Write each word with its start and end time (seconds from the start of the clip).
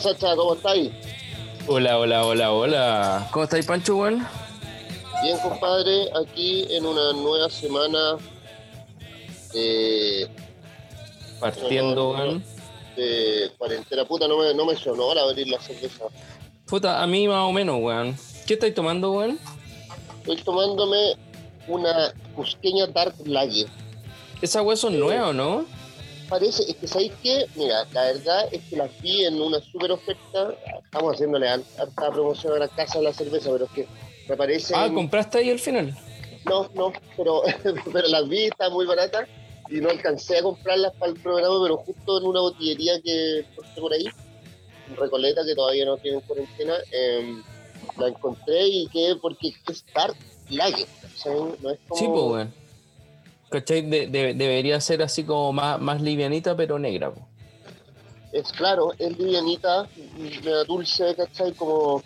Sacha, 0.00 0.34
¿cómo 0.34 0.54
estáis? 0.54 0.90
Hola, 1.66 1.98
hola, 1.98 2.24
hola, 2.24 2.52
hola. 2.52 3.28
¿Cómo 3.32 3.44
estáis, 3.44 3.66
Pancho, 3.66 3.96
weón? 3.96 4.26
Bien, 5.22 5.38
compadre, 5.38 6.08
aquí 6.24 6.66
en 6.70 6.86
una 6.86 7.12
nueva 7.12 7.50
semana 7.50 8.16
de, 9.52 10.28
Partiendo, 11.38 12.12
weón. 12.12 12.42
de 12.96 13.50
cuarentena. 13.58 14.04
Puta, 14.06 14.26
no 14.26 14.38
me, 14.38 14.54
no 14.54 14.64
me 14.64 14.74
sonó 14.76 15.10
al 15.12 15.18
abrir 15.18 15.48
la 15.48 15.60
cerveza. 15.60 16.04
Puta, 16.66 17.02
a 17.02 17.06
mí 17.06 17.28
más 17.28 17.46
o 17.48 17.52
menos, 17.52 17.76
weón. 17.80 18.16
¿Qué 18.46 18.54
estáis 18.54 18.74
tomando, 18.74 19.12
weón? 19.12 19.38
Estoy 20.20 20.36
tomándome 20.42 21.16
una 21.68 22.12
cusqueña 22.34 22.86
Dark 22.86 23.14
Lager. 23.26 23.66
Esa 24.40 24.62
weón 24.62 24.76
son 24.78 24.98
nuevas, 24.98 25.34
¿no? 25.34 25.66
Parece, 26.30 26.62
es 26.70 26.76
que 26.76 26.86
¿sabéis 26.86 27.12
qué? 27.22 27.46
Mira, 27.56 27.84
la 27.92 28.02
verdad 28.04 28.48
es 28.52 28.62
que 28.70 28.76
las 28.76 29.02
vi 29.02 29.24
en 29.24 29.40
una 29.40 29.60
super 29.60 29.90
oferta. 29.92 30.54
Estamos 30.84 31.14
haciéndole 31.14 31.48
har- 31.48 31.62
harta 31.78 32.10
promoción 32.12 32.54
a 32.54 32.58
la 32.60 32.68
casa 32.68 32.98
de 32.98 33.04
la 33.04 33.12
cerveza, 33.12 33.50
pero 33.50 33.64
es 33.66 33.70
que 33.72 33.86
me 34.28 34.36
parece... 34.36 34.72
Ah, 34.76 34.88
¿compraste 34.94 35.38
ahí 35.38 35.50
al 35.50 35.58
final? 35.58 35.94
No, 36.46 36.70
no, 36.74 36.92
pero, 37.16 37.42
pero 37.92 38.08
las 38.08 38.28
vi, 38.28 38.44
estaban 38.44 38.72
muy 38.72 38.86
baratas 38.86 39.28
y 39.68 39.80
no 39.80 39.90
alcancé 39.90 40.38
a 40.38 40.42
comprarlas 40.42 40.92
para 40.94 41.10
el 41.12 41.20
programa, 41.20 41.56
pero 41.62 41.76
justo 41.78 42.18
en 42.18 42.24
una 42.26 42.40
botillería 42.40 43.00
que 43.02 43.44
por 43.80 43.92
ahí, 43.92 44.06
en 44.88 44.96
Recoleta, 44.96 45.44
que 45.44 45.54
todavía 45.54 45.84
no 45.84 45.96
tiene 45.98 46.20
cuarentena, 46.22 46.74
em, 46.92 47.42
la 47.98 48.08
encontré 48.08 48.66
y 48.68 48.86
que 48.88 49.16
porque 49.20 49.52
es 49.68 49.84
Dark 49.94 50.16
Lager, 50.48 50.86
¿sabes? 51.16 51.60
No 51.60 51.70
es 51.70 51.78
como... 51.88 52.00
Sí, 52.00 52.06
pues, 52.06 52.22
weón. 52.24 52.54
¿Cachai? 53.50 53.82
De- 53.82 54.06
de- 54.06 54.34
debería 54.34 54.80
ser 54.80 55.02
así 55.02 55.24
como 55.24 55.52
más, 55.52 55.80
más 55.80 56.00
livianita, 56.00 56.56
pero 56.56 56.78
negra, 56.78 57.10
po. 57.12 57.26
Es 58.32 58.52
claro, 58.52 58.92
es 58.98 59.18
livianita, 59.18 59.88
media 60.16 60.62
dulce, 60.64 61.14
¿cachai? 61.16 61.52
Como, 61.52 62.02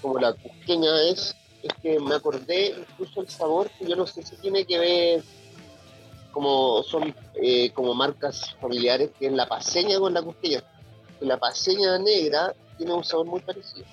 como 0.00 0.18
la 0.18 0.32
cusqueña 0.32 1.02
es. 1.10 1.34
Es 1.62 1.72
que 1.82 1.98
me 2.00 2.14
acordé 2.14 2.68
incluso 2.78 3.20
el 3.20 3.28
sabor, 3.28 3.68
que 3.78 3.84
yo 3.86 3.96
no 3.96 4.06
sé 4.06 4.22
si 4.22 4.36
tiene 4.36 4.64
que 4.64 4.78
ver, 4.78 5.22
como 6.32 6.82
son 6.84 7.14
eh, 7.34 7.70
como 7.72 7.94
marcas 7.94 8.54
familiares, 8.60 9.10
que 9.18 9.26
es 9.26 9.32
la 9.32 9.46
paseña 9.48 9.98
con 9.98 10.14
la 10.14 10.22
cusqueña. 10.22 10.62
Que 11.18 11.26
la 11.26 11.36
paseña 11.36 11.98
negra 11.98 12.54
tiene 12.78 12.92
un 12.92 13.02
sabor 13.04 13.26
muy 13.26 13.40
parecido. 13.40 13.84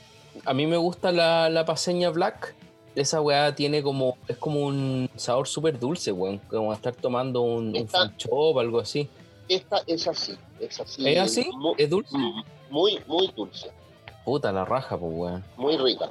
A 0.45 0.53
mí 0.53 0.67
me 0.67 0.77
gusta 0.77 1.11
la, 1.11 1.49
la 1.49 1.65
paseña 1.65 2.11
black. 2.11 2.55
Esa 2.95 3.19
weá 3.21 3.53
tiene 3.53 3.83
como, 3.83 4.17
es 4.27 4.37
como 4.37 4.61
un 4.65 5.09
sabor 5.17 5.47
súper 5.47 5.77
dulce, 5.77 6.11
weón. 6.11 6.39
Como 6.49 6.71
estar 6.73 6.95
tomando 6.95 7.41
un, 7.41 7.75
Esta- 7.75 8.13
o 8.29 8.57
algo 8.59 8.79
así. 8.79 9.09
Esta 9.49 9.83
es 9.85 10.07
así, 10.07 10.35
es 10.59 10.79
así. 10.79 11.07
¿Es 11.07 11.19
así? 11.19 11.49
Muy, 11.53 11.73
¿Es 11.77 11.89
dulce? 11.89 12.17
muy, 12.69 12.99
muy 13.05 13.31
dulce, 13.35 13.69
Puta 14.23 14.51
la 14.51 14.65
raja, 14.65 14.97
pues, 14.97 15.11
weón. 15.13 15.43
muy 15.57 15.77
rica. 15.77 16.09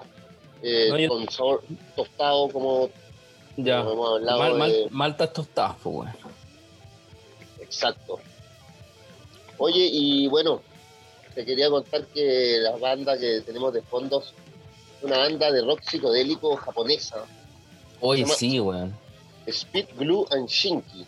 Eh, 0.62 0.88
No, 0.90 0.98
yo- 0.98 1.08
Con 1.08 1.28
sabor 1.30 1.64
tostado 1.96 2.48
como, 2.50 2.90
Ya. 3.56 3.82
como 3.84 4.18
Mal- 4.20 4.54
mal- 4.58 4.70
de- 4.70 4.88
maltas 4.90 5.32
tostadas, 5.32 5.76
pues, 5.82 5.96
weón. 5.96 6.12
Exacto. 7.60 8.20
Oye, 9.58 9.88
y 9.90 10.26
bueno, 10.28 10.60
te 11.34 11.44
quería 11.44 11.70
contar 11.70 12.04
que 12.06 12.58
la 12.60 12.76
banda 12.76 13.18
que 13.18 13.40
tenemos 13.40 13.72
de 13.72 13.82
fondos 13.82 14.32
una 15.04 15.18
banda 15.18 15.52
de 15.52 15.62
rock 15.62 15.82
psicodélico 15.82 16.56
japonesa, 16.56 17.24
Hoy 18.00 18.24
sí, 18.26 18.60
weón. 18.60 18.94
Speed 19.46 19.86
Glue 19.96 20.26
and 20.30 20.48
Shinki, 20.48 21.06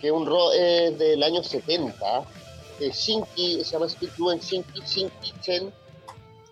que 0.00 0.06
es 0.06 0.12
un 0.12 0.26
rock 0.26 0.52
es 0.54 0.98
del 0.98 1.22
año 1.22 1.42
70. 1.42 2.24
Eh, 2.80 2.90
Shinki, 2.90 3.64
se 3.64 3.72
llama 3.72 3.86
Speed 3.86 4.10
Glue 4.16 4.32
and 4.32 4.42
Shinki, 4.42 4.80
Shinki 4.80 5.32
Chen 5.42 5.72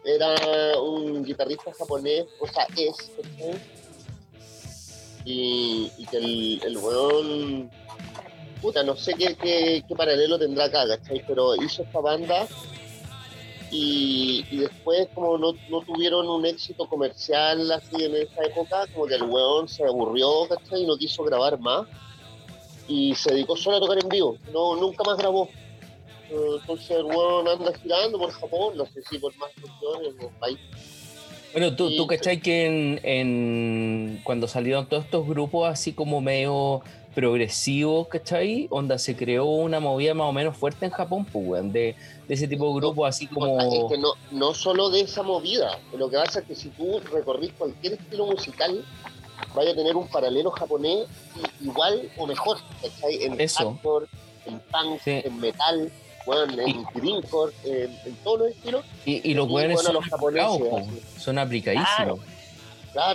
era 0.04 0.78
un 0.80 1.22
guitarrista 1.22 1.72
japonés, 1.78 2.24
o 2.40 2.46
sea, 2.46 2.66
es, 2.76 3.10
y, 5.24 5.92
y 5.98 6.06
que 6.06 6.16
el, 6.16 6.60
el 6.64 6.78
weón, 6.78 7.70
puta, 8.62 8.82
no 8.82 8.96
sé 8.96 9.12
qué, 9.14 9.34
qué, 9.34 9.84
qué 9.86 9.94
paralelo 9.94 10.38
tendrá 10.38 10.64
acá, 10.64 10.86
¿cachai? 10.88 11.22
Pero 11.26 11.54
hizo 11.62 11.82
esta 11.82 12.00
banda 12.00 12.46
y, 13.70 14.44
y 14.50 14.56
después 14.58 15.08
como 15.14 15.38
no, 15.38 15.52
no 15.68 15.80
tuvieron 15.82 16.28
un 16.28 16.44
éxito 16.46 16.88
comercial 16.88 17.70
así 17.72 18.04
en 18.04 18.16
esa 18.16 18.42
época, 18.44 18.86
como 18.92 19.06
que 19.06 19.14
el 19.14 19.22
weón 19.22 19.68
se 19.68 19.84
aburrió, 19.84 20.48
¿cachai? 20.48 20.82
Y 20.82 20.86
no 20.86 20.96
quiso 20.96 21.22
grabar 21.24 21.58
más 21.60 21.86
y 22.88 23.14
se 23.14 23.32
dedicó 23.32 23.56
solo 23.56 23.76
a 23.76 23.80
tocar 23.80 23.98
en 24.02 24.08
vivo, 24.08 24.36
no, 24.52 24.74
nunca 24.76 25.04
más 25.04 25.16
grabó. 25.18 25.48
Entonces 26.30 26.90
el 26.90 27.04
weón 27.04 27.48
anda 27.48 27.72
girando 27.82 28.18
por 28.18 28.30
Japón, 28.30 28.76
no 28.76 28.86
sé 28.86 29.02
si 29.08 29.18
por 29.18 29.36
más 29.36 29.50
regiones 29.56 30.14
o 30.24 30.30
países. 30.40 30.64
Bueno, 31.52 31.74
tú, 31.74 31.96
tú 31.96 32.06
cachai 32.06 32.40
que 32.40 32.66
en, 32.66 33.00
en- 33.02 34.20
cuando 34.22 34.46
salieron 34.46 34.86
todos 34.88 35.04
estos 35.04 35.26
grupos 35.26 35.68
así 35.68 35.92
como 35.92 36.20
medio 36.20 36.82
progresivos, 37.14 38.08
¿cachai? 38.08 38.66
Onda 38.70 38.98
se 38.98 39.16
creó 39.16 39.44
una 39.46 39.80
movida 39.80 40.14
más 40.14 40.28
o 40.28 40.32
menos 40.32 40.56
fuerte 40.56 40.86
en 40.86 40.92
Japón, 40.92 41.24
pues, 41.24 41.62
de, 41.72 41.96
de 42.28 42.34
ese 42.34 42.46
tipo 42.46 42.68
de 42.68 42.80
grupos 42.80 43.08
así 43.08 43.24
es 43.24 43.30
como... 43.30 43.88
que 43.88 43.98
no, 43.98 44.12
no 44.30 44.54
solo 44.54 44.90
de 44.90 45.00
esa 45.00 45.22
movida, 45.22 45.78
lo 45.96 46.08
que 46.08 46.16
pasa 46.16 46.40
es 46.40 46.46
que 46.46 46.54
si 46.54 46.68
tú 46.70 47.00
recorrís 47.12 47.52
cualquier 47.54 47.94
estilo 47.94 48.26
musical, 48.26 48.84
vaya 49.54 49.72
a 49.72 49.74
tener 49.74 49.96
un 49.96 50.06
paralelo 50.08 50.50
japonés 50.52 51.06
igual 51.60 52.08
o 52.16 52.26
mejor, 52.26 52.58
¿cachai? 52.82 53.24
En 53.24 53.40
Eso. 53.40 53.70
hardcore, 53.70 54.06
en 54.46 54.60
punk, 54.60 55.00
Sí. 55.02 55.20
en 55.24 55.40
metal, 55.40 55.90
bueno, 56.26 56.62
en 56.62 56.84
greencore, 56.94 57.52
en, 57.64 57.90
en 58.04 58.14
todos 58.22 58.40
los 58.40 58.48
estilos. 58.50 58.84
Y, 59.04 59.30
y 59.30 59.34
los 59.34 59.48
y, 59.48 59.52
weones 59.52 59.74
bueno, 59.76 59.86
son 59.88 59.94
los 59.94 60.04
japoneses, 60.04 60.68
po, 60.68 60.86
son 61.18 61.38
aplicadísimos. 61.38 61.96
Claro, 61.96 62.18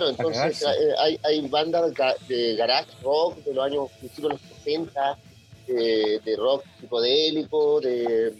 entonces 0.08 0.60
cagarse. 0.60 0.66
eh, 0.66 0.94
hay, 0.98 1.20
hay 1.22 1.48
bandas 1.48 1.92
de 2.28 2.56
garage 2.56 2.90
rock 3.02 3.36
de 3.44 3.54
los 3.54 3.64
años 3.64 3.90
principios 3.98 4.32
de 4.32 4.38
los 4.38 4.56
60, 4.58 5.18
eh, 5.68 6.20
de 6.24 6.36
rock 6.36 6.64
psicodélico, 6.80 7.80
de, 7.80 8.34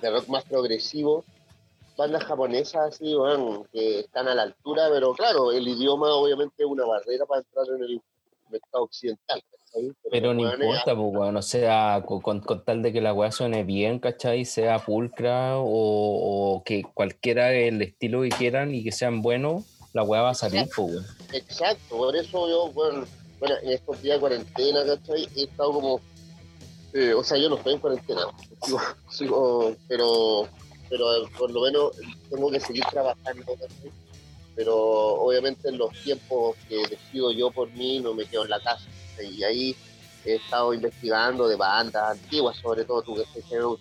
de 0.00 0.10
rock 0.10 0.28
más 0.28 0.44
progresivo. 0.44 1.24
Bandas 1.96 2.24
japonesas 2.24 2.94
así, 2.94 3.14
bueno, 3.14 3.66
que 3.72 4.00
están 4.00 4.26
a 4.28 4.34
la 4.34 4.42
altura, 4.42 4.88
pero 4.90 5.12
claro, 5.14 5.52
el 5.52 5.66
idioma 5.68 6.14
obviamente 6.14 6.62
es 6.62 6.66
una 6.66 6.86
barrera 6.86 7.26
para 7.26 7.42
entrar 7.42 7.66
en 7.76 7.84
el 7.84 8.00
mercado 8.50 8.84
occidental. 8.84 9.42
Pero 10.10 10.34
no 10.34 10.42
importa, 10.42 10.94
pues, 10.94 11.14
weón, 11.14 11.36
o 11.36 11.42
sea, 11.42 12.04
con 12.06 12.42
tal 12.64 12.82
de 12.82 12.92
que 12.92 13.00
la 13.00 13.14
weá 13.14 13.32
suene 13.32 13.64
bien, 13.64 13.98
¿cachai? 14.00 14.44
Sea 14.44 14.78
pulcra 14.78 15.56
o, 15.58 15.64
o 16.56 16.62
que 16.62 16.82
cualquiera 16.82 17.52
el 17.52 17.80
estilo 17.80 18.20
que 18.22 18.28
quieran 18.28 18.74
y 18.74 18.84
que 18.84 18.92
sean 18.92 19.22
buenos, 19.22 19.64
la 19.92 20.02
weá 20.02 20.22
va 20.22 20.30
a 20.30 20.34
salir, 20.34 20.68
pues, 20.74 20.90
weón. 20.90 21.06
Exacto, 21.32 21.96
por 21.96 22.16
eso 22.16 22.48
yo, 22.48 22.72
bueno, 22.72 23.06
bueno, 23.38 23.56
en 23.62 23.70
estos 23.70 24.00
días 24.02 24.16
de 24.16 24.20
cuarentena, 24.20 24.84
¿cachai? 24.86 25.28
He 25.36 25.44
estado 25.44 25.72
como, 25.72 26.00
eh, 26.92 27.12
o 27.14 27.24
sea, 27.24 27.38
yo 27.38 27.48
no 27.48 27.56
estoy 27.56 27.74
en 27.74 27.80
cuarentena, 27.80 28.20
sigo, 28.64 28.80
sigo, 29.10 29.76
pero, 29.88 30.48
pero 30.88 31.06
por 31.38 31.50
lo 31.50 31.62
menos 31.62 31.90
tengo 32.30 32.50
que 32.50 32.60
seguir 32.60 32.84
trabajando, 32.90 33.44
¿cachai? 33.44 33.90
Pero 34.54 34.76
obviamente 34.76 35.68
en 35.68 35.78
los 35.78 35.90
tiempos 36.02 36.56
que 36.68 36.86
decido 36.86 37.32
yo 37.32 37.50
por 37.50 37.70
mí 37.72 38.00
no 38.00 38.14
me 38.14 38.26
quedo 38.26 38.44
en 38.44 38.50
la 38.50 38.60
casa, 38.60 38.86
¿cachai? 39.10 39.34
y 39.34 39.44
ahí 39.44 39.76
he 40.24 40.36
estado 40.36 40.72
investigando 40.72 41.48
de 41.48 41.56
bandas 41.56 42.12
antiguas, 42.12 42.56
sobre 42.56 42.84
todo 42.84 43.02
tú 43.02 43.14
que 43.14 43.22
estás 43.22 43.50
en 43.50 43.64
un 43.64 43.78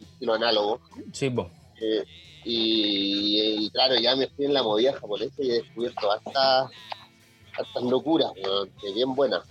estilo 0.00 0.34
análogo, 0.34 0.80
Sí, 1.12 1.34
eh, 1.80 2.04
y, 2.44 3.64
y 3.64 3.70
claro, 3.70 3.96
ya 3.96 4.14
me 4.16 4.24
estoy 4.24 4.46
en 4.46 4.54
la 4.54 4.62
movida 4.62 4.92
japonesa 4.92 5.34
y 5.38 5.50
he 5.50 5.54
descubierto 5.54 6.10
hartas, 6.12 6.70
hartas 7.56 7.82
locuras, 7.82 8.30
que 8.80 8.92
bien 8.92 9.14
buenas. 9.14 9.42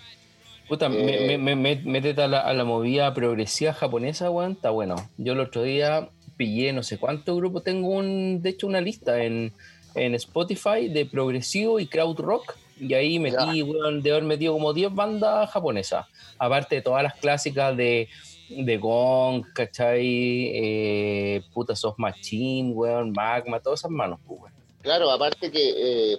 Puta, 0.67 0.87
me- 0.89 0.99
Eh, 1.33 1.37
me- 1.37 1.37
me- 1.37 1.55
me- 1.55 1.81
métete 1.83 2.21
a 2.23 2.27
la, 2.27 2.39
a 2.39 2.53
la 2.53 2.63
movida 2.63 3.13
progresiva 3.13 3.73
japonesa, 3.73 4.29
weón, 4.29 4.53
está 4.53 4.69
bueno. 4.69 4.95
Yo 5.17 5.33
el 5.33 5.39
otro 5.41 5.63
día 5.63 6.09
pillé 6.37 6.73
no 6.73 6.83
sé 6.83 6.97
cuántos 6.97 7.35
grupos, 7.37 7.63
tengo 7.63 7.89
un, 7.89 8.41
de 8.41 8.49
hecho 8.51 8.65
una 8.67 8.81
lista 8.81 9.23
en, 9.23 9.51
en 9.95 10.15
Spotify 10.15 10.87
de 10.89 11.05
progresivo 11.05 11.79
y 11.79 11.85
crowd 11.87 12.19
rock 12.19 12.55
Y 12.79 12.93
ahí 12.95 13.19
metí, 13.19 13.61
weón, 13.61 14.01
de 14.01 14.11
haber 14.11 14.23
metido 14.23 14.53
como 14.53 14.73
10 14.73 14.93
bandas 14.93 15.49
japonesas. 15.51 16.07
Aparte 16.39 16.75
de 16.75 16.81
todas 16.81 17.03
las 17.03 17.13
clásicas 17.15 17.77
de, 17.77 18.09
de 18.57 18.77
Gong, 18.77 19.43
¿cachai? 19.53 20.51
Eh, 20.53 21.41
puta 21.53 21.75
Soft 21.75 21.97
Machine, 21.97 22.71
weón, 22.73 23.11
Magma, 23.11 23.59
todas 23.59 23.81
esas 23.81 23.91
manos, 23.91 24.19
pues, 24.25 24.41
weón. 24.41 24.53
Claro, 24.81 25.09
aparte 25.11 25.49
que 25.51 26.13
eh, 26.13 26.17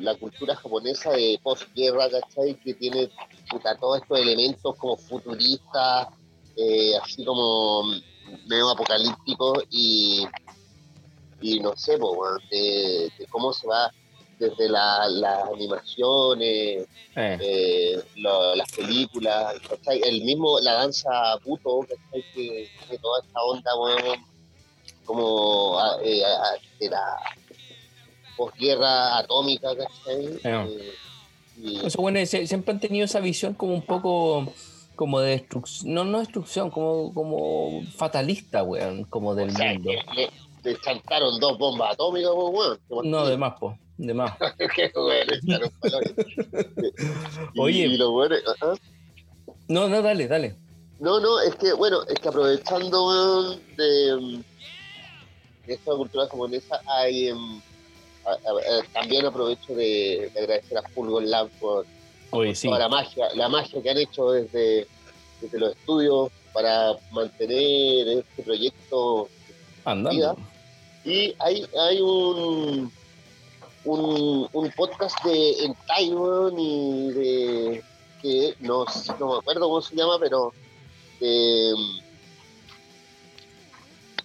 la 0.00 0.14
cultura 0.16 0.56
japonesa 0.56 1.12
de 1.12 1.38
postguerra, 1.42 2.08
¿cachai? 2.10 2.54
Que 2.54 2.74
tiene 2.74 3.10
puta, 3.50 3.76
todos 3.76 4.00
estos 4.02 4.18
elementos 4.18 4.76
como 4.76 4.96
futuristas, 4.96 6.08
eh, 6.56 6.92
así 7.02 7.24
como 7.24 7.84
medio 8.46 8.70
apocalípticos 8.70 9.64
y, 9.70 10.26
y 11.42 11.60
no 11.60 11.76
sé, 11.76 11.98
po, 11.98 12.12
weón, 12.12 12.40
de, 12.50 13.10
de 13.18 13.26
cómo 13.26 13.52
se 13.52 13.66
va 13.66 13.92
desde 14.38 14.68
la- 14.68 15.08
las 15.08 15.48
animaciones, 15.48 16.86
Eh, 17.18 17.38
eh, 17.40 18.02
lo- 18.16 18.54
las 18.54 18.70
películas, 18.72 19.54
¿cachai? 19.68 20.00
El 20.04 20.22
mismo, 20.24 20.60
la 20.60 20.74
danza 20.74 21.10
puto, 21.42 21.80
¿cachai? 21.80 22.22
Que 22.34 22.68
tiene 22.80 22.98
toda 23.00 23.20
esta 23.20 23.42
onda, 23.42 23.70
weón, 23.78 24.26
como 25.06 25.78
a- 25.78 25.98
eh, 26.02 26.22
a- 26.24 26.58
de 26.78 26.90
la 26.90 27.02
posguerra 28.36 29.18
atómica, 29.18 29.68
¿cachai? 29.74 30.38
Ah. 30.44 30.66
Y- 31.58 31.86
Eso, 31.86 32.02
bueno, 32.02 32.24
siempre 32.26 32.72
han 32.74 32.80
tenido 32.80 33.06
esa 33.06 33.20
visión 33.20 33.54
como 33.54 33.72
un 33.74 33.82
poco 33.82 34.52
como 34.94 35.20
de 35.20 35.30
destrucción, 35.32 35.92
no, 35.92 36.04
no 36.04 36.20
destrucción, 36.20 36.70
como, 36.70 37.12
como 37.12 37.82
fatalista, 37.96 38.62
weón, 38.62 39.04
como 39.04 39.34
del 39.34 39.50
o 39.50 39.52
sea, 39.52 39.72
mundo. 39.74 39.90
le, 40.14 40.30
le 40.64 40.80
chantaron 40.80 41.38
dos 41.38 41.58
bombas 41.58 41.92
atómicas, 41.92 42.30
weón. 42.34 42.78
No, 43.10 43.26
de 43.26 43.36
más, 43.36 43.58
po, 43.58 43.78
de 43.98 44.14
más. 44.14 44.32
Oye. 47.58 47.86
y 47.86 48.02
ajá. 48.02 48.74
No, 49.68 49.88
no, 49.88 50.02
dale, 50.02 50.28
dale. 50.28 50.56
No, 51.00 51.20
no, 51.20 51.40
es 51.40 51.54
que, 51.56 51.72
bueno, 51.74 52.02
es 52.08 52.18
que 52.18 52.28
aprovechando 52.28 53.54
de, 53.76 54.16
mm, 54.18 54.42
de 55.66 55.74
esta 55.74 55.92
cultura 55.94 56.26
japonesa, 56.26 56.80
hay, 56.86 57.28
em, 57.28 57.60
a- 58.24 58.30
a- 58.30 58.78
a- 58.78 58.82
también 58.92 59.26
aprovecho 59.26 59.74
de, 59.74 60.30
de 60.32 60.40
agradecer 60.40 60.78
a 60.78 60.82
Fulgon 60.82 61.28
Lab 61.30 61.48
por 61.60 61.86
Oye, 62.30 62.54
sí. 62.54 62.68
toda 62.68 62.78
la 62.80 62.88
magia, 62.88 63.26
la 63.34 63.48
magia 63.48 63.82
que 63.82 63.90
han 63.90 63.98
hecho 63.98 64.30
desde, 64.32 64.86
desde 65.40 65.58
los 65.58 65.72
estudios 65.76 66.30
para 66.52 66.92
mantener 67.12 68.08
este 68.18 68.42
proyecto. 68.42 69.28
Andando. 69.84 70.36
Y 71.04 71.34
hay, 71.38 71.66
hay 71.78 72.00
un, 72.00 72.90
un, 73.86 74.48
un 74.52 74.70
podcast 74.72 75.24
de 75.24 75.64
Entai, 75.64 76.12
weón, 76.12 76.58
y 76.58 77.10
de 77.12 77.84
que 78.20 78.54
no, 78.60 78.84
me 78.84 79.38
acuerdo 79.38 79.60
cómo 79.60 79.80
se 79.80 79.94
llama, 79.94 80.18
pero 80.20 80.52
de, 81.20 81.74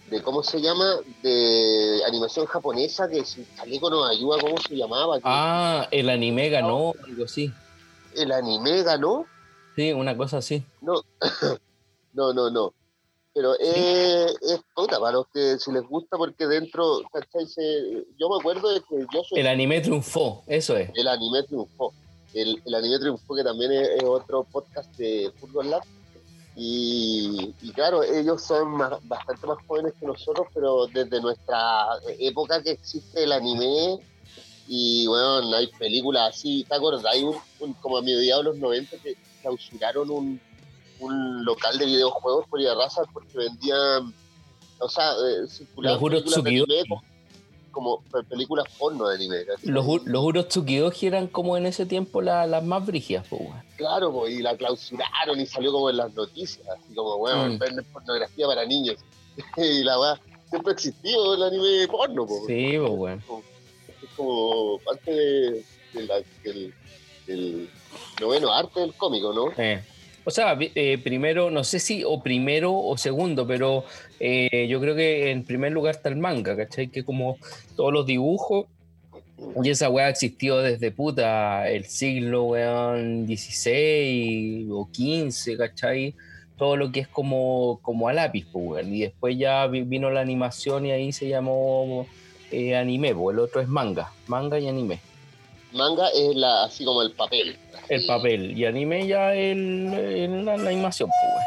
de 0.09 0.21
cómo 0.21 0.43
se 0.43 0.61
llama, 0.61 0.97
de 1.21 2.01
animación 2.07 2.45
japonesa, 2.45 3.07
que 3.07 3.23
si 3.23 3.45
Chaleco 3.55 3.89
nos 3.89 4.09
ayuda, 4.09 4.39
¿cómo 4.41 4.57
se 4.57 4.75
llamaba? 4.75 5.19
Ah, 5.23 5.87
el 5.91 6.09
anime 6.09 6.49
ganó, 6.49 6.93
algo 7.05 7.25
así. 7.25 7.53
El 8.15 8.31
anime 8.31 8.83
ganó. 8.83 9.25
Sí, 9.75 9.93
una 9.93 10.17
cosa 10.17 10.37
así. 10.37 10.63
No, 10.81 11.01
no, 12.13 12.33
no, 12.33 12.49
no. 12.49 12.73
Pero 13.33 13.57
es, 13.59 14.35
es 14.41 14.59
puta, 14.75 14.99
para 14.99 15.13
los 15.13 15.27
que 15.33 15.57
si 15.57 15.71
les 15.71 15.83
gusta, 15.83 16.17
porque 16.17 16.47
dentro, 16.47 16.99
¿cachai? 17.13 17.47
Se- 17.47 18.05
yo 18.19 18.29
me 18.29 18.35
acuerdo 18.39 18.69
de 18.73 18.81
que 18.81 19.05
yo 19.13 19.23
soy 19.23 19.39
El 19.39 19.47
anime 19.47 19.79
triunfó, 19.81 20.43
eso 20.47 20.75
es. 20.75 20.89
el 20.95 21.07
anime 21.07 21.43
triunfó. 21.43 21.93
El, 22.33 22.61
el 22.65 22.75
anime 22.75 22.99
triunfó, 22.99 23.35
que 23.35 23.43
también 23.43 23.71
es, 23.71 23.87
es 23.89 24.03
otro 24.03 24.43
podcast 24.43 24.93
de 24.97 25.31
Fútbol 25.39 25.69
Lab. 25.69 25.81
Y, 26.55 27.53
y 27.61 27.71
claro, 27.71 28.03
ellos 28.03 28.41
son 28.43 28.71
más- 28.71 28.99
bastante 29.07 29.47
más 29.47 29.57
jóvenes 29.65 29.93
que 29.99 30.05
nosotros, 30.05 30.47
pero 30.53 30.85
desde 30.87 31.21
nuestra 31.21 31.87
época 32.19 32.61
que 32.61 32.71
existe 32.71 33.23
el 33.23 33.31
anime, 33.31 33.99
y 34.67 35.07
bueno, 35.07 35.55
hay 35.55 35.67
películas 35.67 36.35
así, 36.35 36.65
¿te 36.67 36.75
acuerdas? 36.75 37.05
Hay 37.05 37.23
un, 37.23 37.35
un- 37.61 37.73
como 37.75 37.97
a 37.97 38.01
mediados 38.01 38.43
de 38.43 38.49
los 38.51 38.59
90 38.59 38.97
que 38.97 39.15
clausuraron 39.41 40.09
un, 40.11 40.41
un 41.01 41.43
local 41.45 41.77
de 41.77 41.85
videojuegos 41.85 42.45
por 42.47 42.61
raza 42.61 43.01
porque 43.13 43.37
vendían, 43.37 44.13
o 44.79 44.89
sea, 44.89 45.11
eh, 45.11 45.47
circulaban 45.47 45.99
Los 45.99 46.09
películas 46.09 46.43
de 46.43 46.49
anime 46.49 46.83
como, 46.87 47.03
como 47.71 48.01
pe- 48.11 48.23
películas 48.23 48.65
porno 48.77 49.07
de 49.07 49.15
anime. 49.15 49.45
¿cachai? 49.45 49.69
Los, 49.69 49.85
los 50.05 50.23
Urotsukidoji 50.23 51.07
eran 51.07 51.27
como 51.27 51.57
en 51.57 51.65
ese 51.65 51.85
tiempo 51.85 52.21
la- 52.21 52.45
las 52.47 52.63
más 52.63 52.85
brígidas, 52.85 53.25
pues. 53.29 53.41
Claro, 53.77 54.11
po, 54.11 54.27
y 54.27 54.41
la 54.41 54.55
clausuraron 54.55 55.39
y 55.39 55.45
salió 55.45 55.71
como 55.71 55.89
en 55.89 55.97
las 55.97 56.13
noticias, 56.13 56.65
así 56.69 56.93
como, 56.93 57.17
bueno, 57.17 57.45
Mm. 57.45 57.57
venden 57.59 57.85
pornografía 57.85 58.45
para 58.47 58.65
niños. 58.65 58.97
y 59.57 59.83
la 59.83 59.99
weá, 59.99 60.19
siempre 60.49 60.71
ha 60.71 60.73
existido 60.73 61.33
el 61.33 61.43
anime 61.43 61.87
porno, 61.87 62.27
po. 62.27 62.43
Sí, 62.47 62.77
pues. 62.77 63.19
Es 64.03 64.09
como 64.15 64.77
parte 64.79 65.11
de, 65.11 65.65
de 65.93 66.03
la- 66.05 66.21
del, 66.43 66.73
del 67.25 67.69
noveno 68.19 68.51
arte 68.53 68.81
del 68.81 68.93
cómico, 68.93 69.33
¿no? 69.33 69.51
Eh, 69.57 69.83
O 70.23 70.29
sea, 70.31 70.57
eh, 70.59 70.99
primero, 71.03 71.49
no 71.49 71.63
sé 71.63 71.79
si 71.79 72.03
o 72.05 72.21
primero 72.21 72.73
o 72.73 72.95
segundo, 72.97 73.47
pero 73.47 73.85
eh, 74.19 74.67
yo 74.69 74.79
creo 74.79 74.95
que 74.95 75.31
en 75.31 75.43
primer 75.43 75.71
lugar 75.71 75.95
está 75.95 76.09
el 76.09 76.17
manga, 76.17 76.55
¿cachai? 76.55 76.89
Que 76.89 77.03
como 77.03 77.37
todos 77.75 77.91
los 77.91 78.05
dibujos, 78.05 78.65
y 79.63 79.69
esa 79.71 79.89
weá 79.89 80.09
existió 80.09 80.57
desde 80.57 80.91
puta 80.91 81.67
el 81.67 81.85
siglo, 81.85 82.43
weón, 82.43 83.25
16 83.25 84.67
o 84.71 84.87
15, 84.91 85.57
¿cachai? 85.57 86.13
Todo 86.57 86.77
lo 86.77 86.91
que 86.91 86.99
es 86.99 87.07
como, 87.07 87.79
como 87.81 88.07
a 88.07 88.13
lápiz, 88.13 88.45
pues, 88.51 88.63
weón. 88.67 88.93
Y 88.93 89.01
después 89.01 89.35
ya 89.37 89.65
vi- 89.65 89.81
vino 89.81 90.11
la 90.11 90.21
animación 90.21 90.85
y 90.85 90.91
ahí 90.91 91.11
se 91.11 91.27
llamó 91.27 92.05
eh, 92.51 92.75
anime, 92.75 93.15
pues. 93.15 93.33
El 93.33 93.39
otro 93.39 93.61
es 93.61 93.67
manga, 93.67 94.11
manga 94.27 94.59
y 94.59 94.67
anime. 94.67 94.99
Manga 95.73 96.09
es 96.09 96.35
la, 96.35 96.63
así 96.65 96.83
como 96.85 97.01
el 97.01 97.11
papel. 97.11 97.57
El 97.89 98.05
papel 98.05 98.57
y 98.57 98.65
anime 98.65 99.07
ya 99.07 99.33
el, 99.33 99.93
el- 99.93 100.45
la, 100.45 100.57
la 100.57 100.69
animación, 100.69 101.09
pues. 101.09 101.45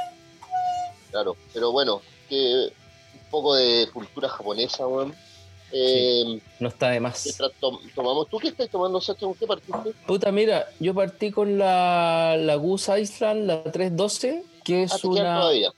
Claro, 1.10 1.36
pero 1.52 1.70
bueno, 1.72 2.00
que 2.28 2.68
un 3.14 3.30
poco 3.30 3.54
de 3.54 3.88
cultura 3.92 4.28
japonesa, 4.28 4.86
weón. 4.86 5.14
Eh, 5.76 6.40
No 6.60 6.68
está 6.68 6.88
de 6.90 6.94
¿qué 6.96 7.00
más. 7.00 7.36
tom- 7.58 7.80
tomamos? 7.94 8.28
¿Tú 8.28 8.38
qué 8.38 8.48
estás 8.48 8.68
tomando, 8.68 9.00
Sacha? 9.00 9.20
¿Con 9.26 9.34
qué 9.34 9.46
partiste? 9.46 9.92
Puta, 10.06 10.30
mira, 10.30 10.66
yo 10.78 10.94
partí 10.94 11.30
con 11.32 11.58
la, 11.58 12.36
la 12.38 12.54
Goose 12.56 13.00
Island, 13.00 13.46
la 13.46 13.62
312, 13.64 14.44
que 14.64 14.82
Ah, 14.82 14.84
es 14.84 14.92
quedan 15.02 15.10
una. 15.12 15.40
todavía. 15.40 15.72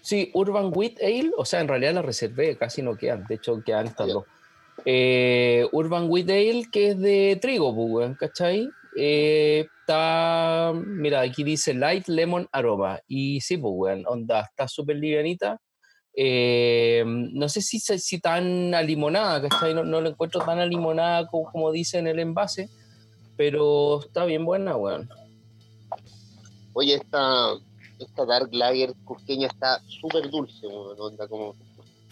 Sí, 0.00 0.30
Urban 0.32 0.70
Wheat 0.74 0.94
Ale, 1.02 1.32
o 1.36 1.44
sea, 1.44 1.60
en 1.60 1.68
realidad 1.68 1.92
la 1.94 2.02
reservé, 2.02 2.56
casi 2.56 2.80
no 2.80 2.96
quedan, 2.96 3.26
de 3.28 3.34
hecho 3.34 3.62
quedan 3.62 3.86
estas 3.88 4.08
dos. 4.08 4.24
Eh, 4.84 5.66
Urban 5.72 6.08
Wheat 6.08 6.26
que 6.70 6.90
es 6.90 6.98
de 6.98 7.38
trigo, 7.40 7.74
pues, 7.74 8.16
¿cachai? 8.18 8.70
Eh, 8.96 9.66
está, 9.80 10.72
mira, 10.74 11.20
aquí 11.20 11.44
dice 11.44 11.74
Light 11.74 12.08
Lemon 12.08 12.48
Aroma, 12.52 13.00
y 13.06 13.40
sí, 13.40 13.56
pues, 13.56 14.04
onda, 14.06 14.40
está 14.42 14.66
súper 14.66 14.96
livianita. 14.96 15.60
Eh, 16.20 17.04
no 17.06 17.48
sé 17.48 17.60
si, 17.60 17.78
si 17.78 18.18
tan 18.18 18.74
a 18.74 18.82
¿cachai? 19.40 19.72
No, 19.72 19.84
no 19.84 20.00
lo 20.00 20.10
encuentro 20.10 20.40
tan 20.44 20.58
a 20.58 20.66
limonada 20.66 21.28
como, 21.28 21.50
como 21.50 21.70
dice 21.70 21.98
en 21.98 22.08
el 22.08 22.18
envase, 22.18 22.68
pero 23.36 24.00
está 24.00 24.24
bien 24.24 24.44
buena, 24.44 24.76
weón. 24.76 25.08
Oye, 26.72 26.94
esta, 26.94 27.54
esta 28.00 28.24
Dark 28.24 28.48
Lager 28.52 28.94
cusqueña 29.04 29.46
está 29.46 29.80
súper 29.86 30.28
dulce, 30.28 30.66
weón, 30.66 31.00
onda, 31.00 31.28
como... 31.28 31.54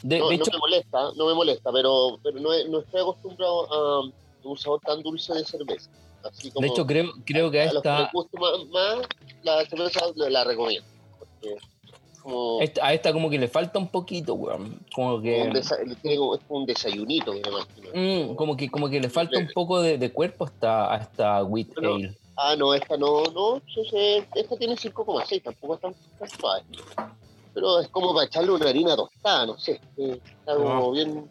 De, 0.02 0.18
no, 0.18 0.28
de 0.28 0.36
no 0.36 0.42
hecho, 0.42 0.50
me 0.52 0.58
molesta, 0.58 0.98
no 1.16 1.26
me 1.26 1.34
molesta, 1.34 1.72
pero, 1.72 2.18
pero 2.22 2.38
no, 2.40 2.50
no 2.68 2.78
estoy 2.80 3.00
acostumbrado 3.00 3.72
a 3.72 4.10
un 4.44 4.56
sabor 4.58 4.80
tan 4.80 5.02
dulce 5.02 5.32
de 5.34 5.44
cerveza. 5.44 5.90
Así 6.22 6.50
como 6.50 6.62
de 6.62 6.68
hecho 6.72 6.86
creo, 6.86 7.06
creo 7.24 7.50
que 7.50 7.60
a 7.62 7.70
a 7.70 7.72
los 7.72 7.82
que 7.82 7.88
esta, 7.88 8.10
más, 8.40 8.66
más, 8.70 9.06
la 9.42 9.64
cerveza 9.66 10.00
la, 10.16 10.30
la 10.30 10.44
recomiendo. 10.44 10.86
Porque 11.18 11.56
como, 12.22 12.60
esta- 12.60 12.84
a 12.86 12.92
esta 12.94 13.12
como 13.12 13.30
que 13.30 13.38
le 13.38 13.48
falta 13.48 13.78
un 13.78 13.88
poquito, 13.88 14.34
weón. 14.34 14.80
Como 14.94 15.20
que... 15.22 15.42
un 15.42 15.52
desa- 15.52 15.78
es 15.80 16.40
un 16.48 16.66
desayunito, 16.66 17.32
me 17.32 17.38
imagino. 17.40 17.88
Mm, 18.32 18.34
como 18.34 18.56
que 18.56 18.68
como 18.70 18.88
que 18.88 19.00
le 19.00 19.08
falta 19.08 19.38
un 19.38 19.48
poco 19.54 19.80
de, 19.80 19.98
de 19.98 20.12
cuerpo 20.12 20.44
hasta 20.44 20.92
a 20.92 20.96
esta 20.98 21.42
wheat 21.44 21.68
Pero- 21.74 21.94
ale. 21.94 22.16
Ah, 22.38 22.54
no, 22.54 22.74
esta 22.74 22.98
no, 22.98 23.22
no, 23.32 23.62
esta 24.34 24.56
tiene 24.58 24.74
5,6, 24.74 25.42
tampoco 25.42 25.74
es 25.76 25.80
tan, 25.80 25.94
tan 26.18 26.28
suave. 26.28 26.64
Pero 27.56 27.80
es 27.80 27.88
como 27.88 28.12
para 28.12 28.26
echarle 28.26 28.50
una 28.52 28.68
harina 28.68 28.94
tostada, 28.94 29.46
no 29.46 29.58
sé. 29.58 29.80
eh, 29.96 30.20
Está 30.40 30.54
como 30.56 30.88
Ah. 30.90 30.92
bien. 30.92 31.30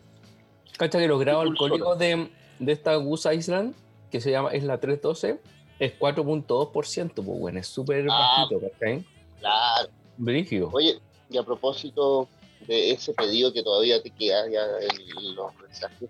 Cacha 0.75 0.97
que 0.97 1.07
los 1.07 1.19
grados 1.19 1.43
alcohólicos 1.43 1.99
de, 1.99 2.31
de 2.57 2.71
esta 2.71 2.95
Goose 2.95 3.35
Island, 3.35 3.75
que 4.09 4.19
se 4.19 4.31
llama, 4.31 4.49
es 4.49 4.63
la 4.63 4.79
312, 4.79 5.39
es 5.77 5.93
4.2%, 5.99 7.23
pues 7.23 7.39
bueno, 7.39 7.59
es 7.59 7.67
súper 7.67 8.07
Ah. 8.09 8.47
bajito, 8.49 8.59
¿cachai? 8.59 9.05
Claro. 9.39 9.89
Brígido. 10.17 10.71
Oye, 10.73 10.99
y 11.29 11.37
a 11.37 11.43
propósito 11.43 12.27
de 12.65 12.89
ese 12.89 13.13
pedido 13.13 13.53
que 13.53 13.61
todavía 13.61 14.01
te 14.01 14.09
queda 14.09 14.49
ya 14.49 14.61
en 14.81 15.35
los 15.35 15.55
mensajes, 15.61 16.09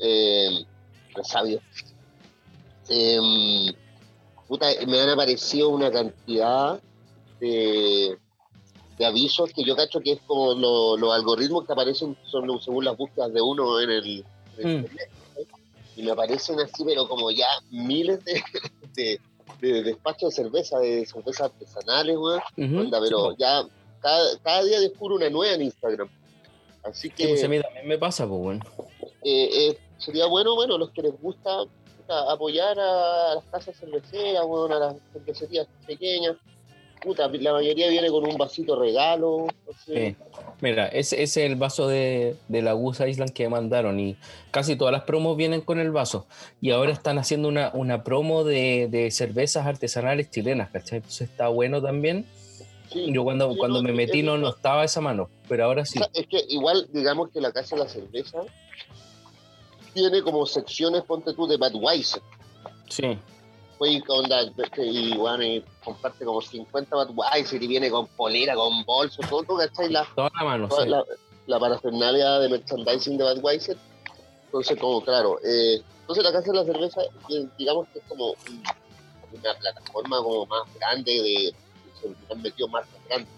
eh, 0.00 0.66
resabios. 1.14 1.62
em, 2.90 3.72
puta, 4.46 4.66
me 4.86 5.00
han 5.00 5.10
aparecido 5.10 5.68
una 5.70 5.90
cantidad 5.90 6.78
de, 7.40 8.18
de 8.98 9.06
avisos 9.06 9.52
que 9.52 9.64
yo 9.64 9.76
cacho 9.76 10.00
que 10.00 10.12
es 10.12 10.20
como 10.26 10.54
los 10.54 11.14
algoritmos 11.14 11.66
que 11.66 11.72
aparecen 11.72 12.16
son 12.24 12.60
según 12.60 12.84
las 12.84 12.96
búsquedas 12.96 13.32
de 13.32 13.40
uno 13.40 13.80
en 13.80 13.90
el, 13.90 14.24
mm. 14.56 14.68
internet. 14.68 15.10
Y 15.96 16.02
me 16.02 16.12
aparecen 16.12 16.60
así, 16.60 16.84
pero 16.84 17.08
como 17.08 17.30
ya 17.30 17.46
miles 17.70 18.24
de, 18.24 18.42
de, 19.60 19.82
despachos 19.82 20.34
de 20.34 20.42
cerveza, 20.42 20.78
de 20.78 21.06
cervezas 21.06 21.52
artesanales, 21.52 22.16
weón. 22.16 22.40
pero 22.90 23.36
ya 23.36 23.64
cada, 24.00 24.64
día 24.64 24.80
descubro 24.80 25.16
una 25.16 25.28
nueva 25.28 25.54
en 25.54 25.62
Instagram. 25.62 26.08
Así 26.84 27.10
que. 27.10 27.28
pues 27.28 27.44
a 27.44 27.48
mí 27.48 27.60
también 27.60 27.88
me 27.88 27.98
pasa, 27.98 28.26
pues, 28.26 28.40
bueno. 28.40 28.64
Eh, 29.24 29.48
eh, 29.52 29.78
sería 29.98 30.26
bueno, 30.26 30.54
bueno, 30.54 30.78
los 30.78 30.90
que 30.90 31.02
les 31.02 31.20
gusta 31.20 31.64
apoyar 32.30 32.78
a 32.78 33.34
las 33.34 33.44
casas 33.44 33.76
cerveceras, 33.76 34.46
bueno, 34.46 34.76
a 34.76 34.78
las 34.78 34.96
cervecerías 35.12 35.66
pequeñas. 35.86 36.36
Puta, 37.02 37.28
la 37.28 37.52
mayoría 37.52 37.88
viene 37.88 38.08
con 38.10 38.26
un 38.26 38.36
vasito 38.36 38.78
regalo. 38.78 39.46
Mira, 40.60 40.88
ese, 40.88 41.22
es 41.22 41.36
el 41.36 41.56
vaso 41.56 41.86
de, 41.86 42.36
la 42.48 42.72
Goose 42.72 43.08
Island 43.08 43.32
que 43.32 43.48
mandaron 43.48 44.00
y 44.00 44.16
casi 44.50 44.76
todas 44.76 44.92
las 44.92 45.02
promos 45.02 45.36
vienen 45.36 45.60
con 45.60 45.78
el 45.78 45.90
vaso. 45.90 46.26
Y 46.60 46.70
ahora 46.70 46.92
están 46.92 47.18
haciendo 47.18 47.48
una, 47.48 47.70
una 47.74 48.02
promo 48.02 48.44
de, 48.44 49.08
cervezas 49.12 49.66
artesanales 49.66 50.30
chilenas, 50.30 50.70
¿cachai? 50.70 50.98
Entonces 50.98 51.30
está 51.30 51.48
bueno 51.48 51.80
también. 51.80 52.26
Yo 52.94 53.22
cuando, 53.22 53.54
cuando 53.56 53.82
me 53.82 53.92
metí 53.92 54.22
no, 54.22 54.38
no 54.38 54.48
estaba 54.48 54.82
esa 54.82 55.02
mano, 55.02 55.28
pero 55.46 55.66
ahora 55.66 55.84
sí. 55.84 56.00
es 56.14 56.26
que 56.26 56.42
igual, 56.48 56.88
digamos 56.90 57.28
que 57.30 57.40
la 57.40 57.52
Casa 57.52 57.76
de 57.76 57.82
la 57.82 57.88
Cerveza 57.88 58.40
tiene 59.92 60.22
como 60.22 60.46
secciones, 60.46 61.02
ponte 61.02 61.34
tú, 61.34 61.46
de 61.46 61.58
Budweiser. 61.58 62.22
Sí. 62.88 63.18
Fue 63.78 64.02
con 64.02 64.26
y, 64.78 65.16
bueno, 65.16 65.44
y 65.44 65.64
comparte 65.84 66.24
como 66.24 66.42
50 66.42 66.96
Budweiser 66.96 67.62
y 67.62 67.66
viene 67.68 67.90
con 67.90 68.08
polera, 68.08 68.54
con 68.54 68.84
bolso, 68.84 69.22
todo, 69.28 69.56
¿cachai? 69.56 69.88
La, 69.90 70.04
Toda 70.16 70.30
la 70.36 70.44
mano, 70.44 70.68
sí. 70.70 70.88
la, 70.88 71.04
la, 71.46 71.60
parafernalia 71.60 72.40
de 72.40 72.48
merchandising 72.48 73.16
de 73.16 73.34
Budweiser. 73.34 73.76
Entonces, 74.46 74.78
como, 74.80 75.00
claro, 75.04 75.38
eh, 75.44 75.80
entonces 76.00 76.24
la 76.24 76.32
Casa 76.32 76.50
de 76.50 76.58
la 76.58 76.64
Cerveza, 76.64 77.02
eh, 77.30 77.46
digamos 77.56 77.86
que 77.92 78.00
es 78.00 78.04
como 78.08 78.34
una 79.32 79.54
plataforma 79.54 80.22
como 80.22 80.46
más 80.46 80.62
grande 80.74 81.12
de, 81.12 81.54
se 82.00 82.32
han 82.32 82.42
metido 82.42 82.66
más 82.68 82.86
grandes. 83.06 83.28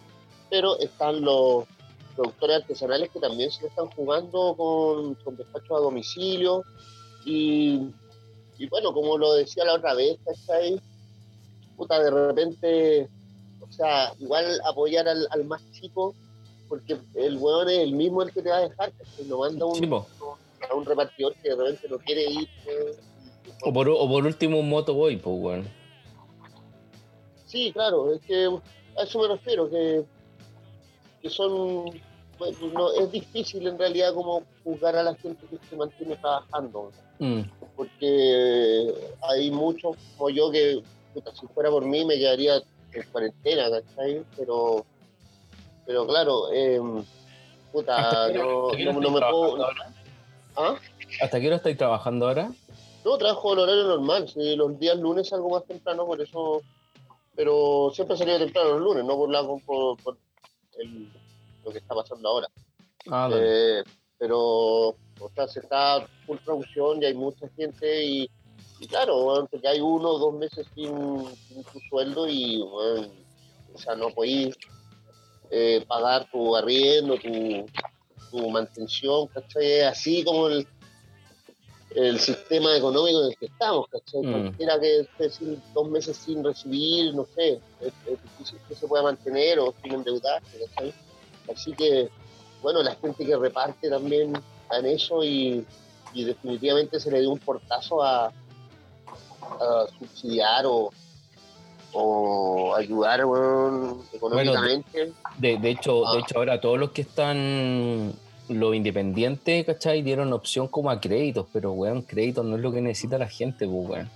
Pero 0.48 0.78
están 0.78 1.20
los 1.20 1.64
productores 2.16 2.62
artesanales 2.62 3.10
que 3.10 3.20
también 3.20 3.50
se 3.50 3.66
están 3.66 3.86
jugando 3.90 4.54
con, 4.56 5.14
con 5.16 5.36
despachos 5.36 5.70
a 5.70 5.80
domicilio. 5.80 6.64
Y, 7.24 7.90
y, 8.60 8.68
bueno, 8.68 8.92
como 8.92 9.16
lo 9.16 9.32
decía 9.32 9.64
la 9.64 9.74
otra 9.74 9.94
vez, 9.94 10.18
¿cachai? 10.22 10.78
Puta, 11.78 11.98
de 11.98 12.10
repente, 12.10 13.08
o 13.58 13.72
sea, 13.72 14.12
igual 14.18 14.60
apoyar 14.66 15.08
al, 15.08 15.26
al 15.30 15.46
más 15.46 15.62
chico, 15.72 16.14
porque 16.68 16.98
el 17.14 17.38
weón 17.38 17.70
es 17.70 17.78
el 17.78 17.94
mismo 17.94 18.20
el 18.20 18.30
que 18.30 18.42
te 18.42 18.50
va 18.50 18.58
a 18.58 18.68
dejar, 18.68 18.92
que 18.92 19.24
lo 19.24 19.38
manda 19.38 19.64
un, 19.64 19.94
a 19.94 20.74
un 20.74 20.84
repartidor 20.84 21.34
que 21.36 21.48
de 21.48 21.56
repente 21.56 21.88
no 21.88 21.98
quiere 22.00 22.30
ir. 22.30 22.48
Pues, 22.62 22.98
o, 23.64 23.72
por, 23.72 23.88
o 23.88 24.06
por 24.06 24.26
último 24.26 24.60
un 24.60 24.68
motoboy, 24.68 25.16
pues, 25.16 25.36
weón. 25.40 25.68
Sí, 27.46 27.72
claro, 27.72 28.12
es 28.12 28.20
que 28.20 28.44
a 28.44 29.02
eso 29.04 29.20
me 29.20 29.28
refiero, 29.28 29.70
que, 29.70 30.04
que 31.22 31.30
son, 31.30 31.98
pues, 32.36 32.60
no, 32.60 32.92
es 32.92 33.10
difícil 33.10 33.66
en 33.66 33.78
realidad 33.78 34.12
como 34.12 34.42
juzgar 34.64 34.96
a 34.96 35.02
la 35.02 35.14
gente 35.14 35.46
que 35.46 35.58
se 35.66 35.76
mantiene 35.76 36.16
trabajando, 36.16 36.92
mm. 37.18 37.40
Porque 37.80 38.92
hay 39.22 39.50
muchos 39.50 39.96
como 40.18 40.28
yo 40.28 40.50
que, 40.50 40.82
si 41.32 41.46
fuera 41.46 41.70
por 41.70 41.86
mí 41.86 42.04
me 42.04 42.18
quedaría 42.18 42.56
en 42.92 43.02
cuarentena, 43.10 43.70
¿cachai? 43.70 44.22
Pero, 44.36 44.84
pero 45.86 46.06
claro, 46.06 46.52
eh, 46.52 46.78
puta, 47.72 48.28
no, 48.34 48.70
no, 48.70 49.10
me 49.10 49.20
puedo... 49.20 49.64
¿Ah? 50.56 50.76
¿Hasta 51.22 51.40
qué 51.40 51.46
hora 51.46 51.56
estáis 51.56 51.78
trabajando 51.78 52.28
ahora? 52.28 52.52
No, 53.02 53.16
trabajo 53.16 53.54
en 53.54 53.60
horario 53.60 53.84
normal, 53.84 54.28
si 54.28 54.56
los 54.56 54.78
días 54.78 54.98
lunes 54.98 55.32
algo 55.32 55.48
más 55.48 55.64
temprano, 55.64 56.04
por 56.04 56.20
eso 56.20 56.60
pero 57.34 57.90
siempre 57.94 58.18
salido 58.18 58.40
temprano 58.40 58.72
los 58.72 58.80
lunes, 58.82 59.06
no 59.06 59.16
por, 59.16 59.30
la, 59.30 59.42
por, 59.42 59.96
por 60.02 60.18
lo 61.64 61.72
que 61.72 61.78
está 61.78 61.94
pasando 61.94 62.28
ahora. 62.28 62.48
Ah, 63.10 63.30
eh, 63.32 63.82
pero, 64.18 64.96
o 65.20 65.30
sea, 65.34 65.48
se 65.48 65.60
está 65.60 66.06
full 66.26 66.38
producción 66.44 67.02
y 67.02 67.06
hay 67.06 67.14
mucha 67.14 67.48
gente 67.56 68.04
y, 68.04 68.30
claro, 68.88 69.46
porque 69.50 69.68
hay 69.68 69.80
uno 69.80 70.10
o 70.10 70.18
dos 70.18 70.34
meses 70.34 70.66
sin, 70.74 70.92
tu 70.92 71.80
sueldo 71.88 72.28
y, 72.28 72.62
bueno, 72.62 73.08
o 73.74 73.78
sea, 73.78 73.94
no 73.94 74.10
podéis 74.10 74.56
eh, 75.50 75.84
pagar 75.86 76.28
tu 76.30 76.56
arriendo, 76.56 77.16
tu, 77.16 77.66
tu 78.30 78.50
mantención, 78.50 79.26
¿cachai? 79.28 79.82
Así 79.82 80.24
como 80.24 80.48
el 80.48 80.66
el 81.94 82.20
sistema 82.20 82.76
económico 82.76 83.20
en 83.20 83.30
el 83.30 83.36
que 83.36 83.46
estamos, 83.46 83.86
¿cachai? 83.88 84.22
Mm. 84.22 84.32
Cualquiera 84.32 84.80
que 84.80 85.00
esté 85.00 85.58
dos 85.74 85.88
meses 85.88 86.16
sin 86.16 86.44
recibir, 86.44 87.14
no 87.14 87.26
sé, 87.34 87.60
es, 87.80 87.92
difícil 88.06 88.58
que 88.68 88.74
se 88.74 88.86
pueda 88.86 89.02
mantener 89.02 89.58
o 89.58 89.74
sin 89.82 89.94
endeudarse, 89.94 90.66
¿cachai? 90.66 90.94
Así 91.52 91.72
que, 91.72 92.08
bueno, 92.62 92.82
la 92.82 92.94
gente 92.96 93.26
que 93.26 93.36
reparte 93.36 93.90
también 93.90 94.32
en 94.78 94.86
eso 94.86 95.22
y, 95.24 95.66
definitivamente 96.14 96.98
se 96.98 97.10
le 97.10 97.20
dio 97.20 97.30
un 97.30 97.38
portazo 97.38 98.02
a, 98.02 98.32
subsidiar 99.98 100.64
o, 100.66 100.90
o 101.92 102.74
ayudar 102.74 103.20
económicamente. 104.12 105.12
de, 105.38 105.56
de, 105.58 105.70
hecho, 105.70 106.00
de 106.00 106.18
ah. 106.18 106.20
hecho, 106.20 106.38
ahora 106.38 106.60
todos 106.60 106.78
los 106.78 106.90
que 106.90 107.02
están 107.02 108.14
los 108.50 108.74
independientes, 108.74 109.64
¿cachai? 109.64 110.02
Dieron 110.02 110.32
opción 110.32 110.68
como 110.68 110.90
a 110.90 111.00
créditos, 111.00 111.46
pero, 111.52 111.72
weón, 111.72 112.02
créditos 112.02 112.44
no 112.44 112.56
es 112.56 112.62
lo 112.62 112.72
que 112.72 112.80
necesita 112.80 113.18
la 113.18 113.28
gente, 113.28 113.66
pues, 113.66 113.88
weón. 113.88 114.10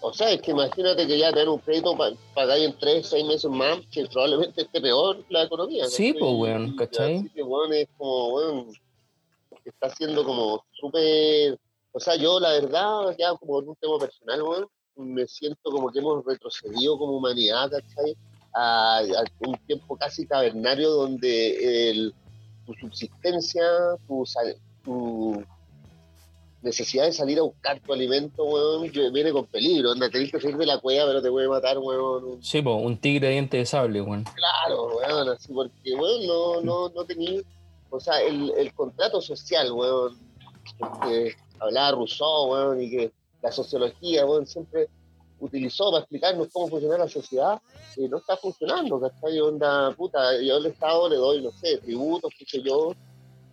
O 0.00 0.12
sea, 0.12 0.30
es 0.30 0.42
que 0.42 0.50
imagínate 0.50 1.06
que 1.06 1.16
ya 1.16 1.30
tener 1.30 1.48
un 1.48 1.58
crédito 1.58 1.96
para 1.96 2.14
pagar 2.34 2.58
en 2.58 2.76
tres, 2.76 3.06
seis 3.06 3.24
meses 3.24 3.50
más, 3.50 3.78
que 3.90 4.04
probablemente 4.06 4.62
esté 4.62 4.80
peor 4.80 5.24
la 5.28 5.44
economía. 5.44 5.86
Sí, 5.86 6.12
pues, 6.12 6.32
weón, 6.32 6.76
¿cachai? 6.76 7.18
Así 7.18 7.28
que, 7.30 7.42
weón, 7.42 7.72
es 7.72 7.88
como, 7.96 8.34
weón, 8.34 8.66
está 9.70 9.90
siendo 9.90 10.24
como 10.24 10.64
súper... 10.72 11.58
O 11.92 12.00
sea, 12.00 12.16
yo, 12.16 12.40
la 12.40 12.52
verdad, 12.52 13.14
ya 13.18 13.34
como 13.36 13.60
en 13.60 13.68
un 13.68 13.76
tema 13.76 13.98
personal, 13.98 14.42
weón, 14.42 14.66
me 14.96 15.26
siento 15.26 15.70
como 15.70 15.90
que 15.90 15.98
hemos 15.98 16.24
retrocedido 16.24 16.98
como 16.98 17.16
humanidad, 17.16 17.70
¿cachai? 17.70 18.16
a 18.54 19.00
un 19.46 19.56
tiempo 19.66 19.96
casi 19.96 20.26
cavernario 20.26 20.90
donde 20.90 21.90
el 21.90 22.14
tu 22.64 22.74
subsistencia, 22.74 23.62
tu, 24.06 24.24
tu, 24.84 25.44
necesidad 26.62 27.06
de 27.06 27.12
salir 27.12 27.38
a 27.38 27.42
buscar 27.42 27.80
tu 27.80 27.92
alimento, 27.92 28.44
weón, 28.44 28.90
viene 29.12 29.32
con 29.32 29.46
peligro. 29.46 29.92
Anda, 29.92 30.08
tenés 30.08 30.30
que 30.30 30.40
salir 30.40 30.56
de 30.56 30.66
la 30.66 30.78
cueva, 30.78 31.06
pero 31.06 31.22
te 31.22 31.30
puede 31.30 31.48
matar, 31.48 31.78
weón. 31.78 32.42
Sí, 32.42 32.62
pues, 32.62 32.76
un 32.80 32.96
tigre 32.98 33.28
de 33.28 33.32
diente 33.32 33.56
de 33.56 33.66
sable, 33.66 34.00
weón. 34.00 34.24
Claro, 34.24 34.96
weón, 34.96 35.28
así, 35.28 35.52
porque, 35.52 35.94
weón, 35.94 36.26
no, 36.26 36.60
no, 36.60 36.88
no 36.90 37.04
tenía. 37.04 37.40
O 37.92 38.00
sea, 38.00 38.22
el, 38.22 38.50
el 38.56 38.72
contrato 38.72 39.20
social, 39.20 39.70
weón, 39.70 40.18
que 41.02 41.36
hablaba 41.60 41.90
Rousseau, 41.92 42.50
weón, 42.50 42.80
y 42.80 42.90
que 42.90 43.12
la 43.42 43.52
sociología, 43.52 44.24
weón, 44.24 44.46
siempre 44.46 44.88
utilizó 45.40 45.90
para 45.90 46.00
explicarnos 46.00 46.48
cómo 46.50 46.68
funciona 46.68 46.96
la 46.96 47.08
sociedad, 47.08 47.60
y 47.96 48.08
no 48.08 48.16
está 48.16 48.38
funcionando, 48.38 48.98
¿cachai? 48.98 49.38
Onda, 49.40 49.92
puta, 49.92 50.40
yo 50.40 50.56
al 50.56 50.64
Estado 50.64 51.10
le 51.10 51.16
doy, 51.16 51.42
no 51.42 51.50
sé, 51.50 51.76
tributos, 51.78 52.32
qué 52.38 52.46
sé 52.46 52.62
yo, 52.62 52.94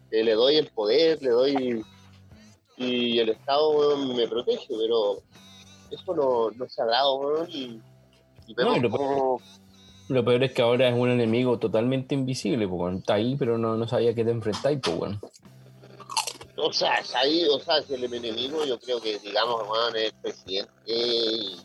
eh, 0.09 0.23
le 0.23 0.33
doy 0.33 0.55
el 0.55 0.67
poder, 0.71 1.21
le 1.21 1.29
doy... 1.29 1.85
Y 2.77 3.19
el 3.19 3.27
Estado 3.27 3.97
me 3.97 4.25
protege, 4.25 4.67
pero 4.69 5.17
eso 5.91 6.15
no, 6.15 6.49
no 6.51 6.69
se 6.69 6.81
ha 6.81 6.85
dado, 6.85 7.45
y, 7.49 7.81
y 8.47 8.53
vemos 8.53 9.41
lo, 10.09 10.25
peor, 10.25 10.43
es 10.43 10.53
que 10.53 10.61
ahora 10.61 10.89
es 10.89 10.95
un 10.95 11.09
enemigo 11.09 11.59
totalmente 11.59 12.15
invisible, 12.15 12.67
porque 12.67 12.97
está 12.97 13.13
ahí, 13.15 13.35
pero 13.37 13.57
no, 13.57 13.77
no 13.77 13.87
sabía 13.87 14.13
que 14.13 14.25
te 14.25 14.31
enfrentáis, 14.31 14.79
pues 14.81 14.97
bueno 14.97 15.19
o 16.61 16.73
sea, 16.73 17.01
ahí, 17.15 17.47
o 17.49 17.59
sea, 17.59 17.81
si 17.81 17.93
el 17.93 18.03
enemigo, 18.03 18.65
yo 18.65 18.79
creo 18.79 18.99
que, 18.99 19.17
digamos, 19.19 19.67
bueno, 19.67 19.95
es 19.95 20.13
presidente 20.21 20.71
y 20.85 21.57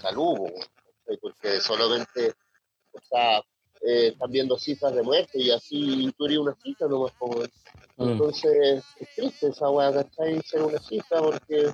salud, 0.00 0.50
porque 1.20 1.60
solamente, 1.60 2.34
o 2.92 3.00
sea, 3.08 3.38
eh, 3.80 4.08
están 4.08 4.30
viendo 4.30 4.58
cifras 4.58 4.94
de 4.94 5.02
muerte 5.02 5.38
y 5.38 5.50
así 5.50 6.12
tú 6.18 6.26
eres 6.26 6.38
una 6.38 6.56
cifra 6.62 6.88
nomás 6.88 7.12
mm. 7.20 8.08
Entonces, 8.08 8.84
es 8.98 9.14
triste 9.14 9.48
esa 9.48 9.70
weá, 9.70 9.92
¿cachai? 9.92 10.40
Ser 10.42 10.62
una 10.62 10.78
cifra 10.80 11.20
porque, 11.20 11.72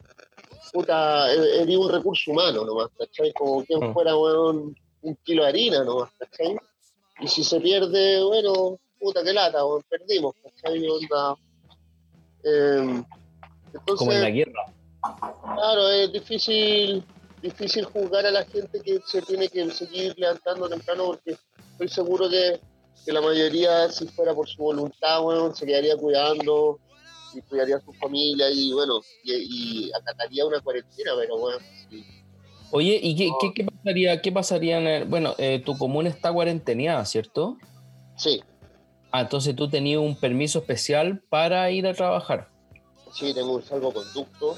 puta, 0.73 1.33
eres 1.33 1.77
un 1.77 1.91
recurso 1.91 2.31
humano 2.31 2.65
nomás, 2.65 2.91
¿cachai? 2.99 3.33
Como 3.33 3.65
quien 3.65 3.81
mm. 3.81 3.95
fuera, 3.95 4.17
weón, 4.17 4.77
un 5.05 5.17
kilo 5.25 5.43
de 5.43 5.49
harina 5.49 5.85
nomás, 5.85 6.11
¿cachai? 6.19 6.57
Y 7.21 7.29
si 7.29 7.45
se 7.45 7.61
pierde, 7.61 8.23
bueno, 8.25 8.79
puta, 8.99 9.23
que 9.23 9.33
lata, 9.33 9.65
weón, 9.65 9.83
perdimos, 9.89 10.35
¿cachai? 10.43 10.87
Onda. 10.89 11.37
Eh, 12.43 13.05
entonces, 13.73 13.99
como 13.99 14.13
en 14.13 14.21
la 14.21 14.31
guerra 14.31 14.75
Claro, 15.55 15.91
es 15.91 16.13
difícil, 16.13 17.05
difícil 17.43 17.85
juzgar 17.85 18.25
a 18.27 18.31
la 18.31 18.45
gente 18.45 18.81
que 18.81 19.01
se 19.07 19.21
tiene 19.23 19.49
que 19.49 19.71
seguir 19.71 20.15
levantando 20.17 20.69
temprano 20.69 21.07
porque 21.07 21.37
estoy 21.73 21.89
seguro 21.89 22.29
que, 22.31 22.59
que 23.05 23.13
la 23.13 23.21
mayoría, 23.21 23.91
si 23.91 24.07
fuera 24.09 24.35
por 24.35 24.49
su 24.49 24.63
voluntad, 24.63 25.21
bueno, 25.21 25.55
se 25.55 25.67
quedaría 25.67 25.97
cuidando 25.97 26.79
y 27.35 27.43
cuidaría 27.43 27.77
a 27.77 27.81
su 27.81 27.93
familia 27.95 28.49
y 28.51 28.73
bueno, 28.73 29.01
y, 29.25 29.91
acataría 29.93 30.47
una 30.47 30.61
cuarentena, 30.61 31.13
pero 31.17 31.39
bueno, 31.39 31.59
sí. 31.91 32.05
Oye, 32.77 32.99
¿y 33.01 33.15
qué, 33.15 33.31
qué, 33.41 33.53
qué 33.55 33.65
pasaría? 33.71 34.21
¿Qué 34.21 34.33
pasaría 34.33 34.79
en 34.79 34.87
el, 34.89 35.05
bueno, 35.05 35.37
eh, 35.39 35.63
tu 35.65 35.79
comuna 35.79 36.09
está 36.09 36.33
cuarenteneada, 36.33 37.05
¿cierto? 37.05 37.57
Sí. 38.17 38.43
Ah, 39.13 39.21
entonces 39.21 39.55
tú 39.55 39.71
tenías 39.71 40.01
un 40.01 40.17
permiso 40.17 40.59
especial 40.59 41.23
para 41.29 41.71
ir 41.71 41.87
a 41.87 41.95
trabajar. 41.95 42.49
Sí, 43.13 43.33
tengo 43.33 43.55
un 43.55 43.63
salvoconducto 43.63 44.57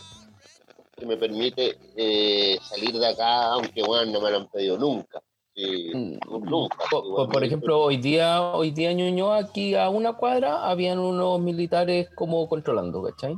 que 0.97 1.05
me 1.05 1.19
permite 1.19 1.77
eh, 1.95 2.59
salir 2.63 2.95
de 2.95 3.07
acá, 3.07 3.53
aunque 3.53 3.83
bueno, 3.83 4.13
no 4.13 4.23
me 4.23 4.31
lo 4.31 4.39
han 4.39 4.49
pedido 4.49 4.79
nunca. 4.79 5.23
Mm, 5.55 6.17
nunca. 6.49 6.79
Por, 6.91 7.45
ejemplo, 7.45 7.83
hoy 7.83 7.99
día, 7.99 8.41
hoy 8.41 8.71
día 8.71 8.95
Ñuñoa, 8.95 9.41
aquí 9.41 9.75
a 9.75 9.91
una 9.91 10.15
cuadra, 10.15 10.67
habían 10.71 11.01
unos 11.01 11.39
militares 11.39 12.09
como 12.15 12.49
controlando, 12.49 13.03
¿cachai? 13.03 13.37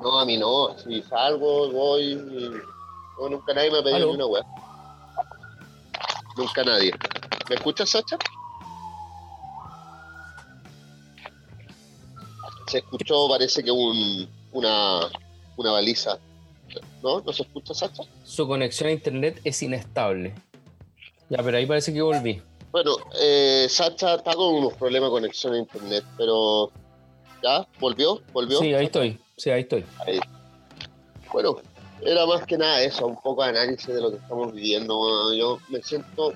No, 0.00 0.20
a 0.20 0.24
mí 0.24 0.36
no. 0.36 0.78
Si 0.78 1.02
salgo, 1.02 1.72
voy. 1.72 2.16
Nunca 3.26 3.54
nadie 3.54 3.70
me 3.70 3.78
ha 3.78 3.82
pedido 3.82 4.10
una 4.10 4.26
web. 4.26 4.44
Nunca 6.36 6.62
nadie. 6.62 6.92
¿Me 7.48 7.56
escuchas, 7.56 7.90
Sacha? 7.90 8.16
Se 12.66 12.78
escuchó, 12.78 13.28
parece 13.28 13.64
que 13.64 13.70
un, 13.70 14.28
una, 14.52 15.08
una 15.56 15.72
baliza. 15.72 16.18
¿No? 17.02 17.20
¿No 17.20 17.32
se 17.32 17.42
escucha, 17.42 17.74
Sacha? 17.74 18.02
Su 18.24 18.46
conexión 18.46 18.90
a 18.90 18.92
internet 18.92 19.40
es 19.42 19.62
inestable. 19.62 20.34
Ya, 21.30 21.42
pero 21.42 21.56
ahí 21.56 21.66
parece 21.66 21.92
que 21.92 22.02
volví. 22.02 22.42
Bueno, 22.70 22.96
eh, 23.20 23.66
Sacha 23.68 24.16
está 24.16 24.34
con 24.34 24.54
unos 24.54 24.74
problemas 24.74 25.08
de 25.08 25.12
conexión 25.12 25.54
a 25.54 25.58
internet, 25.58 26.04
pero 26.16 26.70
¿ya? 27.42 27.66
¿Volvió? 27.80 28.20
¿Volvió? 28.32 28.58
Sí, 28.58 28.74
ahí 28.74 28.86
estoy. 28.86 29.18
Sí, 29.36 29.50
ahí 29.50 29.62
estoy. 29.62 29.84
Bueno, 31.32 31.56
era 32.02 32.26
más 32.26 32.44
que 32.46 32.58
nada 32.58 32.82
eso, 32.82 33.06
un 33.06 33.20
poco 33.20 33.42
de 33.42 33.50
análisis 33.50 33.86
de 33.86 34.00
lo 34.00 34.10
que 34.10 34.16
estamos 34.16 34.52
viviendo. 34.52 35.32
yo 35.34 35.58
me 35.68 35.82
siento 35.82 36.32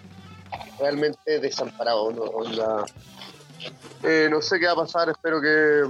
realmente 0.78 1.40
desamparado. 1.40 2.12
¿no? 2.12 2.84
Eh, 4.02 4.28
no 4.30 4.42
sé 4.42 4.58
qué 4.58 4.66
va 4.66 4.72
a 4.72 4.76
pasar, 4.76 5.08
espero 5.08 5.40
que 5.40 5.84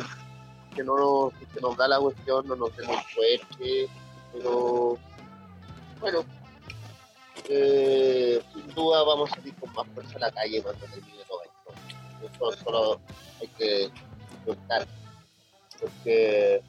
que 0.75 0.83
no 0.83 0.97
nos, 0.97 1.33
que 1.53 1.61
nos 1.61 1.77
da 1.77 1.89
la 1.89 2.01
cuestión, 2.01 2.47
no 2.47 2.57
nos 2.57 2.77
demos 2.77 2.97
fuerte, 3.15 3.89
pero 4.33 4.99
bueno, 6.01 6.25
eh, 7.49 8.43
sin 8.53 8.75
duda 8.75 9.03
vamos 9.05 9.31
a 9.31 9.35
salir 9.37 9.55
con 9.57 9.73
más 9.73 9.87
fuerza 9.95 10.17
a 10.17 10.21
la 10.21 10.31
calle 10.31 10.63
cuando 10.63 10.87
termine 10.87 11.25
todo 11.29 11.41
esto. 11.43 12.51
Eso 12.51 12.65
solo 12.65 13.01
hay 13.41 13.49
que 13.49 13.91
contar, 14.45 14.87
porque 15.81 16.63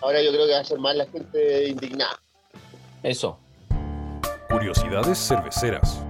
ahora 0.00 0.22
yo 0.22 0.30
creo 0.30 0.46
que 0.46 0.52
va 0.52 0.60
a 0.60 0.64
ser 0.64 0.78
más 0.78 0.96
la 0.96 1.06
gente 1.06 1.68
indignada. 1.68 2.17
Eso. 3.02 3.38
Curiosidades 4.48 5.18
cerveceras. 5.18 6.02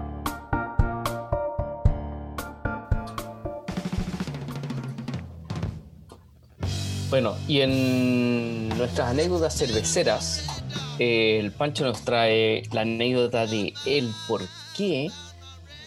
Bueno, 7.10 7.36
y 7.46 7.60
en 7.62 8.68
nuestras 8.70 9.10
anécdotas 9.10 9.56
cerveceras, 9.56 10.62
eh, 10.98 11.38
el 11.40 11.52
Pancho 11.52 11.84
nos 11.84 12.02
trae 12.02 12.62
la 12.72 12.82
anécdota 12.82 13.46
de 13.46 13.72
el 13.86 14.10
por 14.26 14.42
qué 14.76 15.08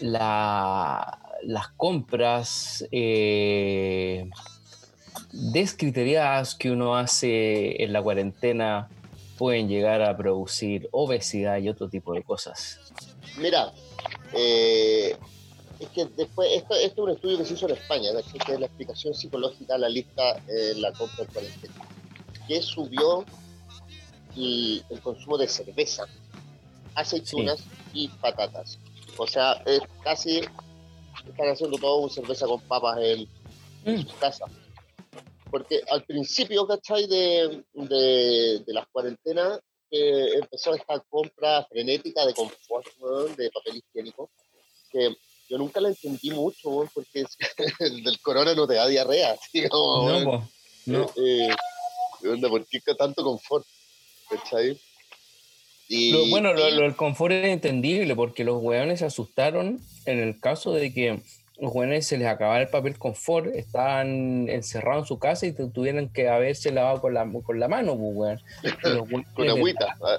las 0.00 1.68
compras 1.76 2.84
eh, 2.90 4.28
descriteriadas 5.32 6.54
que 6.56 6.70
uno 6.72 6.96
hace 6.96 7.82
en 7.82 7.92
la 7.92 8.02
cuarentena 8.02 8.88
pueden 9.38 9.68
llegar 9.68 10.02
a 10.02 10.16
producir 10.16 10.88
obesidad 10.92 11.58
y 11.58 11.68
otro 11.68 11.88
tipo 11.88 12.14
de 12.14 12.22
cosas. 12.22 12.78
Mira, 13.36 13.72
eh, 14.34 15.16
es 15.80 15.88
que 15.88 16.04
después, 16.16 16.48
esto, 16.52 16.74
es 16.74 16.96
un 16.96 17.10
estudio 17.10 17.38
que 17.38 17.44
se 17.44 17.54
hizo 17.54 17.66
en 17.66 17.76
España, 17.76 18.10
que 18.30 18.52
es 18.52 18.60
la 18.60 18.66
explicación 18.66 19.14
psicológica 19.14 19.74
a 19.74 19.78
la 19.78 19.88
lista 19.88 20.40
en 20.46 20.80
la 20.80 20.92
compra 20.92 21.24
del 21.24 21.32
cuarentena, 21.32 21.74
que 22.46 22.62
subió 22.62 23.24
el, 24.36 25.00
consumo 25.02 25.38
de 25.38 25.48
cerveza, 25.48 26.04
aceitunas 26.94 27.64
y 27.92 28.08
patatas. 28.08 28.78
O 29.16 29.26
sea, 29.26 29.62
es 29.66 29.80
casi 30.02 30.42
están 31.28 31.48
haciendo 31.48 31.78
todo 31.78 31.96
un 31.96 32.10
cerveza 32.10 32.46
con 32.46 32.60
papas 32.62 32.98
en, 33.00 33.28
mm. 33.84 34.06
su 34.06 34.16
casa. 34.18 34.44
Porque 35.52 35.82
al 35.90 36.02
principio, 36.04 36.66
¿cachai? 36.66 37.06
De, 37.06 37.62
de, 37.74 38.58
de 38.66 38.72
las 38.72 38.86
cuarentenas, 38.88 39.60
eh, 39.90 40.38
empezó 40.40 40.74
esta 40.74 40.98
compra 41.00 41.66
frenética 41.66 42.24
de 42.24 42.32
confort, 42.32 42.86
de 43.36 43.50
papel 43.50 43.76
higiénico, 43.76 44.30
que 44.90 45.14
yo 45.50 45.58
nunca 45.58 45.82
la 45.82 45.90
entendí 45.90 46.30
mucho, 46.30 46.88
porque 46.94 47.26
el 47.78 48.02
del 48.02 48.18
corona 48.22 48.54
no 48.54 48.66
te 48.66 48.74
da 48.74 48.88
diarrea. 48.88 49.36
no, 49.70 50.48
no. 50.86 51.12
Eh, 51.16 51.48
eh, 52.24 52.48
¿Por 52.48 52.66
qué 52.66 52.80
tanto 52.96 53.22
confort? 53.22 53.66
Y, 55.88 56.30
bueno, 56.30 56.54
lo, 56.54 56.64
del 56.64 56.96
confort 56.96 57.34
es 57.34 57.48
entendible, 57.48 58.16
porque 58.16 58.44
los 58.44 58.62
hueones 58.62 59.00
se 59.00 59.04
asustaron 59.04 59.78
en 60.06 60.20
el 60.20 60.40
caso 60.40 60.72
de 60.72 60.94
que 60.94 61.20
los 61.62 61.72
hueones 61.72 62.06
se 62.08 62.18
les 62.18 62.26
acababa 62.26 62.60
el 62.60 62.66
papel 62.66 62.98
confort, 62.98 63.46
estaban 63.54 64.48
encerrados 64.48 65.04
en 65.04 65.06
su 65.06 65.20
casa 65.20 65.46
y 65.46 65.52
tuvieran 65.52 66.08
que 66.08 66.28
haberse 66.28 66.72
lavado 66.72 67.00
con 67.00 67.14
la, 67.14 67.24
con 67.44 67.60
la 67.60 67.68
mano, 67.68 67.96
pues, 67.96 68.40
con 69.34 69.48
agüita. 69.48 69.96
Ah, 70.02 70.18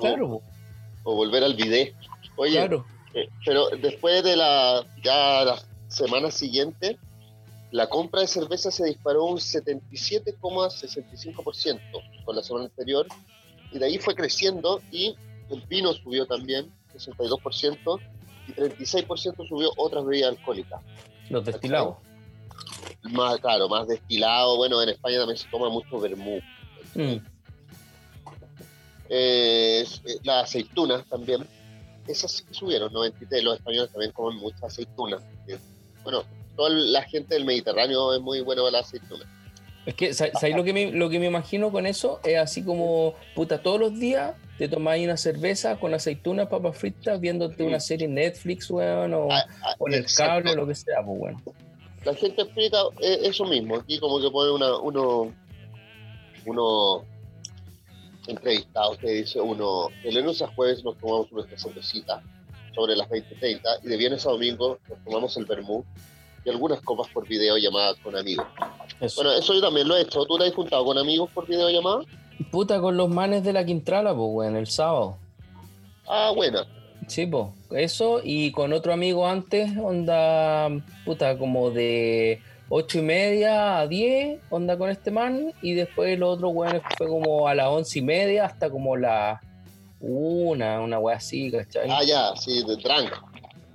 claro. 0.00 0.40
O, 1.02 1.16
volver 1.16 1.42
al 1.42 1.56
bidet. 1.56 1.96
Oye, 2.36 2.52
claro 2.52 2.86
eh, 3.12 3.28
pero 3.44 3.70
después 3.70 4.22
de 4.22 4.36
la, 4.36 4.86
ya 5.02 5.42
la 5.44 5.60
semana 5.88 6.30
siguiente, 6.30 6.96
la 7.72 7.88
compra 7.88 8.20
de 8.20 8.28
cerveza 8.28 8.70
se 8.70 8.84
disparó 8.84 9.24
un 9.24 9.38
77,65% 9.38 11.80
con 12.24 12.36
la 12.36 12.42
semana 12.44 12.66
anterior, 12.66 13.08
y 13.72 13.80
de 13.80 13.86
ahí 13.86 13.98
fue 13.98 14.14
creciendo 14.14 14.80
y 14.92 15.16
el 15.50 15.60
vino 15.62 15.92
subió 15.92 16.24
también, 16.26 16.70
62%, 16.94 18.00
y 18.48 18.52
36% 18.52 19.48
subió 19.48 19.70
otras 19.76 20.04
bebidas 20.04 20.30
alcohólicas. 20.30 20.80
Los 21.30 21.44
destilados. 21.44 21.96
Más, 23.02 23.38
claro, 23.38 23.68
más 23.68 23.86
destilado. 23.86 24.56
Bueno, 24.56 24.82
en 24.82 24.90
España 24.90 25.18
también 25.18 25.36
se 25.36 25.48
toma 25.48 25.68
mucho 25.68 26.00
vermú. 26.00 26.40
Mm. 26.94 27.16
Eh, 29.10 29.84
las 30.22 30.44
aceitunas 30.44 31.04
también 31.06 31.46
esas 32.06 32.32
sí 32.32 32.44
que 32.44 32.54
subieron, 32.54 32.92
93. 32.92 33.42
Los 33.42 33.56
españoles 33.56 33.90
también 33.90 34.12
comen 34.12 34.38
mucha 34.38 34.66
aceituna. 34.66 35.18
Bueno, 36.02 36.24
toda 36.56 36.70
la 36.70 37.02
gente 37.02 37.34
del 37.34 37.44
Mediterráneo 37.44 38.14
es 38.14 38.20
muy 38.20 38.40
buena 38.40 38.62
para 38.62 38.72
la 38.72 38.78
aceituna. 38.80 39.24
Es 39.86 39.94
que, 39.94 40.14
¿sabes 40.14 40.56
lo 40.56 40.64
que, 40.64 40.72
me, 40.72 40.92
lo 40.92 41.10
que 41.10 41.18
me 41.18 41.26
imagino 41.26 41.70
con 41.70 41.86
eso? 41.86 42.20
Es 42.24 42.38
así 42.38 42.62
como, 42.62 43.14
puta, 43.34 43.62
todos 43.62 43.78
los 43.78 43.98
días 43.98 44.34
te 44.58 44.68
tomáis 44.68 45.04
una 45.04 45.16
cerveza 45.16 45.76
con 45.76 45.94
aceitunas, 45.94 46.48
papas 46.48 46.76
fritas, 46.78 47.20
viéndote 47.20 47.64
una 47.64 47.80
serie 47.80 48.06
en 48.06 48.14
Netflix, 48.14 48.70
weón, 48.70 49.14
o, 49.14 49.28
ah, 49.30 49.44
ah, 49.62 49.74
en 49.86 49.94
el 49.94 50.06
cable, 50.06 50.52
o 50.52 50.56
lo 50.56 50.66
que 50.66 50.74
sea, 50.74 51.02
pues, 51.04 51.18
bueno. 51.18 51.42
La 52.04 52.14
gente 52.14 52.42
explica 52.42 52.78
eh, 53.00 53.20
eso 53.22 53.44
mismo, 53.46 53.76
aquí 53.76 53.98
como 53.98 54.20
que 54.20 54.30
pone 54.30 54.52
una, 54.52 54.76
uno, 54.78 55.32
uno 56.44 57.04
entrevistado 58.26 58.96
que 58.98 59.10
dice 59.10 59.40
uno, 59.40 59.88
de 60.02 60.12
lunes 60.12 60.40
a 60.42 60.46
jueves 60.48 60.84
nos 60.84 60.96
tomamos 60.98 61.30
nuestra 61.32 61.58
cervecita 61.58 62.22
sobre 62.74 62.96
las 62.96 63.08
20.30 63.08 63.60
y 63.82 63.88
de 63.88 63.96
viernes 63.96 64.26
a 64.26 64.30
domingo 64.30 64.78
nos 64.88 65.04
tomamos 65.04 65.36
el 65.36 65.44
vermú 65.44 65.84
y 66.44 66.50
algunas 66.50 66.80
copas 66.82 67.08
por 67.08 67.26
videollamada 67.26 67.94
con 68.02 68.16
amigos. 68.16 68.46
Bueno, 69.16 69.32
eso 69.32 69.54
yo 69.54 69.60
también 69.62 69.88
lo 69.88 69.96
he 69.96 70.02
hecho. 70.02 70.24
¿Tú 70.26 70.36
te 70.36 70.44
has 70.44 70.54
juntado 70.54 70.84
con 70.84 70.98
amigos 70.98 71.30
por 71.32 71.46
videollamada? 71.46 72.02
Puta, 72.50 72.80
con 72.80 72.96
los 72.96 73.08
manes 73.08 73.44
de 73.44 73.52
la 73.52 73.64
Quintrala, 73.64 74.14
pues, 74.14 74.28
weón, 74.30 74.56
el 74.56 74.66
sábado. 74.66 75.16
Ah, 76.06 76.32
buena. 76.34 76.66
Sí, 77.06 77.26
pues, 77.26 77.48
eso 77.70 78.20
y 78.22 78.50
con 78.52 78.72
otro 78.72 78.92
amigo 78.92 79.26
antes, 79.26 79.70
onda, 79.76 80.68
puta, 81.04 81.38
como 81.38 81.70
de 81.70 82.40
ocho 82.68 82.98
y 82.98 83.02
media 83.02 83.78
a 83.78 83.86
10, 83.86 84.40
onda 84.50 84.78
con 84.78 84.90
este 84.90 85.10
man, 85.10 85.52
y 85.62 85.74
después 85.74 86.18
los 86.18 86.36
otros 86.36 86.52
weones 86.54 86.82
fue 86.96 87.08
como 87.08 87.46
a 87.46 87.54
las 87.54 87.68
once 87.68 87.98
y 87.98 88.02
media 88.02 88.46
hasta 88.46 88.70
como 88.70 88.96
la 88.96 89.40
una, 90.00 90.80
una 90.80 90.98
wea 90.98 91.16
así, 91.16 91.50
¿cachai? 91.50 91.88
Ah, 91.90 92.02
ya, 92.04 92.34
sí, 92.36 92.64
de 92.64 92.76
tranca. 92.76 93.22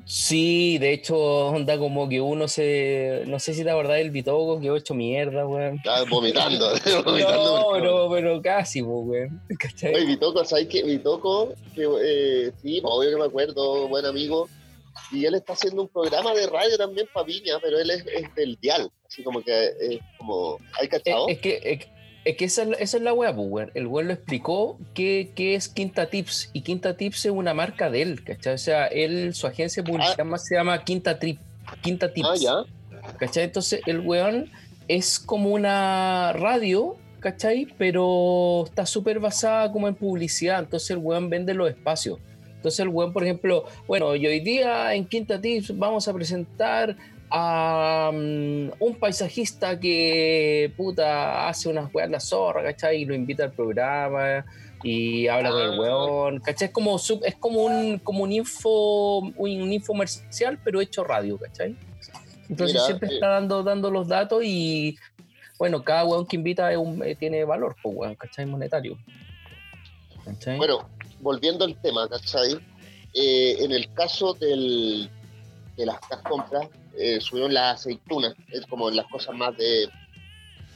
Sí, 0.09 0.79
de 0.79 0.91
hecho, 0.91 1.15
onda 1.19 1.77
como 1.77 2.09
que 2.09 2.19
uno 2.19 2.47
se. 2.47 3.25
No 3.27 3.37
sé 3.37 3.53
si 3.53 3.63
te 3.63 3.69
acordás 3.69 3.97
del 3.97 4.09
Bitoco, 4.09 4.59
que 4.59 4.75
hecho 4.75 4.95
mierda, 4.95 5.45
weón. 5.45 5.75
Estaba 5.75 6.03
vomitando. 6.09 6.73
no, 6.73 7.67
pero, 7.73 8.09
pero 8.09 8.41
casi, 8.41 8.81
weón. 8.81 9.39
Oye, 9.83 10.05
Bitoco, 10.05 10.43
¿sabes 10.43 10.67
qué? 10.67 10.81
Bitoco, 10.81 11.53
que, 11.75 11.87
eh, 12.01 12.51
sí, 12.59 12.81
obvio 12.83 13.11
que 13.11 13.17
me 13.17 13.25
acuerdo, 13.25 13.87
buen 13.87 14.03
amigo. 14.07 14.49
Y 15.11 15.25
él 15.25 15.35
está 15.35 15.53
haciendo 15.53 15.83
un 15.83 15.87
programa 15.89 16.33
de 16.33 16.47
radio 16.47 16.75
también 16.75 17.07
para 17.13 17.27
Viña, 17.27 17.59
pero 17.61 17.79
él 17.79 17.91
es, 17.91 18.03
del 18.33 18.57
Dial. 18.59 18.89
Así 19.05 19.21
como 19.21 19.43
que 19.43 19.67
es 19.79 19.99
como. 20.17 20.57
¿Hay 20.79 20.87
cachado? 20.87 21.27
Es, 21.27 21.37
que. 21.37 21.59
Es, 21.63 21.85
que 22.35 22.45
esa, 22.45 22.63
esa 22.63 22.97
es 22.97 23.03
la 23.03 23.13
weá, 23.13 23.35
pues. 23.35 23.69
El 23.73 23.87
weón 23.87 24.07
lo 24.07 24.13
explicó 24.13 24.77
qué, 24.93 25.31
es 25.37 25.69
Quinta 25.69 26.07
Tips. 26.07 26.49
Y 26.53 26.61
Quinta 26.61 26.95
Tips 26.95 27.25
es 27.25 27.31
una 27.31 27.53
marca 27.53 27.89
de 27.89 28.01
él, 28.01 28.23
¿cachai? 28.23 28.55
O 28.55 28.57
sea, 28.57 28.87
él, 28.87 29.33
su 29.33 29.47
agencia 29.47 29.83
publicitaria 29.83 30.33
ah. 30.33 30.37
se 30.37 30.55
llama 30.55 30.83
Quinta, 30.83 31.19
Trip, 31.19 31.39
Quinta 31.81 32.13
Tips. 32.13 32.27
Ah, 32.29 32.35
ya. 32.35 33.11
¿cachai? 33.17 33.45
Entonces, 33.45 33.81
el 33.85 33.99
weón 33.99 34.51
es 34.87 35.19
como 35.19 35.49
una 35.51 36.33
radio 36.33 36.97
¿cachai? 37.19 37.67
Pero 37.77 38.65
está 38.65 38.85
súper 38.85 39.19
basada 39.19 39.71
como 39.71 39.87
en 39.87 39.95
publicidad, 39.95 40.59
entonces 40.59 40.91
el 40.91 40.97
weón 40.97 41.29
vende 41.29 41.53
los 41.53 41.69
espacios. 41.69 42.19
Entonces 42.55 42.79
el 42.81 42.89
weón, 42.89 43.13
por 43.13 43.23
ejemplo, 43.23 43.65
bueno, 43.87 44.15
y 44.15 44.27
hoy 44.27 44.39
día 44.41 44.93
en 44.93 45.05
Quinta 45.05 45.39
Tips 45.39 45.77
vamos 45.77 46.07
a 46.07 46.13
presentar 46.13 46.97
a 47.31 48.09
um, 48.11 48.71
un 48.79 48.95
paisajista 48.99 49.79
que 49.79 50.71
puta 50.75 51.47
hace 51.47 51.69
unas 51.69 51.93
weas 51.93 52.09
la 52.09 52.19
zorra, 52.19 52.63
¿cachai? 52.63 53.01
Y 53.01 53.05
lo 53.05 53.13
invita 53.13 53.43
al 53.43 53.51
programa 53.51 54.45
y 54.83 55.27
habla 55.27 55.51
con 55.51 55.61
el 55.61 55.73
ah. 55.73 55.79
weón, 55.79 56.39
¿cachai? 56.39 56.67
Es 56.67 56.73
como, 56.73 56.97
es 56.97 57.35
como 57.35 57.63
un, 57.63 57.99
como 57.99 58.23
un 58.23 58.31
info, 58.31 59.19
un, 59.19 59.71
info 59.73 59.93
comercial, 59.93 60.59
pero 60.63 60.81
hecho 60.81 61.03
radio, 61.03 61.37
¿cachai? 61.37 61.75
Entonces 62.49 62.83
siempre 62.85 63.09
eh, 63.09 63.13
está 63.15 63.27
dando, 63.27 63.61
dando 63.61 63.91
los 63.91 64.07
datos 64.07 64.41
y 64.43 64.97
bueno, 65.59 65.83
cada 65.83 66.05
weón 66.05 66.25
que 66.25 66.35
invita 66.35 66.71
eh, 66.73 67.15
tiene 67.19 67.43
valor, 67.43 67.75
pues 67.83 67.95
weón, 67.95 68.15
¿cachai? 68.15 68.45
Monetario. 68.45 68.97
Bueno, 70.57 70.89
volviendo 71.19 71.65
al 71.65 71.79
tema, 71.81 72.07
¿cachai? 72.07 72.59
Eh, 73.13 73.57
en 73.59 73.71
el 73.71 73.91
caso 73.93 74.33
del, 74.33 75.09
de 75.79 75.85
las, 75.85 75.99
compras, 76.23 76.67
eh, 76.97 77.21
subieron 77.21 77.53
las 77.53 77.79
aceitunas, 77.79 78.35
es 78.49 78.65
como 78.65 78.91
las 78.91 79.07
cosas 79.07 79.33
más 79.33 79.55
de, 79.55 79.87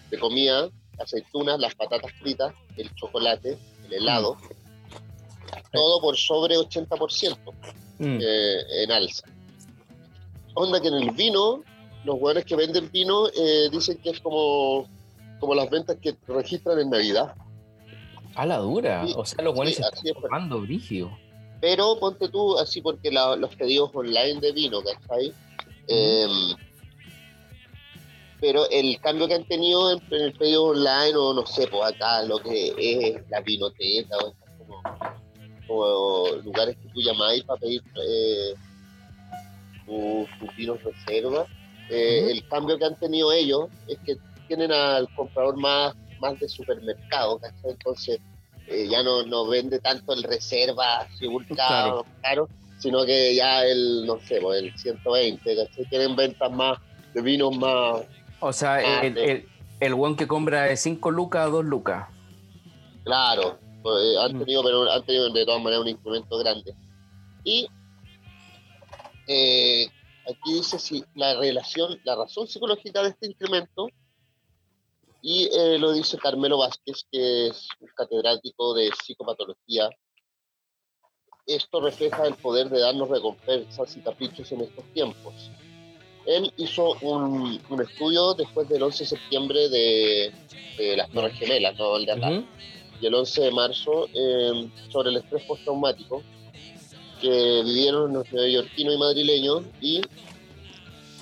de 0.09 0.17
comida, 0.17 0.69
aceitunas, 0.97 1.59
las 1.59 1.75
patatas 1.75 2.11
fritas, 2.21 2.53
el 2.77 2.93
chocolate, 2.95 3.57
el 3.85 3.93
helado, 3.93 4.37
todo 5.73 5.99
por 5.99 6.15
sobre 6.15 6.55
80% 6.55 7.37
mm. 7.99 8.17
eh, 8.21 8.83
en 8.83 8.91
alza. 8.93 9.27
Onda 10.53 10.79
que 10.81 10.87
en 10.87 10.93
el 10.93 11.11
vino, 11.11 11.63
los 12.05 12.15
hueones 12.17 12.45
que 12.45 12.55
venden 12.55 12.89
vino 12.89 13.27
eh, 13.27 13.69
dicen 13.71 13.97
que 13.97 14.11
es 14.11 14.21
como, 14.21 14.87
como 15.41 15.53
las 15.53 15.69
ventas 15.69 15.97
que 16.01 16.15
registran 16.27 16.79
en 16.79 16.89
Navidad. 16.89 17.35
A 18.35 18.45
la 18.45 18.59
dura. 18.59 19.05
o 19.17 19.25
sea, 19.25 19.43
los 19.43 19.53
buenos 19.53 19.77
están 19.77 19.91
formando 20.21 20.61
brígido. 20.61 21.11
Pero 21.63 21.97
ponte 21.97 22.27
tú 22.27 22.59
así 22.59 22.81
porque 22.81 23.09
los 23.09 23.55
pedidos 23.55 23.89
online 23.93 24.41
de 24.41 24.51
vino, 24.51 24.81
¿cachai? 24.83 25.31
Eh, 25.87 26.27
pero 28.41 28.69
el 28.69 28.99
cambio 28.99 29.29
que 29.29 29.35
han 29.35 29.47
tenido 29.47 29.93
en, 29.93 30.01
el 30.11 30.33
pedido 30.33 30.65
online, 30.65 31.15
o 31.15 31.33
no 31.33 31.45
sé, 31.45 31.65
pues 31.67 31.93
acá 31.93 32.21
lo 32.23 32.39
que 32.39 32.73
es 32.77 33.29
la 33.29 33.39
vinoteca, 33.39 34.17
o 34.17 34.33
como, 35.65 36.27
lugares 36.43 36.75
que 36.75 36.89
tú 36.89 36.99
llamáis 36.99 37.45
para 37.45 37.61
pedir 37.61 37.81
eh, 37.95 38.55
tus 39.85 40.55
vinos 40.57 40.83
reserva, 40.83 41.47
eh, 41.89 42.27
el 42.29 42.45
cambio 42.49 42.77
que 42.77 42.83
han 42.83 42.99
tenido 42.99 43.31
ellos 43.31 43.69
es 43.87 43.97
que 43.99 44.17
tienen 44.49 44.73
al 44.73 45.07
comprador 45.15 45.55
más 45.55 45.95
más 46.19 46.37
de 46.41 46.49
supermercado, 46.49 47.39
¿cachai? 47.39 47.71
Entonces 47.71 48.19
eh, 48.67 48.87
ya 48.89 49.03
no, 49.03 49.23
no 49.23 49.47
vende 49.47 49.79
tanto 49.79 50.13
el 50.13 50.23
reserva 50.23 51.07
ultra 51.21 52.03
caro. 52.21 52.49
sino 52.79 53.05
que 53.05 53.35
ya 53.35 53.63
el, 53.65 54.05
no 54.05 54.19
sé, 54.19 54.39
pues, 54.41 54.63
el 54.63 54.77
120, 54.77 55.55
¿cachai? 55.55 55.85
Tienen 55.89 56.15
ventas 56.15 56.51
más 56.51 56.79
de 57.13 57.21
vinos 57.21 57.55
más... 57.57 58.01
O 58.39 58.51
sea, 58.51 59.01
el, 59.01 59.17
el, 59.17 59.47
el, 59.79 59.93
buen 59.95 60.15
que 60.15 60.27
compra 60.27 60.63
de 60.63 60.77
5 60.77 61.11
lucas 61.11 61.45
a 61.45 61.49
2 61.49 61.65
lucas. 61.65 62.07
Claro, 63.03 63.57
pues, 63.81 63.95
eh, 64.03 64.17
han, 64.19 64.35
mm. 64.35 64.39
tenido, 64.39 64.63
pero 64.63 64.91
han 64.91 65.05
tenido 65.05 65.31
de 65.31 65.45
todas 65.45 65.61
maneras 65.61 65.81
un 65.81 65.89
incremento 65.89 66.37
grande. 66.37 66.73
Y 67.43 67.67
eh, 69.27 69.87
aquí 70.29 70.53
dice 70.53 70.79
si 70.79 71.03
la 71.15 71.35
relación, 71.35 71.99
la 72.03 72.15
razón 72.15 72.47
psicológica 72.47 73.01
de 73.03 73.09
este 73.09 73.27
incremento 73.27 73.89
y 75.25 75.45
eh, 75.45 75.79
lo 75.79 75.93
dice 75.93 76.17
Carmelo 76.17 76.57
Vázquez, 76.57 77.05
que 77.09 77.47
es 77.47 77.69
un 77.79 77.87
catedrático 77.95 78.73
de 78.73 78.91
psicopatología. 78.91 79.89
Esto 81.47 81.79
refleja 81.79 82.27
el 82.27 82.35
poder 82.35 82.69
de 82.69 82.81
darnos 82.81 83.07
recompensas 83.07 83.95
y 83.95 84.01
caprichos 84.01 84.51
en 84.51 84.61
estos 84.61 84.83
tiempos. 84.93 85.33
Él 86.25 86.51
hizo 86.57 86.97
un, 87.01 87.57
un 87.69 87.81
estudio 87.81 88.33
después 88.33 88.67
del 88.67 88.83
11 88.83 89.05
de 89.05 89.09
septiembre 89.09 89.69
de, 89.69 90.33
de 90.77 90.97
las 90.97 91.09
Torres 91.09 91.39
Gemelas, 91.39 91.77
no 91.79 91.95
el 91.95 92.05
de 92.05 92.11
acá, 92.11 92.43
y 92.99 93.05
el 93.05 93.15
11 93.15 93.41
de 93.43 93.51
marzo, 93.51 94.09
em, 94.13 94.69
sobre 94.91 95.09
el 95.09 95.17
estrés 95.17 95.43
postraumático 95.43 96.21
que 97.21 97.61
vivieron 97.63 98.11
los 98.13 98.29
neoyorquinos 98.33 98.95
y 98.95 98.97
madrileños 98.97 99.63
y 99.79 100.01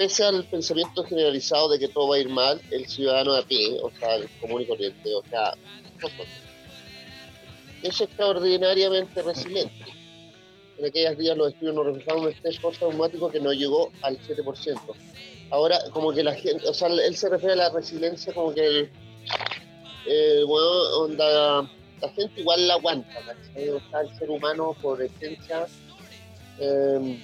pese 0.01 0.23
al 0.23 0.43
pensamiento 0.45 1.03
generalizado 1.03 1.69
de 1.69 1.77
que 1.77 1.87
todo 1.87 2.07
va 2.07 2.15
a 2.15 2.19
ir 2.19 2.27
mal, 2.27 2.59
el 2.71 2.87
ciudadano 2.87 3.33
de 3.33 3.41
a 3.41 3.43
pie, 3.43 3.77
o 3.83 3.91
sea, 3.99 4.15
el 4.15 4.27
común 4.39 4.63
y 4.63 4.65
corriente, 4.65 5.13
o 5.13 5.23
sea, 5.29 5.53
es 7.83 8.01
extraordinariamente 8.01 9.21
resiliente. 9.21 9.85
En 10.79 10.85
aquellos 10.87 11.19
días 11.19 11.37
los 11.37 11.49
estudios 11.49 11.75
nos 11.75 11.85
reflejaban 11.85 12.23
un 12.23 12.29
estrés 12.29 12.57
postraumático 12.57 13.29
que 13.29 13.39
no 13.39 13.53
llegó 13.53 13.91
al 14.01 14.17
7%. 14.17 14.79
Ahora, 15.51 15.77
como 15.91 16.11
que 16.11 16.23
la 16.23 16.33
gente, 16.33 16.67
o 16.67 16.73
sea, 16.73 16.87
él 16.87 17.15
se 17.15 17.29
refiere 17.29 17.53
a 17.53 17.57
la 17.57 17.69
resiliencia 17.69 18.33
como 18.33 18.55
que 18.55 18.89
el, 20.07 20.45
bueno, 20.47 20.67
onda, 20.97 21.61
la 22.01 22.09
gente 22.15 22.41
igual 22.41 22.67
la 22.67 22.73
aguanta, 22.73 23.19
O 23.19 23.89
sea, 23.91 24.01
el 24.01 24.15
ser 24.17 24.31
humano 24.31 24.75
por 24.81 24.99
esencia 24.99 25.67
eh, 26.57 27.19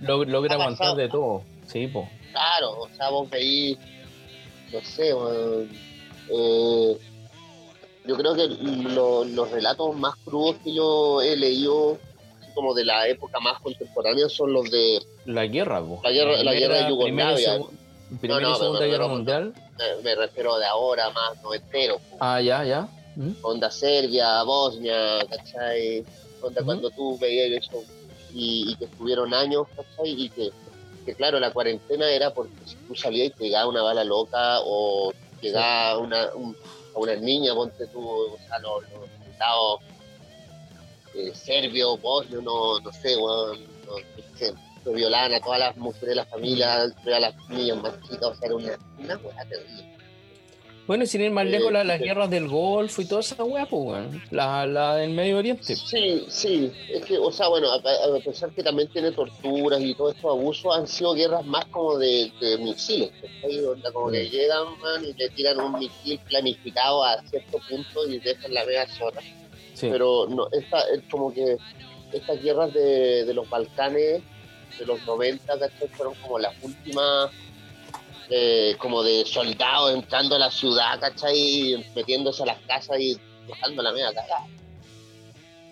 logra 0.00 0.54
aguantar 0.54 0.96
de 0.96 1.08
todo, 1.10 1.42
sí, 1.70 1.86
po. 1.86 2.08
Claro, 2.32 2.82
o 2.82 2.88
sea, 2.88 3.10
vos 3.10 3.28
veís, 3.28 3.78
no 4.72 4.80
sé, 4.82 5.10
eh, 5.10 6.98
yo 8.06 8.16
creo 8.16 8.34
que 8.34 8.48
los 8.48 9.50
relatos 9.50 9.96
más 9.96 10.14
crudos 10.24 10.56
que 10.64 10.74
yo 10.74 11.20
he 11.22 11.36
leído, 11.36 11.98
como 12.54 12.74
de 12.74 12.84
la 12.84 13.08
época 13.08 13.40
más 13.40 13.60
contemporánea, 13.60 14.28
son 14.28 14.52
los 14.52 14.70
de... 14.70 15.00
La 15.26 15.46
guerra, 15.46 15.82
La 16.02 16.10
guerra, 16.10 16.42
la 16.42 16.54
guerra 16.54 16.76
de 16.82 16.88
Yugoslavia. 16.88 17.60
Primera 18.20 18.50
y 18.50 18.54
Segunda 18.54 18.86
Guerra 18.86 19.08
Mundial. 19.08 19.54
Me, 20.02 20.14
refiero 20.14 20.58
de 20.58 20.66
ahora 20.66 21.10
más 21.10 21.40
noventero. 21.42 22.00
Ah, 22.18 22.40
ya, 22.40 22.64
ya. 22.64 22.88
¿Mm? 23.16 23.32
Onda 23.42 23.70
Serbia, 23.70 24.42
Bosnia, 24.42 25.24
¿cachai? 25.28 26.04
Onda 26.42 26.62
cuando 26.64 26.90
tú 26.90 27.18
veías 27.18 27.64
eso 27.64 27.84
y, 28.32 28.74
que 28.76 28.86
estuvieron 28.86 29.32
años, 29.32 29.66
¿cachai? 29.76 30.24
Y 30.24 30.28
que, 30.30 30.50
claro, 31.14 31.38
la 31.40 31.52
cuarentena 31.52 32.10
era 32.10 32.32
porque 32.32 32.54
si 32.64 32.76
tú 32.76 32.94
salías 32.94 33.28
y 33.28 33.30
te 33.30 33.44
llegaba 33.44 33.68
una 33.68 33.82
bala 33.82 34.04
loca 34.04 34.60
o 34.60 35.12
llegaba 35.40 35.98
una, 35.98 36.22
a 36.24 36.98
una 36.98 37.16
niña, 37.16 37.54
ponte 37.54 37.86
tú, 37.88 38.08
o 38.08 38.38
sea, 38.46 38.58
los, 38.58 38.84
soldados 38.84 39.80
eh, 41.14 41.32
serbios, 41.34 42.00
bosnios, 42.00 42.42
no, 42.42 42.80
no 42.80 42.92
sé, 42.92 43.16
bueno, 43.16 43.54
no, 43.86 44.36
sé, 44.36 44.54
violaban 44.92 45.34
a 45.34 45.40
todas 45.40 45.60
las 45.60 45.76
mujeres 45.76 46.08
de 46.10 46.14
la 46.14 46.24
familia, 46.24 46.82
a 46.82 47.20
las 47.20 47.48
niñas 47.48 47.78
más 47.78 48.00
chicas, 48.02 48.22
o 48.22 48.34
sea, 48.34 48.46
era 48.46 48.56
una, 48.56 48.78
una 48.98 49.44
terrible. 49.48 49.99
Bueno, 50.90 51.06
sin 51.06 51.20
ir 51.20 51.30
más 51.30 51.46
lejos, 51.46 51.70
las 51.70 52.00
guerras 52.00 52.28
del 52.30 52.48
Golfo 52.48 53.00
y 53.00 53.04
toda 53.04 53.20
esa 53.20 53.44
weá, 53.44 53.64
pues, 53.64 54.08
la, 54.32 54.66
la 54.66 54.96
del 54.96 55.10
Medio 55.10 55.38
Oriente. 55.38 55.76
Sí, 55.76 56.24
sí, 56.26 56.72
es 56.92 57.04
que, 57.04 57.16
o 57.16 57.30
sea, 57.30 57.46
bueno, 57.46 57.68
a, 57.72 57.80
pesar 58.24 58.50
que 58.50 58.64
también 58.64 58.88
tiene 58.88 59.12
torturas 59.12 59.80
y 59.80 59.94
todos 59.94 60.16
estos 60.16 60.32
abusos, 60.32 60.76
han 60.76 60.88
sido 60.88 61.14
guerras 61.14 61.46
más 61.46 61.64
como 61.66 61.96
de, 61.96 62.32
misiles, 62.58 63.12
como 63.92 64.10
que 64.10 64.24
mm. 64.24 64.30
llegan 64.30 64.66
y 65.04 65.12
le 65.12 65.28
tiran 65.28 65.60
un 65.60 65.78
misil 65.78 66.18
planificado 66.28 67.04
a 67.04 67.22
cierto 67.22 67.60
punto 67.68 68.08
y 68.08 68.18
dejan 68.18 68.52
la 68.52 68.64
mega 68.64 68.84
zorra. 68.88 69.22
Pero 69.80 70.26
no, 70.28 70.48
esta, 70.50 70.80
es 70.92 71.02
como 71.08 71.32
que 71.32 71.56
estas 72.12 72.42
guerras 72.42 72.74
de, 72.74 73.26
de 73.26 73.32
los 73.32 73.48
Balcanes 73.48 74.22
de 74.76 74.86
los 74.86 75.06
90, 75.06 75.56
¿cachai? 75.56 75.88
Fueron 75.88 76.14
como 76.16 76.40
las 76.40 76.54
últimas 76.64 77.30
eh, 78.30 78.76
como 78.78 79.02
de 79.02 79.24
soldados 79.26 79.92
entrando 79.92 80.36
a 80.36 80.38
la 80.38 80.50
ciudad, 80.50 81.00
¿cachai? 81.00 81.84
Metiéndose 81.94 82.42
a 82.44 82.46
las 82.46 82.60
casas 82.60 82.98
y 83.00 83.18
dejando 83.46 83.82
la 83.82 83.92
media 83.92 84.12
cagada. 84.12 84.46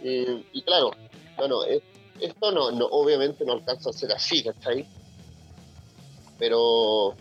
y 0.02 0.62
claro, 0.62 0.90
bueno, 1.36 1.60
esto 2.20 2.50
no, 2.50 2.70
no, 2.72 2.86
obviamente 2.86 3.44
no 3.44 3.52
alcanza 3.54 3.90
a 3.90 3.92
ser 3.92 4.12
así, 4.12 4.42
¿cachai? 4.42 4.84
Pero, 6.38 7.14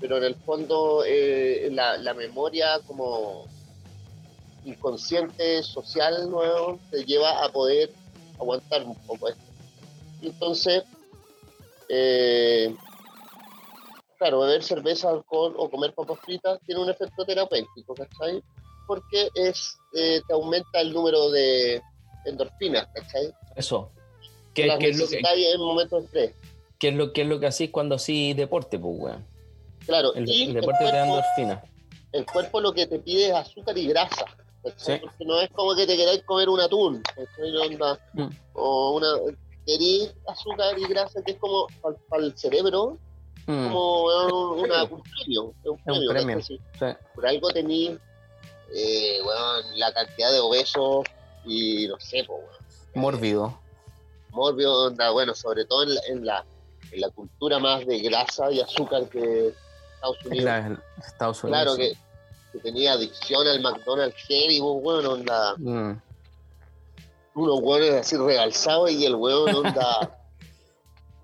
pero 0.00 0.18
en 0.18 0.24
el 0.24 0.34
fondo 0.36 1.04
eh, 1.06 1.68
la, 1.72 1.96
la 1.98 2.14
memoria 2.14 2.80
como 2.86 3.46
inconsciente 4.64 5.62
social 5.62 6.30
nuevo 6.30 6.78
te 6.90 7.04
lleva 7.04 7.44
a 7.44 7.50
poder 7.50 7.90
aguantar 8.38 8.84
un 8.84 8.94
poco 9.06 9.28
esto. 9.28 9.42
Entonces, 10.22 10.84
eh, 11.88 12.74
claro, 14.20 14.40
beber 14.40 14.62
cerveza, 14.62 15.08
alcohol 15.08 15.54
o 15.56 15.70
comer 15.70 15.94
papas 15.94 16.18
fritas 16.20 16.60
tiene 16.66 16.82
un 16.82 16.90
efecto 16.90 17.24
terapéutico, 17.24 17.94
¿cachai? 17.94 18.42
Porque 18.86 19.30
es, 19.34 19.78
eh, 19.94 20.20
te 20.26 20.34
aumenta 20.34 20.82
el 20.82 20.92
número 20.92 21.30
de 21.30 21.80
endorfinas, 22.26 22.86
¿cachai? 22.94 23.32
Eso. 23.56 23.90
¿Qué, 24.52 24.66
es 24.66 24.98
lo 24.98 25.08
que 25.08 25.52
en 25.52 25.60
momentos 25.60 26.00
de 26.00 26.24
estrés? 26.26 26.50
¿Qué 26.78 26.88
es 26.88 26.94
lo, 26.94 27.14
qué 27.14 27.22
es 27.22 27.28
lo 27.28 27.40
que 27.40 27.46
hacís 27.46 27.70
cuando 27.70 27.94
hacís 27.94 28.36
deporte, 28.36 28.78
pues, 28.78 28.94
weón? 28.98 29.24
Claro, 29.86 30.12
el, 30.12 30.28
y 30.28 30.42
el 30.42 30.54
deporte 30.54 30.84
te 30.84 30.92
da 30.92 31.06
endorfina. 31.06 31.64
El 32.12 32.26
cuerpo 32.26 32.60
lo 32.60 32.74
que 32.74 32.86
te 32.86 32.98
pide 32.98 33.28
es 33.28 33.34
azúcar 33.34 33.78
y 33.78 33.86
grasa. 33.86 34.26
Porque 34.62 35.24
no 35.24 35.40
es 35.40 35.48
como 35.50 35.74
que 35.74 35.86
te 35.86 35.96
queráis 35.96 36.22
comer 36.24 36.50
un 36.50 36.60
atún, 36.60 37.02
mm. 38.12 38.28
o 38.52 38.96
una 38.96 39.08
queréis 39.64 40.12
azúcar 40.26 40.78
y 40.78 40.84
grasa 40.84 41.22
que 41.22 41.32
es 41.32 41.38
como 41.38 41.68
para 42.10 42.22
el 42.22 42.36
cerebro, 42.36 42.98
mm. 43.50 43.72
como 43.72 44.52
una, 44.54 44.84
un 44.84 45.02
premio, 45.02 45.54
un 45.64 46.14
premio. 46.14 46.40
Por 47.14 47.26
algo 47.26 47.50
tenéis 47.50 47.98
eh, 48.74 49.18
la 49.76 49.92
cantidad 49.92 50.32
de 50.32 50.40
obesos 50.40 51.06
y 51.44 51.86
no 51.88 51.98
sé, 52.00 52.24
pues, 52.26 52.40
Mórbido. 52.94 53.58
Mórbido, 54.30 54.92
bueno, 55.12 55.34
sobre 55.34 55.64
todo 55.64 55.84
en 55.84 56.24
la, 56.24 56.44
en 56.92 57.00
la, 57.00 57.10
cultura 57.10 57.58
más 57.58 57.86
de 57.86 58.00
grasa 58.00 58.50
y 58.50 58.60
azúcar 58.60 59.08
que 59.08 59.54
Estados 59.94 60.24
Unidos. 60.24 60.78
Estados 61.04 61.44
Unidos. 61.44 61.62
Claro 61.62 61.76
que 61.76 61.96
que 62.52 62.58
tenía 62.58 62.92
adicción 62.92 63.46
al 63.46 63.60
McDonald's 63.60 64.16
Heavy, 64.26 64.60
bueno, 64.60 65.12
onda. 65.12 65.54
Mm. 65.58 66.00
Unos 67.34 67.60
hueones 67.60 67.92
así 67.94 68.16
regalzados 68.16 68.90
y 68.90 69.04
el 69.04 69.14
hueón 69.14 69.54
onda. 69.54 70.16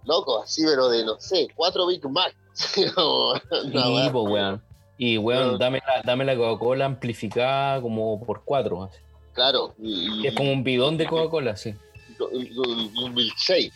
loco, 0.07 0.43
así, 0.43 0.65
pero 0.65 0.89
de 0.89 1.05
no 1.05 1.21
sé, 1.21 1.49
cuatro 1.55 1.87
Big 1.87 2.09
Mac. 2.09 2.35
sí, 2.53 2.87
pues, 2.95 4.13
weón. 4.13 4.63
Y 4.99 5.19
weón, 5.19 5.59
dame 5.59 5.83
la, 5.87 6.03
dame 6.03 6.25
la 6.25 6.37
Coca-Cola 6.37 6.87
amplificada 6.87 7.83
como 7.83 8.25
por 8.25 8.45
cuatro. 8.45 8.91
Claro. 9.35 9.75
Y, 9.79 10.27
es 10.27 10.35
como 10.35 10.53
un 10.53 10.65
bidón 10.65 10.97
de 10.97 11.07
Coca-Cola, 11.07 11.57
sí. 11.57 11.75
Un, 12.19 13.13
milkshake. 13.13 13.73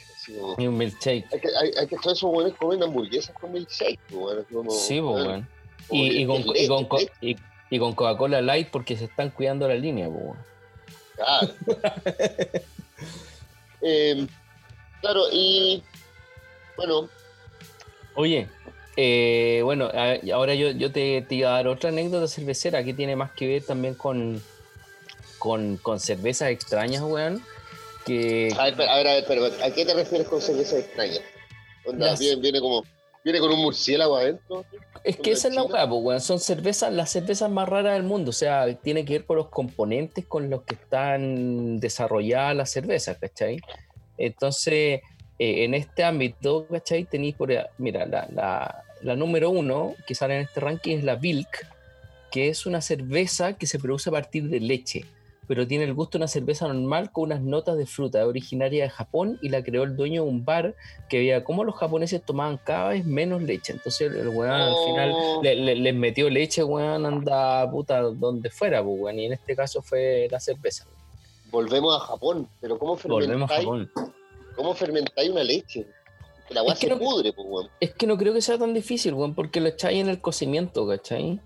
y 0.56 0.66
un 0.66 0.78
milkshake. 0.78 1.26
Hay 1.30 1.40
que, 1.40 1.48
hay, 1.48 1.70
hay 1.78 1.86
que 1.86 1.96
todos 1.96 2.16
esos 2.16 2.32
hueones 2.32 2.54
comen 2.54 2.82
hamburguesas 2.82 3.36
con 3.38 3.52
milkshake, 3.52 4.00
weón. 4.10 4.46
sí, 4.70 5.00
pues, 5.00 5.26
weón. 5.26 5.48
Y, 5.90 6.24
con, 6.24 6.44
y, 7.20 7.78
con, 7.78 7.94
Coca-Cola 7.94 8.40
Light 8.40 8.68
porque 8.70 8.96
se 8.96 9.04
están 9.06 9.30
cuidando 9.30 9.68
la 9.68 9.74
línea, 9.74 10.08
Claro. 11.16 11.52
Em, 13.82 14.28
claro, 15.00 15.22
y 15.32 15.82
bueno. 16.86 17.08
Oye, 18.14 18.48
eh, 18.96 19.60
bueno, 19.64 19.90
ahora 20.32 20.54
yo, 20.54 20.70
yo 20.70 20.90
te, 20.90 21.22
te, 21.22 21.34
iba 21.36 21.50
a 21.50 21.54
dar 21.54 21.68
otra 21.68 21.90
anécdota 21.90 22.26
cervecera 22.26 22.82
que 22.82 22.94
tiene 22.94 23.16
más 23.16 23.30
que 23.32 23.46
ver 23.46 23.62
también 23.64 23.94
con, 23.94 24.42
con, 25.38 25.76
con 25.76 26.00
cervezas 26.00 26.50
extrañas, 26.50 27.02
weón. 27.02 27.42
Que... 28.04 28.52
A 28.58 28.64
ver, 28.64 28.88
a 28.88 28.96
ver, 28.96 29.08
a 29.08 29.14
ver, 29.14 29.24
pero 29.28 29.46
¿a 29.46 29.70
qué 29.70 29.84
te 29.84 29.94
refieres 29.94 30.26
con 30.28 30.40
cervezas 30.40 30.80
extrañas? 30.80 31.20
Onda, 31.84 32.14
viene 32.16 32.60
como 32.60 32.84
Viene 33.22 33.40
con 33.40 33.52
un 33.52 33.60
murciélago 33.60 34.16
adentro. 34.16 34.64
Es 35.04 35.16
que 35.16 35.32
esa 35.32 35.48
es 35.48 35.54
la 35.54 35.62
hueá, 35.62 35.88
pues, 35.88 36.24
son 36.24 36.40
cervezas, 36.40 36.92
las 36.92 37.10
cervezas 37.10 37.50
más 37.50 37.68
raras 37.68 37.94
del 37.94 38.02
mundo. 38.02 38.30
O 38.30 38.32
sea, 38.32 38.74
tiene 38.76 39.04
que 39.04 39.14
ver 39.14 39.26
con 39.26 39.36
los 39.36 39.48
componentes 39.48 40.26
con 40.26 40.48
los 40.48 40.62
que 40.62 40.74
están 40.74 41.78
desarrolladas 41.78 42.56
las 42.56 42.70
cervezas, 42.70 43.18
¿cachai? 43.18 43.60
Entonces, 44.16 45.00
eh, 45.40 45.64
en 45.64 45.74
este 45.74 46.04
ámbito, 46.04 46.66
¿cachai? 46.70 47.04
Tenéis 47.04 47.34
por. 47.34 47.50
Mira, 47.78 48.06
la, 48.06 48.28
la, 48.32 48.84
la, 49.02 49.16
número 49.16 49.50
uno 49.50 49.96
que 50.06 50.14
sale 50.14 50.36
en 50.36 50.42
este 50.42 50.60
ranking 50.60 50.98
es 50.98 51.04
la 51.04 51.16
Vilk, 51.16 51.66
que 52.30 52.48
es 52.48 52.66
una 52.66 52.80
cerveza 52.80 53.54
que 53.54 53.66
se 53.66 53.80
produce 53.80 54.10
a 54.10 54.12
partir 54.12 54.48
de 54.48 54.60
leche 54.60 55.04
pero 55.50 55.66
tiene 55.66 55.82
el 55.82 55.94
gusto 55.94 56.16
de 56.16 56.18
una 56.18 56.28
cerveza 56.28 56.68
normal 56.68 57.10
con 57.10 57.24
unas 57.24 57.40
notas 57.40 57.76
de 57.76 57.84
fruta, 57.84 58.24
originaria 58.24 58.84
de 58.84 58.88
Japón 58.88 59.36
y 59.42 59.48
la 59.48 59.64
creó 59.64 59.82
el 59.82 59.96
dueño 59.96 60.22
de 60.22 60.28
un 60.28 60.44
bar 60.44 60.76
que 61.08 61.18
veía 61.18 61.42
cómo 61.42 61.64
los 61.64 61.74
japoneses 61.74 62.22
tomaban 62.22 62.56
cada 62.56 62.90
vez 62.90 63.04
menos 63.04 63.42
leche. 63.42 63.72
Entonces 63.72 64.12
el 64.12 64.28
weón 64.28 64.52
al 64.52 64.76
final 64.86 65.12
oh. 65.12 65.42
les 65.42 65.94
metió 65.96 66.30
leche, 66.30 66.62
weón, 66.62 67.04
anda 67.04 67.68
puta 67.68 68.00
donde 68.00 68.48
fuera, 68.48 68.80
pues, 68.80 68.96
weón, 68.96 69.18
y 69.18 69.26
en 69.26 69.32
este 69.32 69.56
caso 69.56 69.82
fue 69.82 70.28
la 70.30 70.38
cerveza. 70.38 70.86
Volvemos 71.50 72.00
a 72.00 72.06
Japón, 72.06 72.48
pero 72.60 72.78
¿cómo 72.78 72.96
fermentáis? 72.96 73.66
¿Cómo 74.60 74.74
fermentáis 74.74 75.30
una 75.30 75.42
leche? 75.42 75.86
Que 76.46 76.52
la 76.52 76.60
agua 76.60 76.76
se 76.76 76.94
pudre, 76.94 77.32
pues, 77.32 77.48
weón. 77.48 77.70
Es 77.80 77.94
que 77.94 78.06
no 78.06 78.18
creo 78.18 78.34
que 78.34 78.42
sea 78.42 78.58
tan 78.58 78.74
difícil, 78.74 79.14
weón, 79.14 79.34
porque 79.34 79.58
lo 79.58 79.68
echáis 79.68 80.02
en 80.02 80.10
el 80.10 80.20
cocimiento, 80.20 80.86
¿cachai? 80.86 81.40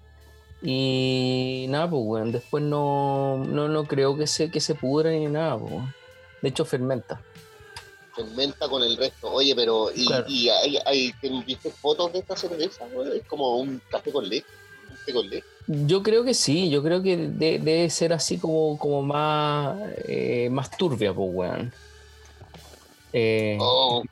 Y 0.61 1.67
nada, 1.69 1.89
pues, 1.89 2.03
weón, 2.05 2.33
después 2.33 2.65
no, 2.65 3.39
no, 3.39 3.69
no 3.69 3.85
creo 3.85 4.17
que 4.17 4.27
se, 4.27 4.51
que 4.51 4.59
se 4.59 4.75
pudra 4.75 5.13
ni 5.13 5.27
nada, 5.27 5.57
pues. 5.57 5.75
De 6.43 6.49
hecho, 6.49 6.65
fermenta. 6.65 7.23
Fermenta 8.17 8.69
con 8.69 8.83
el 8.83 8.97
resto. 8.97 9.33
Oye, 9.33 9.55
pero, 9.55 9.93
¿y, 9.95 10.09
y 10.27 10.49
hay, 10.49 10.79
hay, 10.85 11.15
viste 11.47 11.71
fotos 11.71 12.13
de 12.13 12.19
esta 12.19 12.37
cerveza? 12.37 12.85
Es 13.15 13.23
como 13.29 13.59
un 13.59 13.81
café 13.91 14.11
con 14.11 14.29
leche. 14.29 14.45
con 15.13 15.31
leche. 15.31 15.47
Yo 15.69 16.03
creo 16.03 16.25
que 16.25 16.35
sí, 16.35 16.69
yo 16.69 16.83
creo 16.83 17.01
que 17.01 17.17
debe 17.17 17.89
ser 17.91 18.13
así 18.13 18.39
como, 18.39 18.77
como 18.77 19.03
más, 19.03 19.79
eh, 20.09 20.49
más 20.51 20.77
turbia, 20.77 21.15
pues, 21.15 21.29
weón. 21.33 21.73
Eh, 23.17 23.57
oh. 23.61 24.03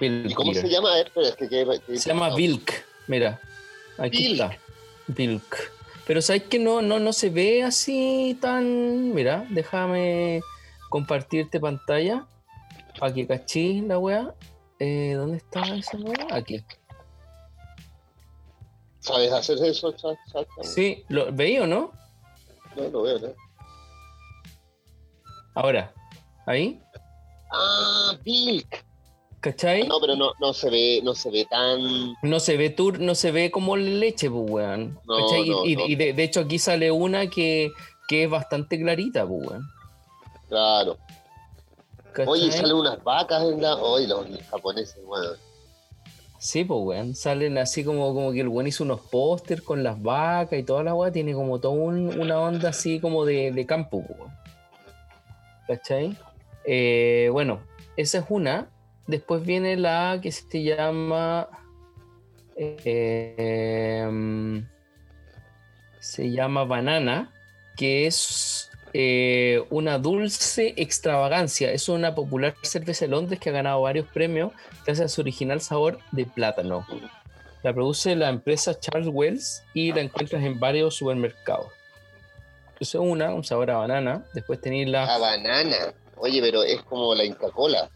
¿Y 0.00 0.34
cómo 0.34 0.52
se 0.52 0.68
llama? 0.68 0.90
se 1.34 2.08
llama 2.08 2.34
Vilk, 2.34 2.84
mira. 3.06 3.40
Aquí 3.96 4.32
está. 4.32 4.56
Vilk. 5.06 5.72
Pero 6.06 6.20
sabes 6.20 6.42
que 6.42 6.58
no, 6.58 6.82
no, 6.82 6.98
no 6.98 7.12
se 7.14 7.30
ve 7.30 7.62
así 7.62 8.36
tan. 8.40 9.14
Mira, 9.14 9.46
déjame 9.48 10.42
compartirte 10.90 11.58
pantalla 11.58 12.26
para 12.98 13.14
que 13.14 13.26
cachí 13.26 13.80
la 13.80 13.98
weá. 13.98 14.34
Eh, 14.78 15.14
¿Dónde 15.16 15.38
está 15.38 15.62
esa 15.74 15.96
weá? 15.96 16.26
Aquí. 16.32 16.62
¿Sabes 19.00 19.32
hacer 19.32 19.58
eso, 19.64 19.90
chat? 19.92 20.16
Sí, 20.60 21.04
¿lo 21.08 21.32
veí 21.32 21.58
o 21.58 21.66
no? 21.66 21.92
No, 22.76 22.88
lo 22.88 23.02
veo, 23.02 23.18
¿no? 23.18 23.28
Ahora, 25.54 25.92
¿ahí? 26.46 26.80
Ah, 27.52 28.16
Vilk. 28.24 28.84
¿Cachai? 29.42 29.88
No, 29.88 30.00
pero 30.00 30.14
no, 30.14 30.32
no 30.40 30.52
se 30.52 30.70
ve, 30.70 31.00
no 31.02 31.16
se 31.16 31.28
ve 31.28 31.44
tan. 31.50 32.14
No 32.22 32.38
se 32.38 32.56
ve 32.56 32.70
tur, 32.70 33.00
no 33.00 33.16
se 33.16 33.32
ve 33.32 33.50
como 33.50 33.76
leche, 33.76 34.30
pues, 34.30 34.48
weón. 34.48 35.00
y, 35.44 35.96
de, 35.96 36.22
hecho 36.22 36.40
aquí 36.40 36.60
sale 36.60 36.92
una 36.92 37.28
que, 37.28 37.72
que 38.06 38.24
es 38.24 38.30
bastante 38.30 38.80
clarita, 38.80 39.26
pues, 39.26 39.48
weón. 39.48 39.68
Claro. 40.48 40.96
Oye, 42.24 42.52
salen 42.52 42.76
unas 42.76 43.02
vacas 43.02 43.42
en 43.42 43.60
la. 43.60 43.74
Oye, 43.74 44.06
los, 44.06 44.24
japoneses, 44.48 45.00
weón. 45.04 45.36
Sí, 46.38 46.62
pues, 46.62 46.80
weón. 46.80 47.16
Salen 47.16 47.58
así 47.58 47.82
como, 47.82 48.14
como 48.14 48.30
que 48.30 48.42
el 48.42 48.48
weón 48.48 48.68
hizo 48.68 48.84
unos 48.84 49.00
pósters 49.00 49.62
con 49.62 49.82
las 49.82 50.00
vacas 50.00 50.56
y 50.56 50.62
toda 50.62 50.84
la 50.84 50.94
weón. 50.94 51.12
Tiene 51.12 51.34
como 51.34 51.58
toda 51.58 51.74
una 51.74 52.38
onda 52.38 52.68
así 52.68 53.00
como 53.00 53.24
de, 53.24 53.50
de 53.50 53.66
campo, 53.66 54.04
pues, 54.06 54.20
weón. 54.20 54.32
¿Cachai? 55.66 56.16
Eh, 56.64 57.28
bueno, 57.32 57.60
esa 57.96 58.18
es 58.18 58.24
una. 58.28 58.68
Después 59.06 59.44
viene 59.44 59.76
la 59.76 60.18
que 60.22 60.32
se 60.32 60.62
llama. 60.62 61.48
Em, 62.56 63.06
se 65.98 66.30
llama 66.30 66.64
Banana, 66.64 67.32
que 67.76 68.06
es 68.06 68.70
eh, 68.92 69.64
una 69.70 69.98
dulce 69.98 70.74
extravagancia. 70.76 71.72
Es 71.72 71.88
una 71.88 72.14
popular 72.14 72.54
cerveza 72.62 73.06
de 73.06 73.10
Londres 73.10 73.40
que 73.40 73.50
ha 73.50 73.52
ganado 73.52 73.80
varios 73.82 74.06
premios 74.08 74.52
gracias 74.84 75.06
a 75.06 75.08
su 75.08 75.22
original 75.22 75.60
sabor 75.60 75.98
de 76.10 76.26
plátano. 76.26 76.86
La 77.62 77.72
produce 77.72 78.16
la 78.16 78.28
empresa 78.28 78.78
Charles 78.78 79.08
Wells 79.10 79.62
y 79.72 79.92
la 79.92 80.00
encuentras 80.00 80.42
en 80.42 80.58
varios 80.58 80.96
supermercados. 80.96 81.68
Eso 82.80 83.02
es 83.02 83.08
una, 83.10 83.32
un 83.32 83.44
sabor 83.44 83.70
a 83.70 83.76
banana. 83.76 84.24
Después 84.34 84.60
tenéis 84.60 84.88
la. 84.88 85.04
A 85.04 85.18
banana. 85.18 85.94
Oye, 86.22 86.40
pero 86.40 86.62
es 86.62 86.80
como 86.82 87.16
la 87.16 87.24
Inca 87.24 87.50
Cola. 87.50 87.90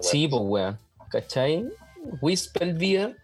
sí, 0.00 0.28
pues 0.28 0.42
weón. 0.44 0.78
¿Cachai? 1.10 1.68
Whisper 2.20 2.72
Beer, 2.74 3.16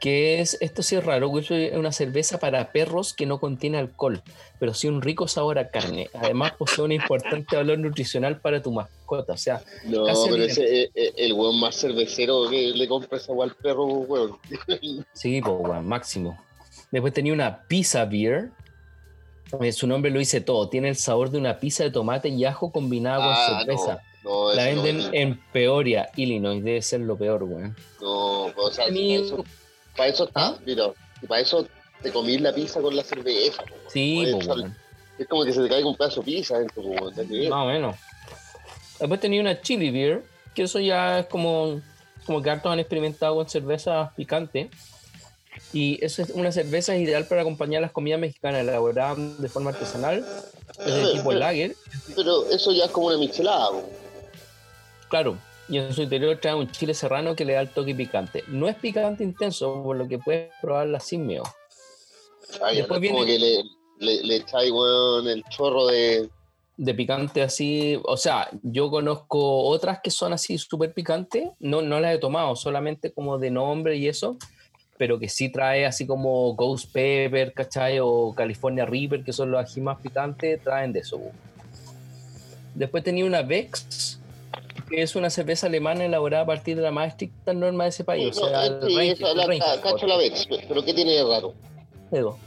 que 0.00 0.40
es, 0.40 0.56
esto 0.62 0.82
sí 0.82 0.96
es 0.96 1.04
raro, 1.04 1.30
es 1.38 1.50
una 1.50 1.92
cerveza 1.92 2.38
para 2.38 2.72
perros 2.72 3.12
que 3.12 3.26
no 3.26 3.38
contiene 3.38 3.76
alcohol, 3.76 4.22
pero 4.58 4.72
sí 4.72 4.88
un 4.88 5.02
rico 5.02 5.28
sabor 5.28 5.58
a 5.58 5.68
carne. 5.68 6.08
Además 6.14 6.52
posee 6.58 6.82
un 6.82 6.92
importante 6.92 7.56
valor 7.56 7.78
nutricional 7.78 8.40
para 8.40 8.62
tu 8.62 8.72
mascota. 8.72 9.34
O 9.34 9.36
sea, 9.36 9.62
No, 9.84 10.06
pero 10.30 10.44
ese 10.44 10.84
es 10.84 10.90
es 10.94 11.12
el 11.18 11.34
weón 11.34 11.60
más 11.60 11.76
cervecero 11.76 12.48
que 12.48 12.68
le 12.68 12.88
compra 12.88 13.18
esa 13.18 13.32
agua 13.32 13.44
al 13.44 13.54
perro, 13.54 13.84
weón. 13.84 14.38
Sí, 15.12 15.42
pues, 15.42 15.56
weón, 15.58 15.86
máximo. 15.86 16.38
Después 16.90 17.12
tenía 17.12 17.34
una 17.34 17.64
pizza 17.68 18.06
beer. 18.06 18.50
Eh, 19.60 19.72
Su 19.72 19.86
nombre 19.86 20.10
lo 20.10 20.18
dice 20.18 20.40
todo. 20.40 20.68
Tiene 20.68 20.88
el 20.88 20.96
sabor 20.96 21.30
de 21.30 21.38
una 21.38 21.58
pizza 21.58 21.84
de 21.84 21.90
tomate 21.90 22.28
y 22.28 22.44
ajo 22.44 22.70
combinada 22.70 23.18
con 23.18 23.32
Ah, 23.34 23.58
cerveza. 23.64 24.00
No, 24.24 24.52
La 24.52 24.72
no, 24.72 24.82
venden 24.82 25.14
en 25.14 25.40
Peoria, 25.52 26.10
Illinois. 26.16 26.62
Debe 26.62 26.82
ser 26.82 27.00
lo 27.00 27.16
peor, 27.16 27.42
weón. 27.44 27.76
No, 28.00 28.46
o 28.46 28.70
sea, 28.70 28.86
para 28.86 28.96
eso, 28.98 29.44
para 29.96 30.08
eso 30.10 30.24
está, 30.24 30.46
¿Ah? 30.48 30.58
mira, 30.66 30.90
para 31.26 31.40
eso 31.40 31.66
te 32.02 32.12
comís 32.12 32.40
la 32.40 32.52
pizza 32.54 32.80
con 32.80 32.94
la 32.94 33.02
cerveza. 33.02 33.62
Sí, 33.88 34.26
pues, 34.32 34.44
sal-. 34.46 34.76
Es 35.18 35.26
como 35.26 35.44
que 35.44 35.52
se 35.52 35.62
te 35.62 35.68
caiga 35.68 35.88
un 35.88 35.96
pedazo 35.96 36.20
de 36.20 36.26
pizza 36.26 36.58
dentro, 36.58 36.82
ver. 36.82 37.48
Más 37.50 37.64
o 37.64 37.66
menos. 37.66 37.96
Después 39.00 39.20
tenía 39.20 39.40
una 39.40 39.60
chili 39.60 39.90
beer, 39.90 40.24
que 40.54 40.62
eso 40.62 40.78
ya 40.80 41.20
es 41.20 41.26
como, 41.26 41.80
como 42.26 42.42
que 42.42 42.50
hartos 42.50 42.70
han 42.72 42.80
experimentado 42.80 43.34
con 43.36 43.48
cerveza 43.48 44.12
picante. 44.16 44.70
Y 45.72 46.02
eso 46.04 46.22
es 46.22 46.30
una 46.30 46.50
cerveza 46.52 46.96
ideal 46.96 47.26
para 47.26 47.42
acompañar 47.42 47.82
las 47.82 47.92
comidas 47.92 48.20
mexicanas 48.20 48.62
elaboradas 48.62 49.38
de 49.40 49.48
forma 49.48 49.70
artesanal, 49.70 50.24
es 50.78 50.94
de 50.94 51.12
tipo 51.14 51.32
lager. 51.32 51.74
Pero 52.16 52.46
eso 52.50 52.72
ya 52.72 52.86
es 52.86 52.90
como 52.90 53.08
una 53.08 53.18
michelada, 53.18 53.70
po. 53.70 53.88
Claro, 55.08 55.38
y 55.68 55.78
en 55.78 55.92
su 55.92 56.02
interior 56.02 56.38
trae 56.40 56.54
un 56.54 56.70
chile 56.70 56.94
serrano 56.94 57.34
que 57.36 57.44
le 57.44 57.54
da 57.54 57.60
el 57.60 57.68
toque 57.70 57.94
picante. 57.94 58.44
No 58.48 58.68
es 58.68 58.76
picante 58.76 59.24
intenso, 59.24 59.82
por 59.82 59.96
lo 59.96 60.08
que 60.08 60.18
puedes 60.18 60.50
probarla 60.60 61.00
sin 61.00 61.26
miedo. 61.26 61.44
Ya, 62.60 62.68
Después 62.68 63.00
no 63.00 63.06
es 63.06 63.12
como 63.12 63.24
viene- 63.24 63.26
que 63.26 63.38
le, 63.38 64.16
le, 64.16 64.22
le 64.24 64.36
echáis, 64.36 64.70
weón, 64.70 65.28
el 65.28 65.44
chorro 65.44 65.86
de. 65.86 66.28
De 66.80 66.94
picante 66.94 67.42
así, 67.42 68.00
o 68.04 68.16
sea, 68.16 68.48
yo 68.62 68.88
conozco 68.88 69.64
otras 69.64 69.98
que 70.00 70.12
son 70.12 70.32
así 70.32 70.58
súper 70.58 70.94
picantes, 70.94 71.48
no, 71.58 71.82
no 71.82 71.98
las 71.98 72.14
he 72.14 72.18
tomado, 72.18 72.54
solamente 72.54 73.12
como 73.12 73.36
de 73.36 73.50
nombre 73.50 73.96
y 73.96 74.06
eso, 74.06 74.36
pero 74.98 75.18
que 75.18 75.28
sí 75.28 75.48
trae 75.48 75.86
así 75.86 76.06
como 76.06 76.54
Ghost 76.54 76.92
Pepper, 76.92 77.52
¿cachai? 77.52 78.00
O 78.00 78.34
California 78.36 78.84
Reaper, 78.84 79.24
que 79.24 79.32
son 79.32 79.50
los 79.50 79.60
ají 79.60 79.80
más 79.80 79.98
picantes, 80.00 80.62
traen 80.62 80.92
de 80.92 81.00
eso. 81.00 81.20
Después 82.74 83.04
tenía 83.04 83.24
una 83.24 83.42
Vex, 83.42 84.18
que 84.90 85.02
es 85.02 85.16
una 85.16 85.30
cerveza 85.30 85.68
alemana 85.68 86.04
elaborada 86.04 86.42
a 86.42 86.46
partir 86.46 86.76
de 86.76 86.82
la 86.82 86.90
más 86.90 87.08
estricta 87.08 87.54
norma 87.54 87.84
de 87.84 87.90
ese 87.90 88.04
país. 88.04 88.36
No, 88.36 88.46
o 88.46 88.48
sea, 88.48 88.66
el 88.66 88.80
sí, 88.82 89.08
esa, 89.08 89.30
el 89.30 89.36
la, 89.36 89.80
cacho 89.80 90.06
la 90.06 90.16
Vex, 90.16 90.46
pero 90.66 90.84
¿qué 90.84 90.92
tiene 90.92 91.12
de 91.12 91.24
raro? 91.24 91.54
Edo. 92.10 92.38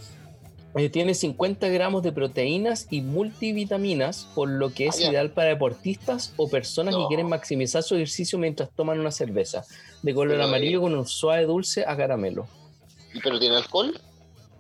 Eh, 0.75 0.89
tiene 0.89 1.13
50 1.13 1.67
gramos 1.67 2.01
de 2.01 2.13
proteínas 2.13 2.87
y 2.89 3.01
multivitaminas, 3.01 4.27
por 4.33 4.47
lo 4.47 4.73
que 4.73 4.87
es 4.87 5.01
Ah, 5.03 5.09
ideal 5.09 5.31
para 5.31 5.49
deportistas 5.49 6.33
o 6.37 6.47
personas 6.49 6.95
que 6.95 7.05
quieren 7.09 7.27
maximizar 7.27 7.83
su 7.83 7.95
ejercicio 7.95 8.39
mientras 8.39 8.69
toman 8.71 8.97
una 8.99 9.11
cerveza, 9.11 9.65
de 10.01 10.13
color 10.13 10.35
Pero, 10.35 10.45
amarillo 10.45 10.77
eh, 10.77 10.81
con 10.81 10.95
un 10.95 11.05
suave 11.05 11.45
dulce 11.45 11.83
a 11.85 11.97
caramelo. 11.97 12.47
¿Y 13.13 13.19
¿Pero 13.19 13.37
tiene 13.37 13.57
alcohol? 13.57 13.99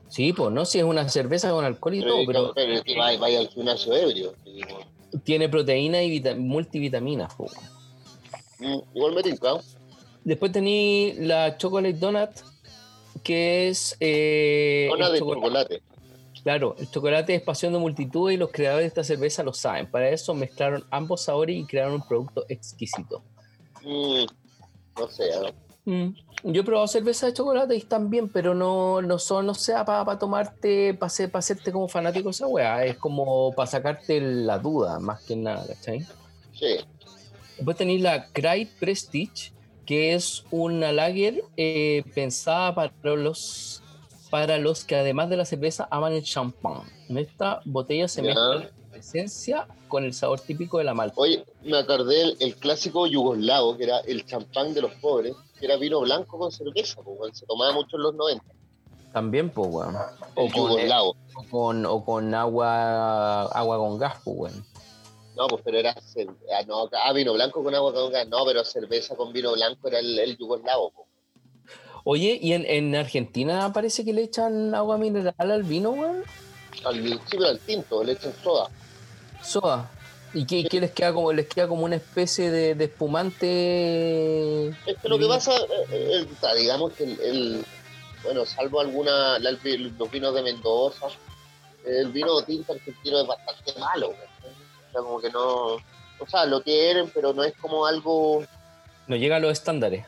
Sí, 0.09 0.33
pues 0.33 0.51
no, 0.51 0.65
si 0.65 0.79
es 0.79 0.83
una 0.83 1.07
cerveza 1.07 1.49
con 1.51 1.63
alcohol 1.63 1.95
y 1.95 2.01
todo, 2.01 2.17
pero 2.27 2.51
pero 2.53 2.73
es 2.73 2.81
que 2.83 2.97
vaya, 2.97 3.17
vaya 3.17 3.39
al 3.39 3.47
gimnasio 3.47 3.95
ebrio. 3.95 4.33
digo, 4.43 4.79
tiene 5.23 5.47
proteína 5.47 6.03
y 6.03 6.09
vita- 6.09 6.35
multivitaminas. 6.35 7.33
po. 7.35 7.45
mm, 8.59 8.79
Igual 8.95 9.13
me. 9.15 9.21
Después 10.25 10.51
tení 10.51 11.13
la 11.19 11.57
Chocolate 11.57 11.93
Donut, 11.93 12.29
que 13.23 13.69
es... 13.69 13.95
eh, 14.01 14.89
de 14.91 15.19
chocolate- 15.19 15.19
chocolate. 15.19 15.81
Claro, 16.43 16.75
el 16.79 16.89
chocolate 16.89 17.35
es 17.35 17.41
pasión 17.41 17.73
de 17.73 17.79
multitud 17.79 18.31
y 18.31 18.37
los 18.37 18.51
creadores 18.51 18.83
de 18.83 18.87
esta 18.87 19.03
cerveza 19.03 19.43
lo 19.43 19.53
saben. 19.53 19.89
Para 19.89 20.09
eso 20.09 20.33
mezclaron 20.33 20.83
ambos 20.89 21.23
sabores 21.23 21.55
y 21.55 21.65
crearon 21.65 21.95
un 21.95 22.07
producto 22.07 22.45
exquisito. 22.49 23.23
Mm, 23.83 24.25
no 24.99 25.07
sé, 25.07 25.23
ver. 25.39 25.53
Mm, 25.85 26.13
Yo 26.43 26.61
he 26.61 26.63
probado 26.63 26.87
cerveza 26.87 27.25
de 27.27 27.33
chocolate 27.33 27.75
y 27.75 27.79
están 27.79 28.09
bien, 28.09 28.29
pero 28.29 28.53
no, 28.53 29.01
no 29.01 29.19
son, 29.19 29.45
no 29.45 29.53
sea 29.53 29.85
para 29.85 30.17
tomarte, 30.17 30.93
para 30.95 31.11
hacerte 31.33 31.71
como 31.71 31.87
fanático 31.87 32.29
esa 32.29 32.47
weá. 32.47 32.85
Es 32.85 32.97
como 32.97 33.53
para 33.53 33.67
sacarte 33.67 34.19
la 34.21 34.57
duda, 34.57 34.99
más 34.99 35.21
que 35.23 35.35
nada, 35.35 35.65
¿cachai? 35.67 36.05
Sí. 36.53 36.77
Después 37.57 37.77
tenéis 37.77 38.01
la 38.01 38.27
Cry 38.31 38.65
Prestige, 38.79 39.53
que 39.85 40.13
es 40.13 40.45
una 40.51 40.91
lager 40.91 41.43
eh, 41.57 42.03
pensada 42.15 42.73
para 42.73 42.91
los, 43.15 43.80
para 44.31 44.57
los 44.57 44.85
que 44.85 44.95
además 44.95 45.29
de 45.29 45.37
la 45.37 45.45
cerveza 45.45 45.87
aman 45.91 46.13
el 46.13 46.23
champán. 46.23 46.83
En 47.09 47.17
esta 47.17 47.61
botella 47.65 48.07
se 48.07 48.21
mezcla 48.23 48.71
la 48.89 48.97
esencia 48.97 49.67
con 49.89 50.05
el 50.05 50.13
sabor 50.13 50.39
típico 50.39 50.77
de 50.77 50.85
la 50.85 50.93
malta. 50.93 51.15
Oye, 51.17 51.43
me 51.63 51.77
acordé 51.77 52.21
el, 52.21 52.37
el 52.39 52.55
clásico 52.55 53.05
yugoslavo, 53.05 53.77
que 53.77 53.83
era 53.83 53.99
el 53.99 54.25
champán 54.25 54.73
de 54.73 54.81
los 54.81 54.93
pobres, 54.95 55.35
que 55.59 55.65
era 55.65 55.75
vino 55.75 55.99
blanco 55.99 56.39
con 56.39 56.49
cerveza, 56.49 57.01
pues, 57.03 57.19
weón, 57.19 57.35
se 57.35 57.45
tomaba 57.45 57.73
mucho 57.73 57.97
en 57.97 58.03
los 58.03 58.15
90. 58.15 58.45
También, 59.11 59.49
pues, 59.49 59.67
weón. 59.69 59.95
O 60.35 60.45
El 60.45 60.51
con, 60.53 60.61
yugoslavo. 60.61 61.17
o 61.35 61.43
con, 61.49 61.85
o 61.85 62.05
con 62.05 62.33
agua, 62.33 63.43
agua 63.47 63.77
con 63.77 63.97
gas, 63.99 64.15
pues, 64.23 64.37
weón. 64.37 64.65
No, 65.35 65.47
pues 65.47 65.61
pero 65.63 65.77
era 65.77 65.91
ah, 65.91 66.63
no, 66.67 66.89
ah, 66.91 67.13
vino 67.13 67.33
blanco 67.33 67.63
con 67.63 67.75
agua 67.75 67.93
con 67.93 68.11
gas. 68.11 68.27
No, 68.29 68.45
pero 68.45 68.63
cerveza 68.63 69.15
con 69.15 69.33
vino 69.33 69.51
blanco 69.53 69.89
era 69.89 69.99
el, 69.99 70.17
el 70.19 70.37
yugoslavo. 70.37 70.91
pues. 70.91 71.10
Oye, 72.03 72.39
¿y 72.41 72.53
en, 72.53 72.65
en 72.65 72.95
Argentina 72.95 73.71
parece 73.73 74.03
que 74.03 74.13
le 74.13 74.23
echan 74.23 74.73
agua 74.73 74.97
mineral 74.97 75.33
al 75.37 75.63
vino, 75.63 75.91
weón? 75.91 76.23
Al, 76.83 77.19
pero 77.29 77.45
al 77.47 77.59
tinto, 77.59 78.03
le 78.03 78.13
echan 78.13 78.33
soda. 78.43 78.69
Soda. 79.43 79.89
¿Y 80.33 80.45
qué, 80.45 80.63
qué 80.63 80.79
les 80.79 80.91
queda 80.91 81.13
como 81.13 81.33
les 81.33 81.45
queda 81.47 81.67
como 81.67 81.83
una 81.83 81.97
especie 81.97 82.49
de, 82.49 82.73
de 82.75 82.85
espumante? 82.85 84.69
Es 84.69 84.97
que 85.01 85.09
lo 85.09 85.19
que 85.19 85.27
pasa, 85.27 85.51
eh, 85.91 86.25
eh, 86.25 86.27
digamos 86.57 86.93
que 86.93 87.03
el, 87.03 87.19
el- 87.21 87.65
bueno, 88.23 88.45
salvo 88.45 88.79
alguna, 88.79 89.39
la- 89.39 89.51
los 89.51 90.11
vinos 90.11 90.33
de 90.35 90.41
Mendoza, 90.43 91.07
el 91.85 92.11
vino 92.11 92.41
tinto 92.43 92.73
argentino 92.73 93.19
es 93.21 93.27
bastante 93.27 93.79
malo. 93.79 94.11
¿cachai? 94.11 94.51
O 94.51 94.91
sea, 94.91 95.01
como 95.01 95.19
que 95.21 95.29
no, 95.31 95.73
o 95.75 96.27
sea, 96.29 96.45
lo 96.45 96.61
quieren, 96.63 97.11
pero 97.13 97.33
no 97.33 97.43
es 97.43 97.53
como 97.59 97.85
algo, 97.85 98.43
No 99.07 99.15
llega 99.15 99.35
a 99.37 99.39
los 99.39 99.51
estándares. 99.51 100.05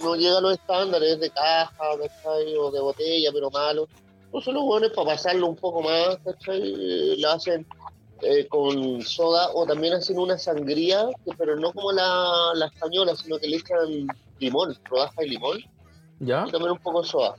No 0.00 0.14
llega 0.14 0.38
a 0.38 0.40
los 0.40 0.52
estándares 0.54 1.18
de 1.20 1.30
caja, 1.30 1.84
¿cachai? 2.00 2.54
O 2.56 2.70
de 2.70 2.80
botella, 2.80 3.30
pero 3.32 3.50
malo. 3.50 3.88
Entonces 4.26 4.52
los 4.54 4.64
buenos 4.64 4.90
para 4.92 5.12
pasarlo 5.12 5.46
un 5.46 5.56
poco 5.56 5.82
más, 5.82 6.18
¿cachai? 6.24 6.60
Eh, 6.62 7.14
Lo 7.18 7.30
hacen 7.30 7.66
eh, 8.22 8.46
con 8.48 9.02
soda 9.02 9.50
o 9.54 9.66
también 9.66 9.94
hacen 9.94 10.18
una 10.18 10.38
sangría, 10.38 11.06
pero 11.38 11.56
no 11.56 11.72
como 11.72 11.92
la, 11.92 12.52
la 12.54 12.66
española, 12.66 13.14
sino 13.16 13.38
que 13.38 13.46
le 13.48 13.56
echan 13.56 14.06
limón, 14.38 14.76
rodaja 14.84 15.14
de 15.20 15.28
limón 15.28 15.58
¿Ya? 16.20 16.44
y 16.46 16.50
también 16.50 16.72
un 16.72 16.78
poco 16.78 17.02
de 17.02 17.08
soda. 17.08 17.36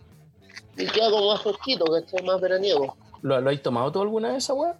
Y 0.77 0.85
queda 0.87 1.09
como 1.09 1.27
más 1.31 1.41
fresquito, 1.41 1.85
¿cachai? 1.85 2.23
Más 2.25 2.39
veraniego. 2.39 2.95
¿Lo, 3.21 3.41
lo 3.41 3.47
habéis 3.47 3.63
tomado 3.63 3.91
tú 3.91 4.01
alguna 4.01 4.29
vez 4.29 4.43
esa 4.43 4.53
weá? 4.53 4.77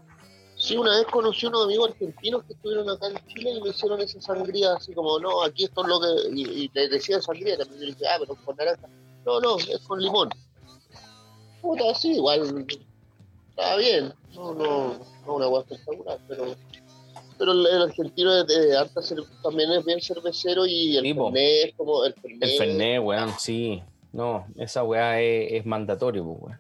Sí, 0.58 0.76
una 0.76 0.98
vez 0.98 1.06
conocí 1.08 1.46
unos 1.46 1.66
amigos 1.66 1.92
argentinos 1.92 2.44
que 2.46 2.54
estuvieron 2.54 2.90
acá 2.90 3.08
en 3.08 3.28
Chile 3.28 3.52
y 3.52 3.62
me 3.62 3.70
hicieron 3.70 4.02
esa 4.02 4.20
sangría 4.20 4.74
así 4.74 4.92
como, 4.94 5.20
no, 5.20 5.44
aquí 5.44 5.66
esto 5.66 5.82
es 5.84 5.88
lo 5.88 6.00
que... 6.00 6.08
Y, 6.36 6.64
y 6.64 6.72
le 6.74 6.90
decía 6.90 7.22
sangría 7.22 7.58
también, 7.58 7.80
le 7.82 7.86
dije, 7.88 8.08
ah, 8.08 8.16
pero 8.20 8.36
con 8.44 8.56
naranja. 8.56 8.88
No, 9.26 9.40
no, 9.40 9.58
es 9.60 9.80
con 9.88 10.02
limón. 10.02 10.30
Puta, 11.62 11.94
sí, 11.94 12.14
igual 12.16 12.66
estaba 13.50 13.76
bien. 13.78 14.14
No, 14.34 14.54
no, 14.54 15.00
no 15.26 15.36
una 15.36 15.46
agua 15.46 15.62
espectacular, 15.62 16.20
pero... 16.28 16.56
Pero 17.40 17.52
el, 17.52 17.68
el 17.68 17.82
argentino 17.84 18.36
es 18.36 18.48
de 18.48 18.76
cer- 18.96 19.42
también 19.44 19.72
es 19.72 19.86
bien 19.86 20.02
cervecero 20.02 20.66
y 20.66 20.98
el 20.98 21.04
Sí, 21.04 21.14
po. 21.14 21.26
Fernet 21.26 21.66
es 21.70 21.76
como 21.76 22.04
el 22.04 22.14
Fernet. 22.16 22.42
El 22.50 22.58
Fernet, 22.58 23.00
weón, 23.04 23.34
sí. 23.38 23.84
No, 24.12 24.48
esa 24.56 24.84
weá 24.84 25.22
es, 25.22 25.52
es 25.52 25.66
mandatorio, 25.68 26.24
weón. 26.24 26.60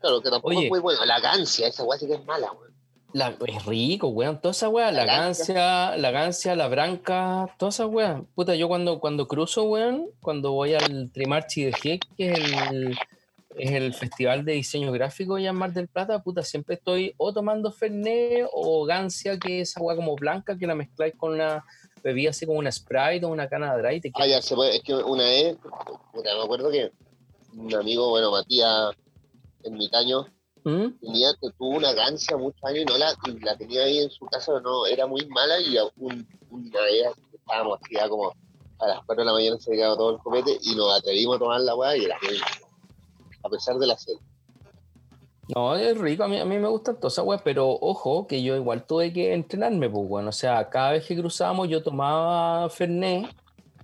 Claro, 0.00 0.22
que 0.22 0.30
tampoco 0.30 0.56
Oye. 0.56 0.64
es 0.64 0.70
muy 0.70 0.80
bueno. 0.80 1.04
La 1.04 1.20
gancia, 1.20 1.66
esa 1.68 1.84
weá 1.84 1.98
sí 1.98 2.06
que 2.06 2.14
es 2.14 2.24
mala, 2.24 2.50
weón. 2.50 2.69
La- 3.12 3.36
es 3.46 3.64
rico, 3.66 4.08
weón. 4.08 4.40
Toda 4.40 4.52
esa 4.52 4.68
weá, 4.68 4.92
la, 4.92 5.04
La 5.04 5.16
gancia, 5.16 5.96
la 5.96 6.10
gancia, 6.10 6.54
la 6.54 6.68
branca, 6.68 7.54
toda 7.58 7.70
esa 7.70 7.86
weá. 7.86 8.22
Puta, 8.34 8.54
yo 8.54 8.68
cuando, 8.68 9.00
cuando 9.00 9.26
cruzo, 9.26 9.64
weón, 9.64 10.06
cuando 10.20 10.52
voy 10.52 10.74
al 10.74 11.10
Trimarchi 11.12 11.64
de 11.64 11.72
G, 11.72 12.00
que 12.16 12.30
es 12.30 12.38
el, 12.70 12.98
es 13.56 13.72
el 13.72 13.94
festival 13.94 14.44
de 14.44 14.52
diseño 14.52 14.92
gráfico 14.92 15.36
allá 15.36 15.50
en 15.50 15.56
Mar 15.56 15.72
del 15.72 15.88
Plata, 15.88 16.22
puta, 16.22 16.42
siempre 16.42 16.76
estoy 16.76 17.14
o 17.16 17.32
tomando 17.32 17.72
Fernet 17.72 18.46
o 18.52 18.84
gancia, 18.84 19.38
que 19.38 19.60
es 19.60 19.70
esa 19.70 19.80
weá 19.80 19.96
como 19.96 20.14
blanca, 20.14 20.56
que 20.56 20.66
la 20.66 20.74
mezcláis 20.74 21.14
con 21.16 21.32
una 21.32 21.64
bebida 22.02 22.30
así 22.30 22.46
como 22.46 22.58
una 22.58 22.72
Sprite 22.72 23.24
o 23.26 23.28
una 23.28 23.48
cana 23.48 23.74
de 23.76 23.82
Dry. 23.82 24.00
te 24.00 24.10
Ah, 24.14 24.26
ya 24.26 24.40
se 24.40 24.54
puede. 24.54 24.76
Es 24.76 24.82
que 24.82 24.94
una 24.94 25.24
vez, 25.24 25.56
puta, 26.12 26.34
me 26.34 26.42
acuerdo 26.44 26.70
que 26.70 26.92
un 27.56 27.74
amigo, 27.74 28.08
bueno, 28.10 28.30
Matías, 28.30 28.94
en 29.64 29.74
mi 29.74 29.88
caño, 29.90 30.26
¿Mm? 30.64 30.88
tuvo 31.58 31.76
una 31.76 31.92
gancia 31.92 32.36
muchos 32.36 32.62
años 32.64 32.80
y 32.82 32.84
no 32.84 32.98
la, 32.98 33.14
y 33.26 33.38
la 33.40 33.56
tenía 33.56 33.82
ahí 33.82 33.98
en 33.98 34.10
su 34.10 34.26
casa, 34.26 34.52
no, 34.60 34.86
era 34.86 35.06
muy 35.06 35.26
mala 35.26 35.60
y 35.60 35.76
un, 35.96 36.26
una 36.50 36.80
vez 36.82 37.06
estábamos 37.32 37.78
así 37.82 37.94
ya 37.94 38.08
como 38.08 38.32
a 38.78 38.86
las 38.86 39.04
4 39.06 39.22
de 39.22 39.26
la 39.26 39.32
mañana 39.32 39.58
se 39.58 39.72
llegaba 39.72 39.96
todo 39.96 40.12
el 40.12 40.18
copete 40.18 40.58
y 40.62 40.74
nos 40.74 40.98
atrevimos 40.98 41.36
a 41.36 41.38
tomar 41.38 41.60
la 41.60 41.74
weá 41.74 41.96
y 41.96 42.04
era 42.04 42.16
muy 42.22 42.38
a 43.42 43.48
pesar 43.48 43.76
de 43.76 43.86
la 43.86 43.96
sed. 43.96 44.14
No, 45.54 45.74
es 45.74 45.98
rico, 45.98 46.22
a 46.24 46.28
mí, 46.28 46.38
a 46.38 46.44
mí 46.44 46.58
me 46.58 46.68
gusta 46.68 46.94
toda 46.94 47.08
esa 47.08 47.22
weá, 47.22 47.38
pero 47.42 47.68
ojo, 47.68 48.26
que 48.26 48.42
yo 48.42 48.54
igual 48.54 48.86
tuve 48.86 49.12
que 49.12 49.34
entrenarme, 49.34 49.90
pues 49.90 50.08
bueno, 50.08 50.28
o 50.28 50.32
sea, 50.32 50.68
cada 50.68 50.92
vez 50.92 51.06
que 51.06 51.16
cruzábamos 51.16 51.68
yo 51.68 51.82
tomaba 51.82 52.68
Fernet, 52.70 53.26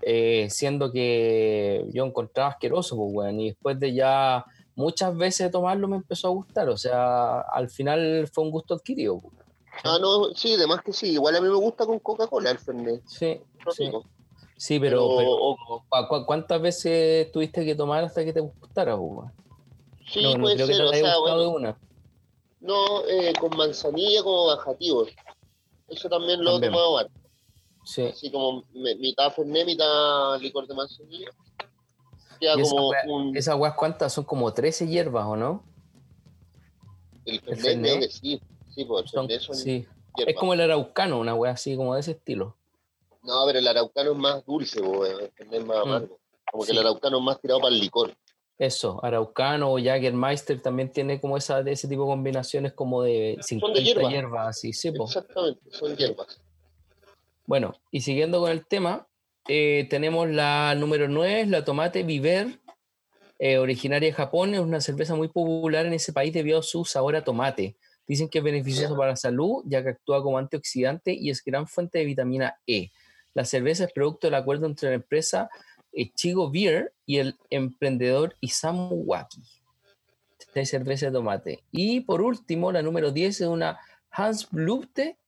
eh, 0.02 0.46
siendo 0.48 0.92
que 0.92 1.84
yo 1.92 2.04
encontraba 2.04 2.50
asqueroso, 2.50 2.96
pues 2.96 3.12
bueno, 3.12 3.40
y 3.40 3.46
después 3.46 3.80
de 3.80 3.94
ya 3.94 4.44
muchas 4.76 5.16
veces 5.16 5.50
tomarlo 5.50 5.88
me 5.88 5.96
empezó 5.96 6.28
a 6.28 6.30
gustar, 6.30 6.68
o 6.68 6.76
sea, 6.76 7.40
al 7.40 7.68
final 7.68 8.28
fue 8.32 8.44
un 8.44 8.50
gusto 8.52 8.74
adquirido. 8.74 9.20
Ah, 9.82 9.98
no, 10.00 10.32
sí, 10.34 10.54
además 10.54 10.80
que 10.84 10.92
sí, 10.92 11.12
igual 11.12 11.34
a 11.36 11.40
mí 11.40 11.48
me 11.48 11.54
gusta 11.56 11.84
con 11.84 11.98
Coca-Cola 11.98 12.50
el 12.52 12.58
Fernet. 12.58 13.02
Sí, 13.06 13.40
sí. 13.74 13.90
Sí, 14.58 14.80
pero, 14.80 15.16
Pero- 15.18 15.18
pero, 15.18 15.84
¿cu- 15.88 16.08
cu- 16.08 16.24
¿cuántas 16.26 16.62
veces 16.62 17.30
tuviste 17.32 17.62
que 17.64 17.74
tomar 17.74 18.04
hasta 18.04 18.24
que 18.24 18.32
te 18.32 18.40
gustara? 18.40 18.96
weón? 18.96 19.30
Sí, 20.10 20.22
no, 20.22 20.34
no 20.34 20.42
puede 20.44 20.54
creo 20.54 20.66
que 20.68 20.72
ser, 20.74 20.82
te 20.90 21.02
o 21.02 21.26
sea, 21.26 21.36
de 21.36 21.46
una. 21.46 21.78
no, 22.60 23.04
eh, 23.06 23.34
con 23.38 23.54
manzanilla 23.56 24.22
como 24.22 24.46
bajativo. 24.46 25.04
Eso 25.88 26.08
también 26.08 26.42
lo 26.42 26.56
he 26.56 26.60
tomado. 26.60 27.06
Sí. 27.84 28.02
así 28.06 28.30
como 28.32 28.64
mitad 28.72 29.30
Fernet, 29.32 29.66
mitad 29.66 30.40
licor 30.40 30.66
de 30.66 30.74
manzanilla. 30.74 31.28
Queda 32.38 32.54
como 32.54 32.90
wea- 32.90 33.04
un... 33.06 33.36
Esas 33.36 33.56
weas, 33.56 33.74
¿cuántas? 33.74 34.12
Son 34.12 34.24
como 34.24 34.52
13 34.52 34.86
hierbas, 34.86 35.26
¿o 35.26 35.36
no? 35.36 35.62
el 37.24 37.40
Fernet, 37.40 37.80
creo 37.82 38.00
que 38.00 38.08
sí. 38.08 38.40
Sí, 38.74 38.84
pues 38.84 39.10
Son- 39.10 39.28
son 39.40 39.54
sí. 39.56 39.86
hierbas. 40.16 40.34
Es 40.34 40.36
como 40.36 40.54
el 40.54 40.60
araucano, 40.60 41.18
una 41.18 41.34
wea 41.34 41.52
así 41.52 41.76
como 41.76 41.94
de 41.94 42.00
ese 42.00 42.12
estilo. 42.12 42.56
No, 43.22 43.44
pero 43.46 43.58
el 43.58 43.66
araucano 43.66 44.12
es 44.12 44.16
más 44.18 44.46
dulce, 44.46 44.80
weón, 44.80 45.20
el 45.20 45.30
Fernet 45.32 45.60
es 45.60 45.66
más 45.66 45.78
Mm. 45.78 45.88
amargo. 45.88 46.18
Como 46.50 46.62
que 46.64 46.70
Sí. 46.70 46.76
el 46.76 46.78
araucano 46.86 47.18
es 47.18 47.24
más 47.24 47.40
tirado 47.40 47.60
para 47.60 47.74
el 47.74 47.80
licor. 47.80 48.14
Eso, 48.58 49.04
araucano 49.04 49.70
o 49.72 49.78
Jagermeister 49.78 50.62
también 50.62 50.90
tiene 50.90 51.20
como 51.20 51.36
esa, 51.36 51.62
de 51.62 51.72
ese 51.72 51.88
tipo 51.88 52.02
de 52.04 52.08
combinaciones 52.08 52.72
como 52.72 53.02
de 53.02 53.36
50 53.42 53.80
hierba. 53.80 54.08
hierbas, 54.08 54.46
así, 54.48 54.72
sí, 54.72 54.92
po. 54.92 55.04
Exactamente, 55.04 55.60
son 55.72 55.94
hierbas. 55.96 56.40
Bueno, 57.44 57.74
y 57.90 58.00
siguiendo 58.00 58.40
con 58.40 58.50
el 58.50 58.64
tema, 58.66 59.06
eh, 59.48 59.86
tenemos 59.90 60.28
la 60.28 60.74
número 60.74 61.08
9, 61.08 61.46
la 61.46 61.64
tomate 61.64 62.02
Viver, 62.02 62.58
eh, 63.38 63.58
originaria 63.58 64.08
de 64.08 64.14
Japón, 64.14 64.54
es 64.54 64.60
una 64.60 64.80
cerveza 64.80 65.14
muy 65.14 65.28
popular 65.28 65.86
en 65.86 65.92
ese 65.92 66.12
país 66.12 66.32
debido 66.32 66.58
a 66.58 66.62
su 66.62 66.84
sabor 66.84 67.16
a 67.16 67.24
tomate. 67.24 67.76
Dicen 68.06 68.28
que 68.28 68.38
es 68.38 68.44
beneficioso 68.44 68.96
para 68.96 69.10
la 69.10 69.16
salud, 69.16 69.62
ya 69.66 69.82
que 69.82 69.90
actúa 69.90 70.22
como 70.22 70.38
antioxidante 70.38 71.12
y 71.12 71.30
es 71.30 71.42
gran 71.44 71.66
fuente 71.66 71.98
de 71.98 72.04
vitamina 72.04 72.56
E. 72.66 72.90
La 73.34 73.44
cerveza 73.44 73.84
es 73.84 73.92
producto 73.92 74.28
del 74.28 74.34
acuerdo 74.34 74.66
entre 74.66 74.90
la 74.90 74.94
empresa 74.94 75.50
Chigo 76.14 76.50
Beer 76.50 76.92
y 77.06 77.18
el 77.18 77.36
emprendedor 77.50 78.36
Isamu 78.40 78.94
Waki. 78.94 79.42
De 80.54 80.66
cerveza 80.66 81.06
de 81.06 81.12
tomate. 81.12 81.64
Y 81.70 82.00
por 82.00 82.22
último, 82.22 82.72
la 82.72 82.82
número 82.82 83.10
10 83.10 83.40
es 83.42 83.46
una 83.46 83.78
Hans 84.10 84.48
Blüte, 84.50 85.18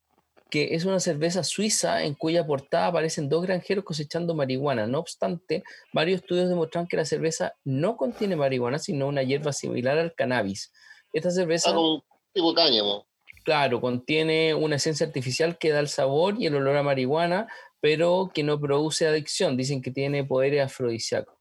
que 0.51 0.75
es 0.75 0.85
una 0.85 1.01
cerveza 1.01 1.45
suiza 1.45 2.03
en 2.05 2.15
cuya 2.15 2.47
portada 2.47 2.87
aparecen 2.87 3.29
dos 3.29 3.43
granjeros 3.43 3.85
cosechando 3.85 4.35
marihuana. 4.35 4.87
No 4.87 4.99
obstante, 5.01 5.63
varios 5.93 6.23
estudios 6.23 6.49
demostraron 6.49 6.89
que 6.89 6.97
la 6.97 7.05
cerveza 7.05 7.55
no 7.65 7.97
contiene 7.97 8.37
marihuana, 8.37 8.79
sino 8.79 9.09
una 9.09 9.23
hierba 9.23 9.53
similar 9.53 9.99
al 9.99 10.15
cannabis. 10.15 10.73
Esta 11.13 11.31
cerveza, 11.31 11.69
Está 11.69 11.77
como 11.77 12.05
tipo 12.33 12.55
cáñamo. 12.55 13.07
claro, 13.45 13.81
contiene 13.81 14.55
una 14.55 14.77
esencia 14.77 15.07
artificial 15.07 15.59
que 15.59 15.71
da 15.71 15.81
el 15.81 15.89
sabor 15.89 16.37
y 16.39 16.47
el 16.47 16.55
olor 16.57 16.77
a 16.77 16.83
marihuana, 16.83 17.47
pero 17.81 18.31
que 18.33 18.43
no 18.43 18.59
produce 18.61 19.07
adicción. 19.07 19.57
Dicen 19.57 19.83
que 19.83 19.91
tiene 19.91 20.25
poderes 20.25 20.65
afrodisíacos. 20.65 21.35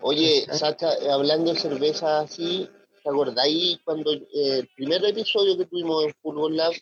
Oye, 0.00 0.44
¿Ah? 0.48 0.54
Sacha, 0.54 0.94
eh, 0.94 1.10
hablando 1.10 1.52
de 1.52 1.58
cerveza 1.60 2.20
así, 2.20 2.68
¿te 3.02 3.08
acordáis 3.08 3.78
cuando 3.84 4.12
eh, 4.12 4.22
el 4.34 4.68
primer 4.74 5.04
episodio 5.04 5.56
que 5.56 5.66
tuvimos 5.66 6.04
en 6.04 6.14
Fútbol 6.20 6.56
Lab, 6.56 6.72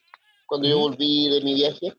cuando 0.50 0.68
yo 0.68 0.78
volví 0.80 1.28
de 1.30 1.40
mi 1.42 1.54
viaje, 1.54 1.94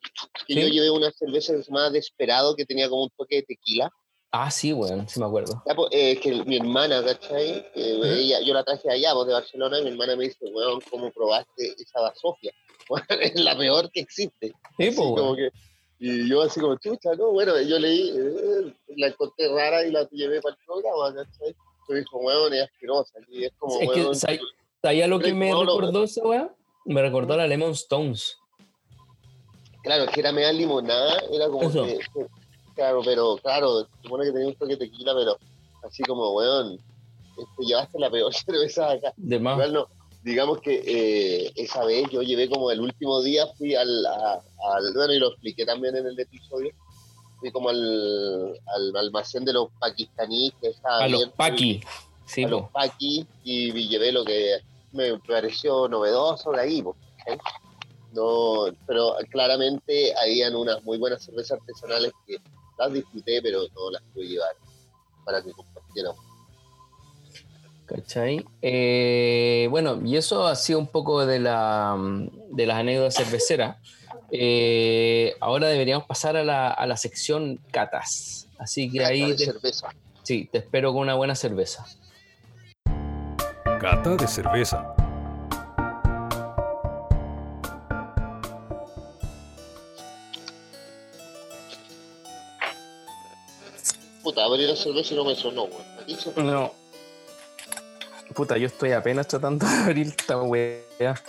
que 0.46 0.54
Sí. 0.54 0.62
yo 0.62 0.68
llevé 0.68 0.90
una 0.92 1.10
cerveza 1.12 1.54
que 1.56 1.64
llamaba 1.64 1.90
Desperado, 1.90 2.54
que 2.56 2.66
tenía 2.66 2.90
como 2.90 3.04
un 3.04 3.10
toque 3.18 3.38
de 3.38 3.44
tequila? 3.44 3.90
Ah, 4.34 4.52
sí, 4.52 4.74
bueno, 4.74 5.06
sí 5.08 5.20
me 5.22 5.26
acuerdo. 5.26 5.64
Ya, 5.66 5.74
pues, 5.74 5.90
eh, 5.92 6.20
que 6.20 6.44
mi 6.46 6.58
hermana, 6.58 7.04
¿cachai? 7.04 7.66
Eh, 7.76 7.96
Ujú. 7.98 8.06
ella, 8.06 8.42
yo 8.42 8.54
la 8.54 8.64
traje 8.64 8.90
allá, 8.92 9.14
pues, 9.14 9.28
de 9.28 9.34
Barcelona, 9.34 9.80
y 9.80 9.84
mi 9.84 9.90
hermana 9.92 10.16
me 10.18 10.26
dice, 10.26 10.46
weón, 10.52 10.82
¿cómo 10.90 11.10
probaste 11.12 11.76
esa 11.80 12.02
basofia? 12.02 12.52
es 13.22 13.36
la 13.42 13.58
peor 13.58 13.90
que 13.92 14.02
existe. 14.02 14.48
Sí, 14.78 14.88
Así 14.88 14.96
pues, 14.96 14.96
como 14.98 15.14
bueno. 15.36 15.36
que- 15.38 15.52
y 16.04 16.28
yo 16.30 16.42
así 16.42 16.60
como, 16.60 16.76
chucha, 16.78 17.14
no, 17.16 17.32
bueno, 17.32 17.60
yo 17.62 17.78
leí, 17.80 18.10
eh, 18.10 18.74
la 18.98 19.08
encontré 19.08 19.48
rara 19.50 19.86
y 19.86 19.92
la 19.92 20.08
llevé 20.10 20.42
para 20.42 20.56
el 20.56 20.66
programa, 20.66 21.14
¿cachai? 21.14 21.56
Me 21.90 22.00
dijo, 22.00 22.18
weón, 22.18 22.54
es 22.54 22.64
asquerosa, 22.64 23.20
y 23.30 23.46
es 23.46 23.52
como, 23.58 23.80
Es 23.80 23.90
que, 23.92 24.00
weón, 24.02 24.16
¿sabes? 24.16 24.42
¿Sabía 24.82 25.08
lo 25.08 25.20
que 25.20 25.34
me 25.34 25.54
recordó 25.54 26.04
esa 26.04 26.24
weá? 26.24 26.56
Me 26.86 27.02
recordó 27.04 27.36
a 27.36 27.38
la 27.38 27.48
Lemon 27.48 27.72
Stones. 27.72 28.38
Claro, 29.84 30.06
que 30.12 30.20
era 30.20 30.32
media 30.32 30.52
limonada, 30.52 31.22
era 31.32 31.48
como 31.48 31.70
Eso. 31.70 31.84
que, 31.86 32.00
claro, 32.76 33.02
pero, 33.04 33.38
claro, 33.38 33.88
supone 34.04 34.26
que 34.26 34.32
tenía 34.32 34.48
un 34.48 34.56
toque 34.56 34.76
de 34.76 34.86
tequila, 34.88 35.14
pero 35.16 35.38
así 35.84 36.04
como, 36.04 36.32
weón, 36.32 36.80
este, 37.38 37.66
llevaste 37.66 38.00
la 38.00 38.10
peor 38.10 38.34
cerveza 38.34 38.92
acá. 38.92 39.14
De 39.18 39.40
más. 39.40 39.56
Igual 39.56 39.74
no, 39.74 39.88
digamos 40.24 40.60
que 40.62 40.84
eh, 40.86 41.52
esa 41.56 41.84
vez 41.86 42.08
yo 42.12 42.22
llevé 42.22 42.48
como 42.50 42.70
el 42.72 42.80
último 42.82 43.22
día, 43.22 43.48
fui 43.58 43.76
al, 43.76 44.06
a- 44.06 44.42
al- 44.76 44.94
bueno, 44.94 45.14
y 45.14 45.20
lo 45.20 45.30
expliqué 45.30 45.66
también 45.66 45.96
en 45.96 46.06
el 46.08 46.20
episodio, 46.20 46.72
fui 47.40 47.52
como 47.52 47.70
al, 47.70 48.60
al 48.68 48.96
almacén 48.98 49.44
de 49.46 49.54
los 49.54 49.70
pakistaníes 49.80 50.54
que 50.62 50.72
a 50.84 51.08
los 51.08 51.26
Paki. 51.30 51.82
Sí, 52.26 52.44
a 52.44 52.48
los 52.48 52.62
po. 52.62 52.70
paquis 52.72 53.26
y 53.44 53.72
vi- 53.72 53.88
llevé 53.90 54.12
lo 54.12 54.24
que 54.24 54.60
me 54.94 55.18
pareció 55.20 55.88
novedoso 55.88 56.52
de 56.52 56.62
ahí, 56.62 56.82
po. 56.84 56.96
No, 58.14 58.66
pero 58.86 59.16
claramente 59.30 60.14
habían 60.22 60.56
unas 60.56 60.84
muy 60.84 60.98
buenas 60.98 61.24
cervezas 61.24 61.60
artesanales 61.60 62.12
que 62.28 62.38
las 62.78 62.92
disfruté, 62.92 63.42
pero 63.42 63.62
no 63.74 63.92
las 63.92 64.02
pude 64.14 64.28
llevar 64.28 64.56
para 65.24 65.42
que 65.42 65.52
compartiéramos. 65.52 66.20
¿Cachai? 67.86 68.46
Eh, 68.62 69.68
bueno, 69.70 70.00
y 70.06 70.16
eso 70.16 70.48
ha 70.48 70.56
sido 70.56 70.80
un 70.80 70.88
poco 70.88 71.26
de, 71.26 71.40
la, 71.40 71.98
de 72.52 72.66
las 72.66 72.78
anécdotas 72.78 73.16
cerveceras. 73.16 73.78
Eh, 74.32 75.36
ahora 75.42 75.68
deberíamos 75.68 76.08
pasar 76.08 76.38
a 76.38 76.44
la, 76.44 76.70
a 76.70 76.86
la 76.88 76.96
sección 76.96 77.60
catas. 77.72 78.48
Así 78.58 78.90
que 78.90 79.04
ahí 79.04 79.32
de 79.32 79.36
te, 79.36 79.46
cerveza. 79.46 79.90
sí, 80.24 80.48
te 80.52 80.60
espero 80.60 80.94
con 80.94 81.02
una 81.02 81.16
buena 81.16 81.36
cerveza. 81.36 81.86
Cata 83.80 84.16
de 84.16 84.28
cerveza. 84.28 84.96
Abrí 94.54 94.66
la 94.68 94.76
cerveza 94.76 95.14
y 95.14 95.18
no 95.18 95.26
me 95.26 95.36
sonó, 95.36 95.64
weón. 95.66 96.46
No. 96.52 96.74
Puta, 98.34 98.58
yo 98.58 98.68
estoy 98.68 98.94
apenas 98.94 99.28
tratando 99.28 99.66
de 99.68 99.76
abrir 99.76 100.08
esta 100.08 100.42
weá. 100.42 100.82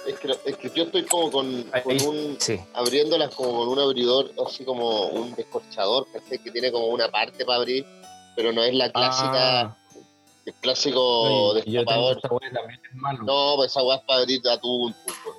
Es 0.06 0.18
que, 0.20 0.36
es 0.44 0.56
que 0.56 0.70
yo 0.70 0.84
estoy 0.84 1.04
como 1.04 1.32
con, 1.32 1.64
con 1.82 2.00
un. 2.02 2.36
sí. 2.38 2.60
abriéndolas 2.74 3.34
como 3.34 3.58
con 3.58 3.68
un 3.70 3.78
abridor, 3.80 4.30
así 4.46 4.64
como 4.64 5.06
un 5.08 5.34
descorchador, 5.34 6.06
¿cachai? 6.12 6.38
Que 6.38 6.50
tiene 6.52 6.70
como 6.70 6.86
una 6.86 7.10
parte 7.10 7.44
para 7.44 7.58
abrir, 7.58 7.84
pero 8.36 8.52
no 8.52 8.62
es 8.62 8.72
la 8.74 8.92
clásica, 8.92 9.60
Ah, 9.62 9.76
el 10.46 10.54
clásico 10.54 11.00
oye, 11.54 11.62
yo 11.66 11.84
tengo 11.84 12.12
esta 12.12 12.28
también. 12.28 12.80
No, 13.24 13.54
pues 13.56 13.70
esa 13.72 13.82
weá 13.82 13.96
es 13.96 14.02
para 14.02 14.20
abrir 14.20 14.40
atún, 14.48 14.94
pues, 15.04 15.16
weón. 15.26 15.38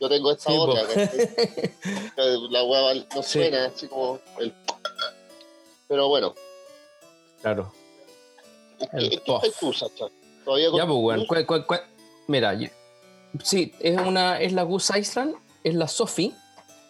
Yo 0.00 0.08
tengo 0.08 0.30
esta 0.30 0.50
Sí, 0.52 0.56
otra. 0.56 0.82
La 2.50 2.62
weá 2.62 2.94
no 2.94 3.22
Sí. 3.24 3.40
suena, 3.40 3.64
así 3.66 3.88
como 3.88 4.20
el. 4.38 4.54
Pero 5.88 6.06
bueno, 6.08 6.34
claro. 7.42 7.72
¿qué, 8.78 8.88
El 8.92 9.10
qué 9.10 9.20
tú, 9.60 9.72
Sacha? 9.72 10.06
Todavía 10.44 10.70
con- 10.70 10.78
Ya, 10.78 10.86
pues, 10.86 10.98
weón. 11.00 11.26
¿cuál- 11.26 11.46
cuál- 11.46 11.66
cuál? 11.66 11.80
Mira, 12.26 12.54
yo- 12.54 12.68
sí, 13.42 13.72
es 13.80 13.98
una, 14.00 14.40
es 14.40 14.52
la 14.52 14.62
Goose 14.62 14.98
Island, 14.98 15.34
es 15.64 15.74
la 15.74 15.88
Sophie, 15.88 16.32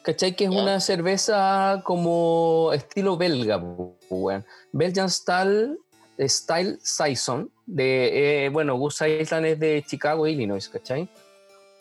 ¿cachai? 0.02 0.34
Que 0.36 0.44
es 0.44 0.50
Ya. 0.50 0.60
una 0.62 0.80
cerveza 0.80 1.80
como 1.84 2.70
estilo 2.74 3.16
belga, 3.16 3.60
pues, 3.60 3.90
weón. 4.10 4.44
Belgian 4.72 5.08
Style, 5.10 5.76
Style 6.18 6.78
Saison, 6.82 7.50
de, 7.66 8.46
eh, 8.46 8.48
bueno, 8.48 8.76
Goose 8.76 9.20
Island 9.20 9.46
es 9.46 9.58
de 9.60 9.84
Chicago, 9.86 10.26
Illinois, 10.26 10.68
¿cachai? 10.68 11.08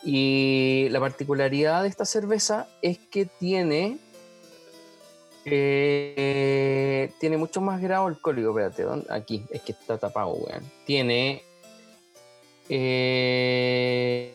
Y 0.04 0.88
la 0.90 1.00
particularidad 1.00 1.82
de 1.82 1.88
esta 1.88 2.04
cerveza 2.04 2.68
es 2.82 2.98
que 2.98 3.26
tiene 3.26 3.98
eh, 5.44 7.10
tiene 7.18 7.36
mucho 7.36 7.60
más 7.60 7.80
grado 7.80 8.06
alcohólico, 8.06 8.58
espérate, 8.58 8.84
aquí, 9.08 9.44
es 9.50 9.62
que 9.62 9.72
está 9.72 9.98
tapado, 9.98 10.32
weón. 10.32 10.62
Tiene 10.84 11.42
eh, 12.68 14.34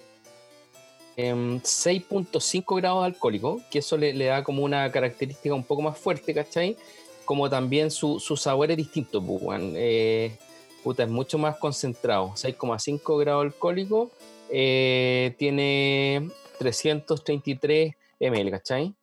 em, 1.15 1.59
6.5 1.61 2.75
grados 2.77 3.05
alcohólico, 3.05 3.61
que 3.69 3.79
eso 3.79 3.97
le, 3.97 4.13
da 4.13 4.43
como 4.43 4.63
una 4.63 4.91
característica 4.91 5.53
un 5.53 5.63
poco 5.63 5.81
más 5.81 5.97
fuerte, 5.97 6.33
¿cachai? 6.33 6.77
como 7.25 7.49
también 7.49 7.89
su, 7.89 8.19
su 8.19 8.35
sabor 8.35 8.69
es 8.71 8.77
distinto, 8.77 9.23
pues, 9.25 9.41
weón. 9.41 9.73
Eh, 9.75 10.37
puta, 10.83 11.03
es 11.03 11.09
mucho 11.09 11.37
más 11.37 11.57
concentrado. 11.57 12.33
6,5 12.35 13.19
grados 13.19 13.45
alcohólico. 13.45 14.11
tiene 14.49 16.29
333 16.59 17.93
ml, 18.19 18.51
¿cachai? 18.51 18.93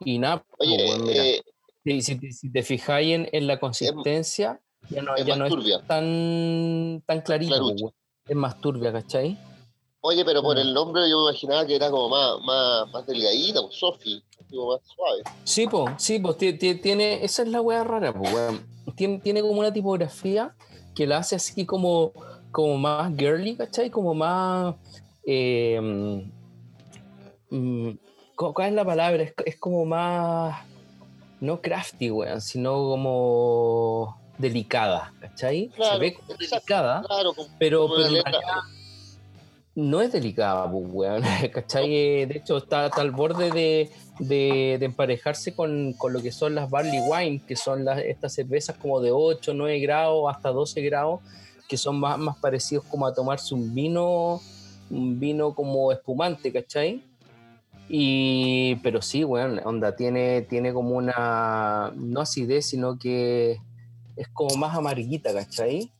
Y 0.00 0.18
nada, 0.18 0.44
pues, 0.56 0.70
Oye, 0.70 0.98
mira, 1.00 1.24
eh, 1.24 1.42
si, 1.84 2.02
si 2.02 2.20
te- 2.20 2.32
si 2.32 2.52
te 2.52 2.62
fijáis 2.62 3.14
en, 3.14 3.28
en 3.32 3.46
la 3.46 3.58
consistencia, 3.58 4.60
ya 4.90 5.02
no, 5.02 5.16
es 5.16 5.24
ya 5.26 5.36
no 5.36 5.46
es 5.46 5.52
tan, 5.86 7.02
tan 7.06 7.20
clarito, 7.22 7.74
pues, 7.78 7.92
es 8.28 8.36
más 8.36 8.60
turbia, 8.60 8.92
¿cachai? 8.92 9.36
Oye, 10.00 10.24
pero 10.24 10.42
por 10.42 10.56
Mm. 10.56 10.60
el 10.60 10.74
nombre 10.74 11.10
yo 11.10 11.18
me 11.18 11.30
imaginaba 11.30 11.66
que 11.66 11.74
era 11.76 11.90
como 11.90 12.08
más, 12.08 12.40
más, 12.42 12.88
más 12.92 13.06
delgadita, 13.06 13.60
pues 13.62 13.74
Sofi, 13.74 14.22
más 14.50 14.80
suave. 14.94 15.22
Sí, 15.44 15.66
pues, 15.66 15.90
sí, 15.98 16.18
pues 16.20 16.36
ti- 16.36 16.52
ti- 16.52 16.76
tiene, 16.76 17.24
esa 17.24 17.42
es 17.42 17.48
la 17.48 17.60
weá 17.60 17.82
rara, 17.84 18.12
pues. 18.12 18.60
Tiene, 18.96 19.18
tiene 19.18 19.40
como 19.42 19.58
una 19.60 19.72
tipografía 19.72 20.54
que 20.94 21.06
la 21.06 21.18
hace 21.18 21.36
así 21.36 21.66
como, 21.66 22.12
como 22.52 22.78
más 22.78 23.12
girly, 23.16 23.56
¿cachai? 23.56 23.90
Como 23.90 24.14
más... 24.14 24.76
eh, 25.26 25.78
mm, 27.50 27.90
¿cu- 27.90 27.98
¿Cuál 28.38 28.68
es 28.68 28.74
la 28.74 28.84
palabra? 28.84 29.22
Es, 29.22 29.34
es 29.44 29.56
como 29.58 29.84
más... 29.84 30.64
No 31.40 31.60
crafty, 31.60 32.10
weón, 32.10 32.40
sino 32.40 32.72
como 32.74 34.18
delicada, 34.38 35.12
¿cachai? 35.20 35.68
Se 35.70 35.76
Claro, 35.76 35.98
ve 36.00 36.14
como 36.14 36.34
delicada, 36.34 37.02
Claro, 37.06 37.32
como, 37.34 37.48
pero, 37.58 37.82
como 37.82 37.94
pero 37.96 38.22
no 39.74 40.00
es 40.00 40.10
delicada, 40.12 40.68
pues, 40.70 40.84
weón. 40.88 41.22
¿Cachai? 41.52 41.94
Eh, 41.94 42.26
De 42.26 42.38
hecho, 42.38 42.56
está, 42.56 42.86
está 42.86 43.00
al 43.02 43.12
borde 43.12 43.50
de, 43.52 43.90
de- 44.18 44.76
de 44.78 44.84
emparejarse 44.84 45.54
con, 45.54 45.92
con 45.92 46.12
lo 46.12 46.20
que 46.20 46.32
son 46.32 46.54
las 46.56 46.68
barley 46.68 46.98
wine, 47.00 47.40
que 47.46 47.54
son 47.54 47.84
las, 47.84 47.98
estas 48.00 48.32
cervezas 48.34 48.76
como 48.76 49.00
de 49.00 49.12
8, 49.12 49.54
9 49.54 49.78
grados, 49.78 50.24
hasta 50.34 50.50
12 50.50 50.80
grados, 50.82 51.20
que 51.68 51.76
son 51.76 52.00
más, 52.00 52.18
más 52.18 52.36
parecidos 52.38 52.84
como 52.86 53.06
a 53.06 53.14
tomarse 53.14 53.54
un 53.54 53.72
vino, 53.74 54.40
un 54.90 55.20
vino 55.20 55.54
como 55.54 55.92
espumante, 55.92 56.52
¿cachai? 56.52 57.04
Y, 57.88 58.76
pero 58.76 59.00
sí, 59.00 59.24
weón, 59.24 59.60
onda, 59.64 59.96
tiene, 59.96 60.42
tiene 60.42 60.72
como 60.72 60.96
una, 60.96 61.92
no 61.96 62.20
acidez, 62.20 62.66
sino 62.66 62.98
que 62.98 63.58
es 64.16 64.28
como 64.28 64.56
más 64.56 64.76
amarguita, 64.76 65.32
¿cachai? 65.32 65.90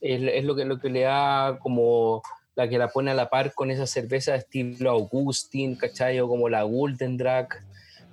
Es, 0.00 0.22
es 0.22 0.44
lo, 0.44 0.54
que, 0.54 0.64
lo 0.64 0.78
que 0.78 0.88
le 0.88 1.00
da 1.00 1.58
como 1.60 2.22
la 2.54 2.68
que 2.68 2.78
la 2.78 2.88
pone 2.88 3.10
a 3.10 3.14
la 3.14 3.30
par 3.30 3.54
con 3.54 3.70
esa 3.70 3.86
cerveza 3.86 4.32
de 4.32 4.38
estilo 4.38 4.90
Augustin, 4.90 5.74
¿cachai? 5.76 6.20
O 6.20 6.28
como 6.28 6.48
la 6.48 6.62
Golden 6.62 7.16
Drag, 7.16 7.48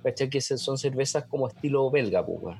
¿cachai? 0.02 0.30
Que 0.30 0.40
son 0.40 0.78
cervezas 0.78 1.24
como 1.26 1.48
estilo 1.48 1.90
belga, 1.90 2.24
pues. 2.24 2.56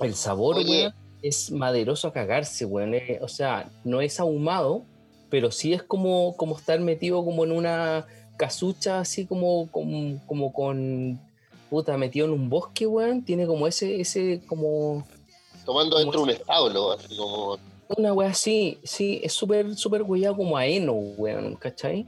El 0.00 0.14
sabor, 0.14 0.56
Oye. 0.56 0.82
weón, 0.82 0.94
es 1.22 1.50
maderoso 1.50 2.08
a 2.08 2.12
cagarse, 2.12 2.66
weón. 2.66 2.94
eh, 2.94 3.18
o 3.22 3.28
sea, 3.28 3.70
no 3.82 4.00
es 4.00 4.20
ahumado, 4.20 4.84
pero 5.30 5.50
sí 5.50 5.72
es 5.72 5.82
como, 5.82 6.36
como 6.36 6.56
estar 6.56 6.78
metido 6.80 7.24
como 7.24 7.44
en 7.44 7.52
una 7.52 8.06
casucha, 8.36 9.00
así 9.00 9.26
como, 9.26 9.70
como, 9.70 10.20
como 10.26 10.52
con, 10.52 11.20
puta, 11.70 11.96
metido 11.96 12.26
en 12.26 12.32
un 12.32 12.48
bosque, 12.50 12.86
weón. 12.86 13.24
Tiene 13.24 13.46
como 13.46 13.66
ese, 13.66 14.00
ese, 14.00 14.42
como, 14.46 15.06
Tomando 15.64 15.98
dentro 15.98 16.20
de 16.20 16.24
un 16.24 16.30
ese- 16.30 16.40
establo, 16.42 16.92
así 16.92 17.16
como. 17.16 17.58
una 17.96 18.12
wea 18.12 18.30
así, 18.30 18.78
sí, 18.84 19.20
es 19.22 19.32
súper, 19.32 19.74
súper 19.76 20.02
weyado 20.02 20.36
como 20.36 20.56
a 20.56 20.66
heno, 20.66 20.92
weón, 20.92 21.56
¿cachai? 21.56 22.06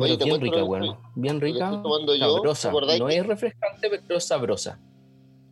Oye, 0.00 0.16
Pero 0.16 0.24
bien 0.26 0.40
rica, 0.40 0.64
weón. 0.64 0.96
Bien 1.16 1.40
rica. 1.40 1.70
yo, 1.72 1.82
sabrosa. 2.18 2.62
¿te 2.62 2.68
acordáis 2.68 3.00
No 3.00 3.08
es 3.08 3.26
refrescante, 3.26 3.90
pero 3.90 4.18
es 4.18 4.24
sabrosa. 4.24 4.78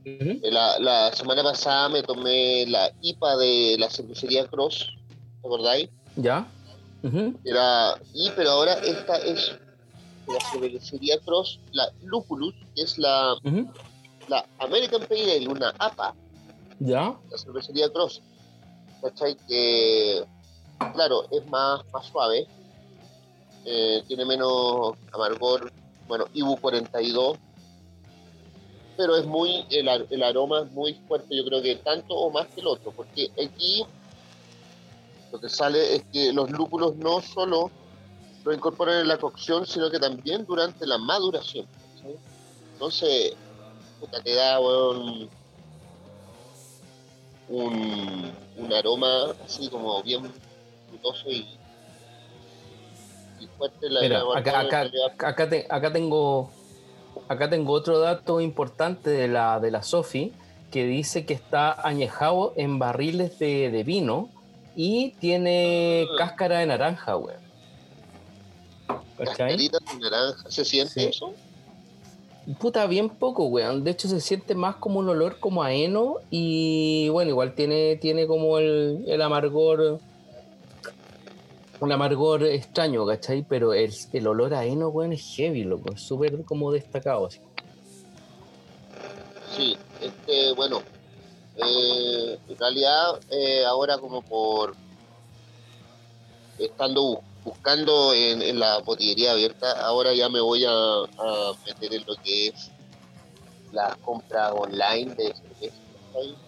Ujú. 0.05 0.39
La, 0.43 0.79
la 0.79 1.13
semana 1.13 1.43
pasada 1.43 1.89
me 1.89 2.01
tomé 2.05 2.65
la 2.67 2.93
IPA 3.01 3.37
de 3.39 3.77
la 3.77 3.91
cervecería 3.91 4.47
Cross, 4.47 4.87
¿te 5.47 5.55
acordáis? 5.55 5.89
¿Ya? 6.17 6.47
Era, 7.45 7.95
y 8.15 8.31
pero 8.31 8.51
ahora 8.51 8.75
esta 8.75 9.17
es 9.19 9.53
la 10.27 10.41
cervecería 10.51 11.19
Cross, 11.25 11.61
la 11.73 11.89
Lupulus, 12.03 12.55
que 12.75 12.83
es 12.83 12.99
la, 12.99 13.37
la 14.29 14.45
American 14.59 15.03
Pale 15.03 15.37
Ale, 15.37 15.49
una 15.49 15.73
APA, 15.79 16.15
¿Ya? 16.81 17.17
la 17.31 17.39
cervecería 17.39 17.89
Cross. 17.93 18.23
¿Cachai? 19.03 19.37
Que, 19.47 20.25
claro, 20.95 21.27
es 21.31 21.47
más, 21.47 21.83
más 21.93 22.07
suave, 22.07 22.49
eh, 23.65 24.03
tiene 24.09 24.25
menos 24.25 24.95
amargor, 25.13 25.71
bueno, 26.09 26.25
IBU 26.35 26.57
42, 26.57 27.39
pero 28.97 29.17
es 29.17 29.27
muy, 29.27 29.65
el, 29.71 29.89
el 30.11 30.23
aroma 30.25 30.63
es 30.63 30.73
muy 30.73 30.95
fuerte, 31.07 31.37
yo 31.37 31.45
creo 31.45 31.63
que 31.63 31.77
tanto 31.77 32.15
o 32.15 32.31
más 32.31 32.49
que 32.49 32.63
el 32.63 32.67
otro, 32.67 32.91
porque 32.91 33.31
aquí 33.41 33.85
lo 35.33 35.41
que 35.41 35.49
sale 35.49 35.97
es 35.97 36.05
que 36.13 36.33
los 36.33 36.51
lúpulos 36.51 36.97
no 36.97 37.21
solo 37.21 37.71
lo 38.45 38.53
incorporan 38.53 39.01
en 39.01 39.09
la 39.09 39.19
cocción, 39.19 39.67
sino 39.67 39.91
que 39.91 39.99
también 39.99 40.45
durante 40.47 40.87
la 40.87 40.99
maduración. 40.99 41.67
Entonces, 42.73 43.37
puta, 43.99 44.21
te 44.23 44.35
da 44.35 44.61
un, 44.61 45.29
un 47.49 48.73
aroma 48.73 49.35
así 49.45 49.69
como 49.69 50.03
bien 50.03 50.33
frutoso 50.89 51.29
y, 51.31 51.59
y 53.39 53.47
fuerte. 53.57 53.89
La, 53.91 54.01
Mira, 54.01 54.23
acá, 54.35 54.61
acá, 54.61 54.91
acá, 55.19 55.49
te- 55.49 55.67
acá 55.69 55.93
tengo 55.93 56.51
acá 57.29 57.49
tengo 57.49 57.73
otro 57.73 57.99
dato 57.99 58.41
importante 58.41 59.11
de 59.11 59.27
la, 59.29 59.59
de 59.59 59.71
la 59.71 59.83
Sofi 59.83 60.35
que 60.71 60.85
dice 60.85 61.25
que 61.25 61.35
está 61.35 61.75
añejado 61.87 62.53
en 62.57 62.79
barriles 62.79 63.39
de, 63.39 63.71
de 63.71 63.85
vino 63.85 64.31
y 64.77 65.11
tiene 65.19 66.07
Ah. 66.09 66.15
cáscara 66.19 66.59
de 66.61 66.67
naranja, 66.67 67.17
weón. 67.17 67.41
De 69.19 69.25
naranja. 70.01 70.51
¿Se 70.51 70.65
siente 70.65 70.93
Sí. 71.01 71.07
eso? 71.07 71.33
Puta, 72.61 72.87
bien 72.87 73.09
poco, 73.09 73.47
weón. 73.47 73.83
De 73.83 73.91
hecho, 73.91 74.07
se 74.09 74.21
siente 74.21 74.55
más 74.55 74.77
como 74.77 75.01
un 75.01 75.09
olor 75.09 75.41
como 75.41 75.63
a 75.65 75.73
heno 75.73 76.19
y 76.31 77.09
bueno, 77.09 77.31
igual 77.31 77.55
tiene, 77.55 77.97
tiene 77.97 78.27
como 78.29 78.59
el, 78.59 79.03
el 79.09 79.21
amargor, 79.23 79.99
un 81.81 81.93
amargor 81.93 82.45
extraño, 82.45 83.05
¿cachai? 83.05 83.43
Pero 83.49 83.75
el, 83.75 83.93
el 84.13 84.27
olor 84.29 84.55
a 84.55 84.65
heno, 84.65 84.89
weón, 84.91 85.13
es 85.13 85.23
heavy, 85.35 85.65
loco. 85.65 85.93
Es 85.93 86.03
súper 86.03 86.45
como 86.45 86.71
destacado. 86.71 87.27
así. 87.27 87.41
Sí, 89.57 89.77
este, 90.01 90.53
bueno, 90.53 90.83
eh, 91.57 92.39
en 92.49 92.59
realidad 92.59 93.21
eh, 93.31 93.65
ahora 93.65 93.99
como 93.99 94.23
por 94.23 94.75
estando 96.59 97.03
bu- 97.03 97.23
buscando 97.45 98.13
en, 98.13 98.43
en 98.43 98.59
la 98.59 98.79
botillería 98.79 99.33
abierta, 99.33 99.73
ahora 99.87 100.13
ya 100.15 100.29
me 100.29 100.41
voy 100.41 100.65
a, 100.65 100.73
a 100.73 101.53
meter 101.65 101.95
en 101.95 102.05
lo 102.07 102.17
que 102.17 102.49
es 102.49 102.71
la 103.73 103.97
compra 104.03 104.53
online 104.53 105.15
de 105.15 105.35
cerveza, 105.35 105.77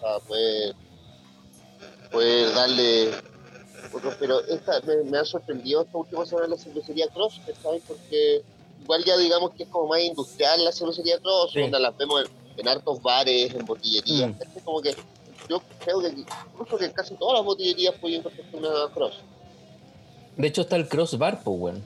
para 0.01 0.19
poder, 0.19 0.75
poder 2.11 2.53
darle 2.53 3.11
otro, 3.93 4.13
pero 4.19 4.39
esta 4.47 4.81
me, 4.81 5.03
me 5.03 5.17
ha 5.19 5.25
sorprendido 5.25 5.81
esta 5.83 5.97
última 5.97 6.25
semana 6.25 6.47
la 6.47 6.57
cervecería 6.57 7.07
Cross, 7.09 7.41
¿sabes? 7.61 7.81
Porque 7.87 8.41
igual 8.81 9.03
ya 9.05 9.15
digamos 9.17 9.51
que 9.55 9.63
es 9.63 9.69
como 9.69 9.87
más 9.87 10.01
industrial 10.01 10.63
la 10.65 10.71
cervecería 10.71 11.19
Cross, 11.19 11.51
Sí. 11.53 11.61
donde 11.61 11.79
las 11.79 11.95
vemos 11.97 12.21
en, 12.25 12.38
en 12.59 12.67
hartos 12.67 13.01
bares, 13.01 13.53
en 13.53 13.65
botillerías, 13.65 14.29
Mm. 14.31 14.59
como 14.63 14.81
que 14.81 14.95
yo 15.49 15.61
creo 15.83 15.99
que 16.01 16.09
incluso 16.53 16.77
que 16.77 16.91
casi 16.91 17.15
todas 17.15 17.35
las 17.37 17.45
botillerías 17.45 17.95
pueden 17.99 18.19
encontrar 18.19 18.45
una 18.53 18.93
Cross. 18.93 19.13
De 20.37 20.47
hecho, 20.47 20.61
está 20.61 20.75
el 20.75 20.87
crossbar, 20.87 21.41
pues, 21.43 21.57
weón. 21.59 21.83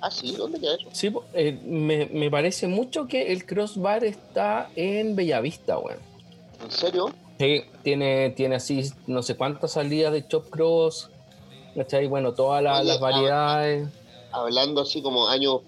Ah, 0.00 0.10
sí, 0.10 0.32
¿dónde 0.36 0.58
queda 0.60 0.74
eso? 0.76 0.88
Sí, 0.92 1.12
eh, 1.34 1.58
me, 1.64 2.06
me 2.06 2.30
parece 2.30 2.66
mucho 2.68 3.06
que 3.06 3.32
el 3.32 3.44
crossbar 3.44 4.04
está 4.04 4.70
en 4.76 5.14
Bellavista, 5.16 5.78
weón. 5.78 5.98
¿En 6.64 6.70
serio? 6.70 7.10
Sí, 7.38 7.64
tiene, 7.82 8.30
tiene 8.30 8.56
así 8.56 8.90
no 9.06 9.22
sé 9.22 9.34
cuántas 9.36 9.72
salidas 9.72 10.12
de 10.12 10.26
Chop 10.28 10.48
Cross, 10.50 11.08
¿cachai? 11.74 12.06
Bueno, 12.06 12.34
todas 12.34 12.62
la- 12.62 12.76
Oye, 12.80 12.84
las 12.88 13.00
variedades. 13.00 13.88
Hablando 14.32 14.82
así 14.82 15.02
como 15.02 15.26
años, 15.28 15.60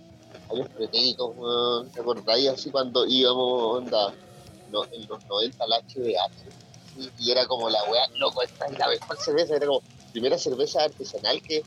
años 0.53 0.69
pretéritos, 0.71 1.31
weón, 1.37 1.91
¿te 1.91 2.01
acordáis 2.01 2.49
así 2.49 2.71
cuando 2.71 3.05
íbamos, 3.07 3.79
onda, 3.79 4.15
no, 4.71 4.85
en 4.85 5.07
los 5.09 5.25
90 5.27 5.65
al 5.65 5.71
HBH? 5.73 7.09
Y 7.19 7.31
era 7.31 7.47
como 7.47 7.71
la 7.71 7.83
weá, 7.85 8.07
loco, 8.17 8.43
esta 8.43 8.67
es 8.67 8.79
la 8.79 8.89
mejor 8.89 9.17
cerveza, 9.17 9.57
era 9.57 9.67
como 9.67 9.83
primera 10.13 10.37
cerveza 10.39 10.85
artesanal 10.85 11.41
que, 11.43 11.63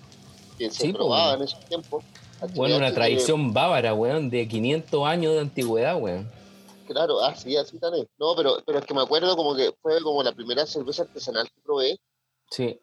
que 0.58 0.70
se 0.70 0.84
Sí, 0.88 0.94
probaba 0.94 1.30
weón. 1.30 1.42
en 1.42 1.48
esos 1.48 1.60
tiempos. 1.66 2.04
Bueno, 2.54 2.78
una 2.78 2.94
tradición 2.94 3.54
bávara, 3.54 3.94
weón, 3.94 4.30
de 4.30 4.48
500 4.48 5.08
años 5.08 5.34
de 5.34 5.40
antigüedad, 5.40 5.98
weón. 6.00 6.30
que, 6.86 6.94
claro, 6.94 7.20
ah, 7.24 7.34
sí, 7.36 7.56
así 7.58 7.80
también. 7.80 8.08
No, 8.20 8.36
pero, 8.36 8.58
pero 8.66 8.78
es 8.80 8.86
que 8.86 8.94
me 8.94 9.02
acuerdo 9.02 9.36
como 9.36 9.56
que 9.56 9.74
fue 9.82 10.00
como 10.02 10.22
la 10.22 10.32
primera 10.34 10.66
cerveza 10.68 11.04
artesanal 11.04 11.48
que 11.48 11.62
probé 11.64 12.00
Sí, 12.52 12.80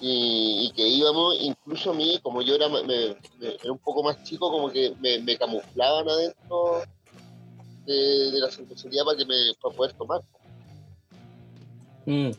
y, 0.00 0.66
y 0.66 0.72
que 0.72 0.86
íbamos, 0.86 1.36
incluso 1.40 1.90
a 1.90 1.94
mí, 1.94 2.18
como 2.22 2.42
yo 2.42 2.54
era, 2.54 2.68
me- 2.68 2.82
me- 2.82 3.16
me- 3.38 3.54
era 3.62 3.72
un 3.72 3.78
poco 3.78 4.02
más 4.02 4.22
chico, 4.24 4.50
como 4.50 4.70
que 4.70 4.94
me, 5.00 5.18
me 5.20 5.36
camuflaban 5.36 6.08
adentro 6.08 6.82
de, 7.86 7.94
de 8.30 8.38
la 8.40 8.50
cervecería 8.50 9.04
para 9.04 9.16
que 9.16 9.24
me 9.26 9.34
para 9.60 9.74
poder 9.74 9.92
tomar. 9.94 10.22
Mm. 12.06 12.30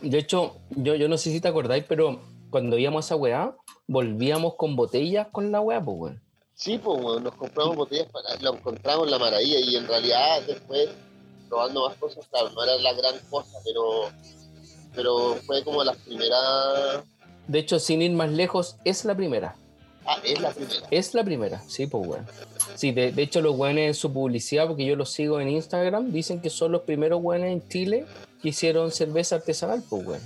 De 0.00 0.18
hecho, 0.18 0.56
yo, 0.70 0.94
yo 0.94 1.08
no 1.08 1.18
sé 1.18 1.30
si 1.32 1.40
te 1.40 1.48
acordáis, 1.48 1.84
pero 1.88 2.20
cuando 2.50 2.78
íbamos 2.78 3.04
a 3.04 3.06
esa 3.06 3.16
weá, 3.16 3.56
volvíamos 3.86 4.54
con 4.54 4.76
botellas 4.76 5.28
con 5.32 5.50
la 5.50 5.60
weá, 5.60 5.84
pues 5.84 5.96
weón. 5.98 6.22
Sí, 6.54 6.78
pues 6.78 7.00
bueno, 7.00 7.20
nos 7.20 7.34
compramos 7.34 7.76
botellas 7.76 8.08
para, 8.10 8.36
lo 8.40 8.54
encontramos 8.54 9.04
en 9.06 9.10
la 9.12 9.18
maravilla 9.18 9.58
y 9.60 9.76
en 9.76 9.86
realidad 9.86 10.42
después 10.46 10.88
probando 11.48 11.88
más 11.88 11.96
cosas, 11.96 12.26
claro, 12.30 12.50
no 12.50 12.62
era 12.62 12.76
la 12.76 12.92
gran 12.92 13.14
cosa, 13.30 13.58
pero 13.64 14.10
pero 14.94 15.36
fue 15.46 15.62
como 15.64 15.82
la 15.84 15.94
primera. 15.94 16.36
De 17.46 17.58
hecho, 17.58 17.78
sin 17.78 18.02
ir 18.02 18.12
más 18.12 18.30
lejos, 18.30 18.76
es 18.84 19.04
la 19.04 19.14
primera. 19.16 19.56
Ah, 20.06 20.16
es 20.24 20.40
la 20.40 20.50
primera. 20.50 20.86
Es 20.90 21.14
la 21.14 21.24
primera, 21.24 21.62
sí, 21.66 21.86
pues 21.86 22.06
weón. 22.06 22.26
Sí, 22.74 22.92
de, 22.92 23.12
de 23.12 23.22
hecho 23.22 23.40
los 23.40 23.56
weones 23.56 23.88
en 23.88 23.94
su 23.94 24.12
publicidad, 24.12 24.66
porque 24.66 24.84
yo 24.86 24.96
los 24.96 25.10
sigo 25.10 25.40
en 25.40 25.48
Instagram, 25.50 26.12
dicen 26.12 26.40
que 26.40 26.50
son 26.50 26.72
los 26.72 26.82
primeros 26.82 27.20
weones 27.22 27.52
en 27.52 27.68
Chile 27.68 28.06
que 28.42 28.50
hicieron 28.50 28.90
cerveza 28.92 29.36
artesanal, 29.36 29.82
pues 29.88 30.06
weón. 30.06 30.22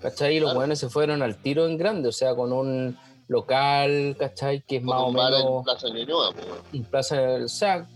¿Cachai? 0.00 0.36
Y 0.36 0.40
los 0.40 0.48
Claro. 0.50 0.60
weones 0.60 0.78
se 0.78 0.88
fueron 0.88 1.20
al 1.22 1.36
tiro 1.36 1.66
en 1.66 1.76
grande, 1.76 2.08
o 2.08 2.12
sea, 2.12 2.34
con 2.34 2.52
un 2.52 2.96
local, 3.28 4.16
¿cachai? 4.18 4.62
Que 4.66 4.76
es 4.76 4.82
más 4.82 5.00
o 5.02 5.12
bar 5.12 5.32
en 5.34 5.38
menos 5.40 5.64
Plaza 5.64 5.88
Ñuñoa, 5.88 6.32
pues, 6.32 6.46
bueno. 6.48 6.62
en 6.72 6.84
plaza, 6.84 7.20
o 7.44 7.48
sea, 7.48 7.86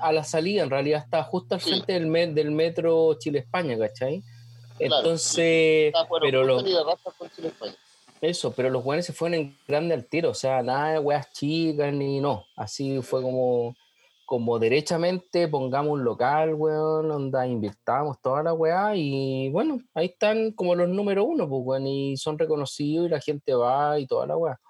a 0.00 0.12
la 0.12 0.24
salida 0.24 0.62
en 0.62 0.70
realidad 0.70 1.02
está 1.04 1.22
justo 1.22 1.54
al 1.54 1.60
Sí. 1.60 1.70
frente 1.70 1.92
del, 1.92 2.06
me- 2.06 2.26
del 2.32 2.50
metro 2.50 3.14
Chile-España, 3.18 3.76
¿cachai? 3.78 4.22
Claro, 4.86 5.02
Entonces, 5.02 5.92
Ah, 5.94 6.06
bueno, 6.08 6.24
pero 6.24 6.44
los, 6.44 6.64
eso, 8.22 8.52
pero 8.52 8.70
los 8.70 8.84
buenos 8.84 9.04
se 9.04 9.12
fueron 9.12 9.38
en 9.40 9.58
grande 9.66 9.94
al 9.94 10.06
tiro, 10.06 10.30
o 10.30 10.34
sea, 10.34 10.62
nada 10.62 10.92
de 10.92 10.98
weas 11.00 11.32
chicas 11.32 11.92
ni 11.92 12.20
no. 12.20 12.44
Así 12.56 13.02
fue 13.02 13.20
como, 13.20 13.74
como 14.24 14.60
derechamente 14.60 15.48
pongamos 15.48 15.92
un 15.94 16.04
local, 16.04 16.54
weón, 16.54 17.10
onda, 17.10 17.46
invirtamos 17.46 18.20
toda 18.22 18.44
la 18.44 18.54
weá 18.54 18.94
y 18.94 19.50
bueno, 19.50 19.80
ahí 19.94 20.06
están 20.06 20.52
como 20.52 20.76
los 20.76 20.88
número 20.88 21.24
uno, 21.24 21.48
pues, 21.48 21.62
weón, 21.64 21.86
y 21.88 22.16
son 22.16 22.38
reconocidos 22.38 23.06
y 23.06 23.10
la 23.10 23.20
gente 23.20 23.54
va 23.54 23.98
y 23.98 24.06
toda 24.06 24.26
la 24.28 24.36
weá. 24.36 24.60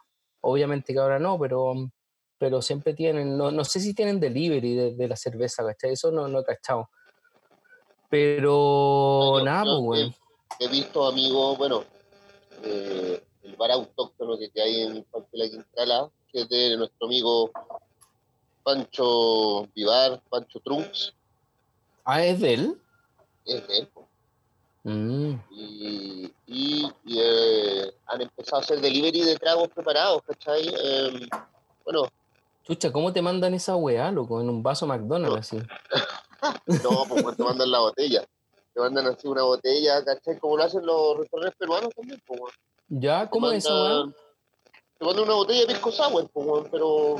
Obviamente 0.40 0.94
que 0.94 0.98
ahora 0.98 1.18
no, 1.18 1.38
pero, 1.38 1.74
pero 2.38 2.62
siempre 2.62 2.94
tienen, 2.94 3.36
no, 3.36 3.50
no 3.50 3.64
sé 3.64 3.80
si 3.80 3.94
tienen 3.94 4.18
delivery 4.18 4.74
de, 4.74 4.94
de 4.94 5.08
la 5.08 5.16
cerveza, 5.16 5.62
¿cachai? 5.62 5.92
Eso 5.92 6.10
no, 6.10 6.26
no 6.26 6.40
he 6.40 6.44
cachado. 6.44 6.88
Pero 8.12 9.40
nada, 9.42 9.64
pues, 9.64 9.80
weón. 9.80 10.14
he, 10.58 10.68
visto 10.68 11.06
amigos, 11.06 11.56
bueno, 11.56 11.82
eh, 12.62 13.24
el 13.42 13.56
bar 13.56 13.70
autóctono 13.70 14.36
que, 14.36 14.50
hay 14.60 14.82
en 14.82 15.02
Parque 15.04 15.30
La 15.32 15.48
Quintrala, 15.48 16.10
que 16.30 16.42
es 16.42 16.48
de 16.50 16.76
nuestro 16.76 17.06
amigo 17.06 17.50
Pancho 18.62 19.66
Vivar, 19.74 20.20
Pancho 20.28 20.60
Trunks, 20.60 21.14
Ah, 22.04 22.22
es 22.22 22.38
de 22.40 22.52
él. 22.52 22.78
es 23.46 23.66
de 23.66 23.78
él. 23.78 23.88
po. 23.88 24.06
Mm. 24.82 25.34
y, 25.50 26.32
y, 26.48 26.92
y, 27.06 27.18
eh, 27.18 27.94
han 28.08 28.20
empezado 28.20 28.58
a 28.58 28.60
hacer 28.60 28.82
delivery 28.82 29.22
de 29.22 29.36
tragos 29.36 29.68
preparados, 29.68 30.20
¿cachai? 30.26 30.68
Eh, 30.68 31.28
bueno, 31.82 32.08
Chucha, 32.64 32.92
¿cómo 32.92 33.10
te 33.10 33.22
mandan 33.22 33.54
esa 33.54 33.74
weá, 33.74 34.10
loco? 34.10 34.38
En 34.42 34.50
un 34.50 34.62
vaso 34.62 34.86
McDonald's, 34.86 35.38
así. 35.38 35.58
no, 36.66 37.04
pues 37.08 37.36
te 37.36 37.42
mandan 37.44 37.70
la 37.70 37.78
botella. 37.80 38.24
Te 38.74 38.80
mandan 38.80 39.06
así 39.06 39.28
una 39.28 39.42
botella, 39.42 40.04
¿cachai? 40.04 40.38
Como 40.38 40.56
lo 40.56 40.64
hacen 40.64 40.84
los 40.86 41.18
restaurantes 41.18 41.56
peruanos 41.58 41.90
también, 41.94 42.20
pues, 42.26 42.40
weón. 42.40 42.52
¿Ya? 42.88 43.24
Te 43.24 43.30
¿Cómo 43.30 43.50
es 43.50 43.64
weá? 43.64 43.74
mandan- 43.74 44.14
Te 44.98 45.04
mandan 45.04 45.24
una 45.24 45.34
botella 45.34 45.60
de 45.60 45.66
pisco 45.66 45.92
sour, 45.92 46.30
pues, 46.30 46.46
weón, 46.46 46.68
pero... 46.70 47.16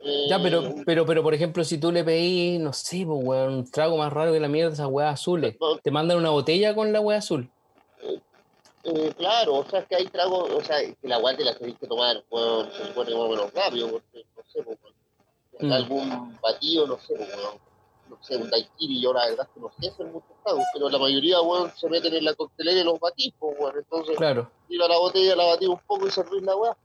eh, 0.00 0.26
Ya, 0.30 0.40
pero, 0.42 0.62
pero, 0.86 1.04
pero, 1.06 1.22
por 1.22 1.34
ejemplo, 1.34 1.62
si 1.64 1.78
tú 1.78 1.92
le 1.92 2.02
pedís, 2.04 2.58
no 2.60 2.72
sé, 2.72 3.04
pues, 3.06 3.20
weón, 3.22 3.54
un 3.54 3.70
trago 3.70 3.96
más 3.98 4.12
raro 4.12 4.32
que 4.32 4.40
la 4.40 4.48
mierda, 4.48 4.72
esas 4.72 4.86
weas 4.88 5.14
azules, 5.14 5.56
no, 5.60 5.76
te 5.78 5.90
mandan 5.90 6.16
una 6.18 6.30
botella 6.30 6.74
con 6.74 6.92
la 6.92 7.00
weá 7.00 7.18
azul. 7.18 7.50
eh, 8.84 9.12
claro, 9.16 9.56
o 9.56 9.64
sea, 9.68 9.80
es 9.80 9.88
que 9.88 9.96
hay 9.96 10.06
tragos, 10.06 10.50
o 10.50 10.62
sea, 10.64 10.78
que 10.80 10.96
la 11.06 11.18
guante 11.18 11.44
la 11.44 11.54
tenéis 11.54 11.76
que 11.78 11.86
tomar, 11.86 12.24
weón, 12.30 12.70
se 12.72 12.86
supone 12.86 13.10
menos 13.10 13.52
rápido, 13.52 13.90
porque, 13.90 14.24
no 14.36 14.42
sé, 14.48 14.62
pues, 14.62 14.78
weón, 14.82 14.94
Mm. 15.68 15.72
algún 15.72 16.38
batido, 16.40 16.86
no 16.86 16.98
sé, 16.98 17.14
pues, 17.14 17.28
weón, 17.36 17.58
no 18.10 18.18
sé, 18.22 18.36
un 18.36 18.50
daiquiri, 18.50 19.00
yo 19.00 19.12
la 19.14 19.26
verdad 19.26 19.46
es 19.48 19.54
que 19.54 19.60
no 19.60 19.70
sé 19.72 19.88
hacer 19.88 20.06
muchos 20.06 20.36
tragos, 20.44 20.64
pero 20.74 20.88
la 20.90 20.98
mayoría, 20.98 21.40
weón, 21.40 21.70
se 21.76 21.88
meten 21.88 22.12
en 22.14 22.24
la 22.24 22.34
coctelera 22.34 22.80
y 22.80 22.84
los 22.84 22.98
batís, 22.98 23.32
pues, 23.38 23.56
weón, 23.58 23.78
entonces, 23.78 24.16
Claro. 24.16 24.50
tira 24.68 24.88
la 24.88 24.98
botella, 24.98 25.36
la 25.36 25.44
batís 25.46 25.68
un 25.68 25.80
poco 25.86 26.06
y 26.06 26.10
servís 26.10 26.42
la 26.42 26.56
weá. 26.56 26.76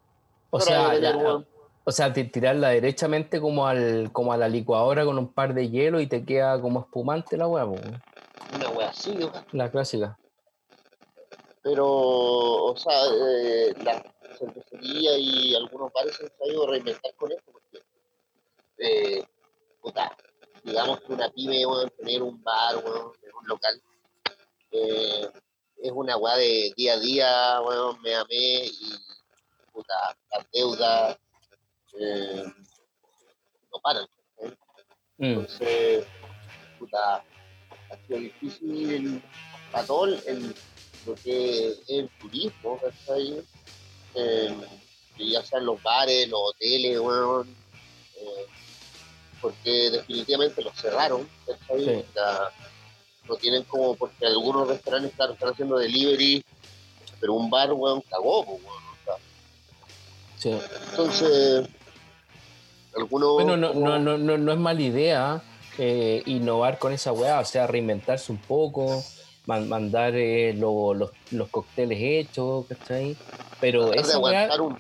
O 0.51 0.59
sea, 0.59 0.91
que 0.91 1.01
ya- 1.01 1.11
tener, 1.11 1.25
weón, 1.25 1.47
o 1.83 1.91
sea, 1.91 2.13
ti- 2.13 2.23
tirarla 2.31 2.69
derechamente 2.69 3.41
como 3.41 3.67
al, 3.67 4.11
como 4.13 4.31
a 4.31 4.37
la 4.37 4.47
licuadora 4.47 5.03
con 5.05 5.17
un 5.17 5.33
par 5.33 5.53
de 5.53 5.69
hielo 5.69 5.99
y 5.99 6.07
te 6.07 6.23
queda 6.25 6.61
como 6.61 6.81
espumante 6.81 7.35
la 7.37 7.47
weá, 7.47 7.65
weón. 7.65 8.01
una 8.53 8.69
weá 8.69 8.89
así, 8.89 9.11
weón. 9.17 9.33
la 9.51 9.69
clásica. 9.71 10.17
pero, 11.61 11.85
o 11.87 12.77
sea, 12.77 12.93
eh, 13.07 13.73
la 13.83 14.03
cervecería 14.37 15.17
y 15.17 15.55
algunos 15.55 15.91
bares 15.93 16.15
se 16.15 16.25
han 16.25 16.31
sabido 16.37 16.63
a 16.63 16.69
reinventar 16.71 17.15
con 17.15 17.31
esto, 17.31 17.51
porque, 17.51 17.79
eh, 18.77 19.23
puta, 19.81 20.15
digamos 20.65 20.99
que 21.01 21.13
una 21.13 21.29
pyme, 21.29 21.65
weón, 21.65 21.89
tener 21.97 22.21
un 22.23 22.41
bar, 22.43 22.77
weón, 22.83 23.11
un 23.39 23.47
local, 23.47 23.81
eh, 24.71 25.29
es 25.77 25.91
una 25.91 26.17
weá 26.17 26.35
de 26.37 26.73
día 26.75 26.93
a 26.93 26.99
día, 26.99 27.61
weón, 27.61 28.01
me 28.01 28.15
amé 28.15 28.65
y, 28.65 28.93
puta, 29.71 30.17
las 30.31 30.51
deudas, 30.51 31.17
eh, 31.99 32.43
no 33.71 33.79
paran. 33.81 34.07
¿eh? 34.39 34.55
Mm. 35.17 35.23
Entonces, 35.25 36.07
puta, 36.79 37.15
ha 37.17 37.97
sido 38.07 38.19
difícil 38.19 39.21
para 39.71 39.85
todo 39.85 40.05
el, 40.05 40.23
el- 40.25 40.55
lo 41.05 41.15
que 41.21 41.67
es 41.67 41.81
el 41.89 42.09
turismo, 42.19 42.79
¿cachai? 42.81 43.45
Eh, 44.15 44.57
ya 45.19 45.43
sean 45.43 45.63
los 45.65 45.81
bares, 45.83 46.27
los 46.29 46.39
hoteles, 46.49 46.99
weón, 46.99 47.55
eh, 48.15 48.47
porque 49.41 49.89
definitivamente 49.91 50.61
los 50.61 50.73
cerraron. 50.75 51.27
Sí. 51.77 52.03
No 53.27 53.35
tienen 53.37 53.63
como, 53.63 53.95
porque 53.95 54.25
algunos 54.25 54.67
restaurantes, 54.67 55.11
claro, 55.15 55.33
están 55.33 55.49
haciendo 55.49 55.77
delivery, 55.77 56.43
pero 57.19 57.33
un 57.33 57.49
bar, 57.49 57.73
weón, 57.73 58.01
cagó, 58.09 58.41
weón, 58.41 58.61
o 58.63 59.03
sea, 59.03 59.15
Sí. 60.37 60.51
entonces, 60.91 61.67
algunos... 62.95 63.33
Bueno, 63.33 63.57
no, 63.57 63.73
como- 63.73 63.87
no, 63.89 63.99
no, 63.99 64.17
no, 64.17 64.37
no 64.37 64.51
es 64.51 64.57
mala 64.59 64.81
idea 64.81 65.41
eh, 65.79 66.21
innovar 66.27 66.77
con 66.77 66.93
esa 66.93 67.11
weá, 67.11 67.39
o 67.39 67.45
sea, 67.45 67.65
reinventarse 67.67 68.31
un 68.31 68.37
poco, 68.37 69.03
man- 69.47 69.67
mandar 69.67 70.13
eh, 70.15 70.53
lo- 70.53 70.93
los, 70.93 71.09
los 71.31 71.49
cócteles 71.49 71.97
hechos, 71.99 72.65
¿cachai? 72.67 73.17
Pero 73.59 73.91
esa 73.91 74.19
weá 74.19 74.49
un 74.61 74.77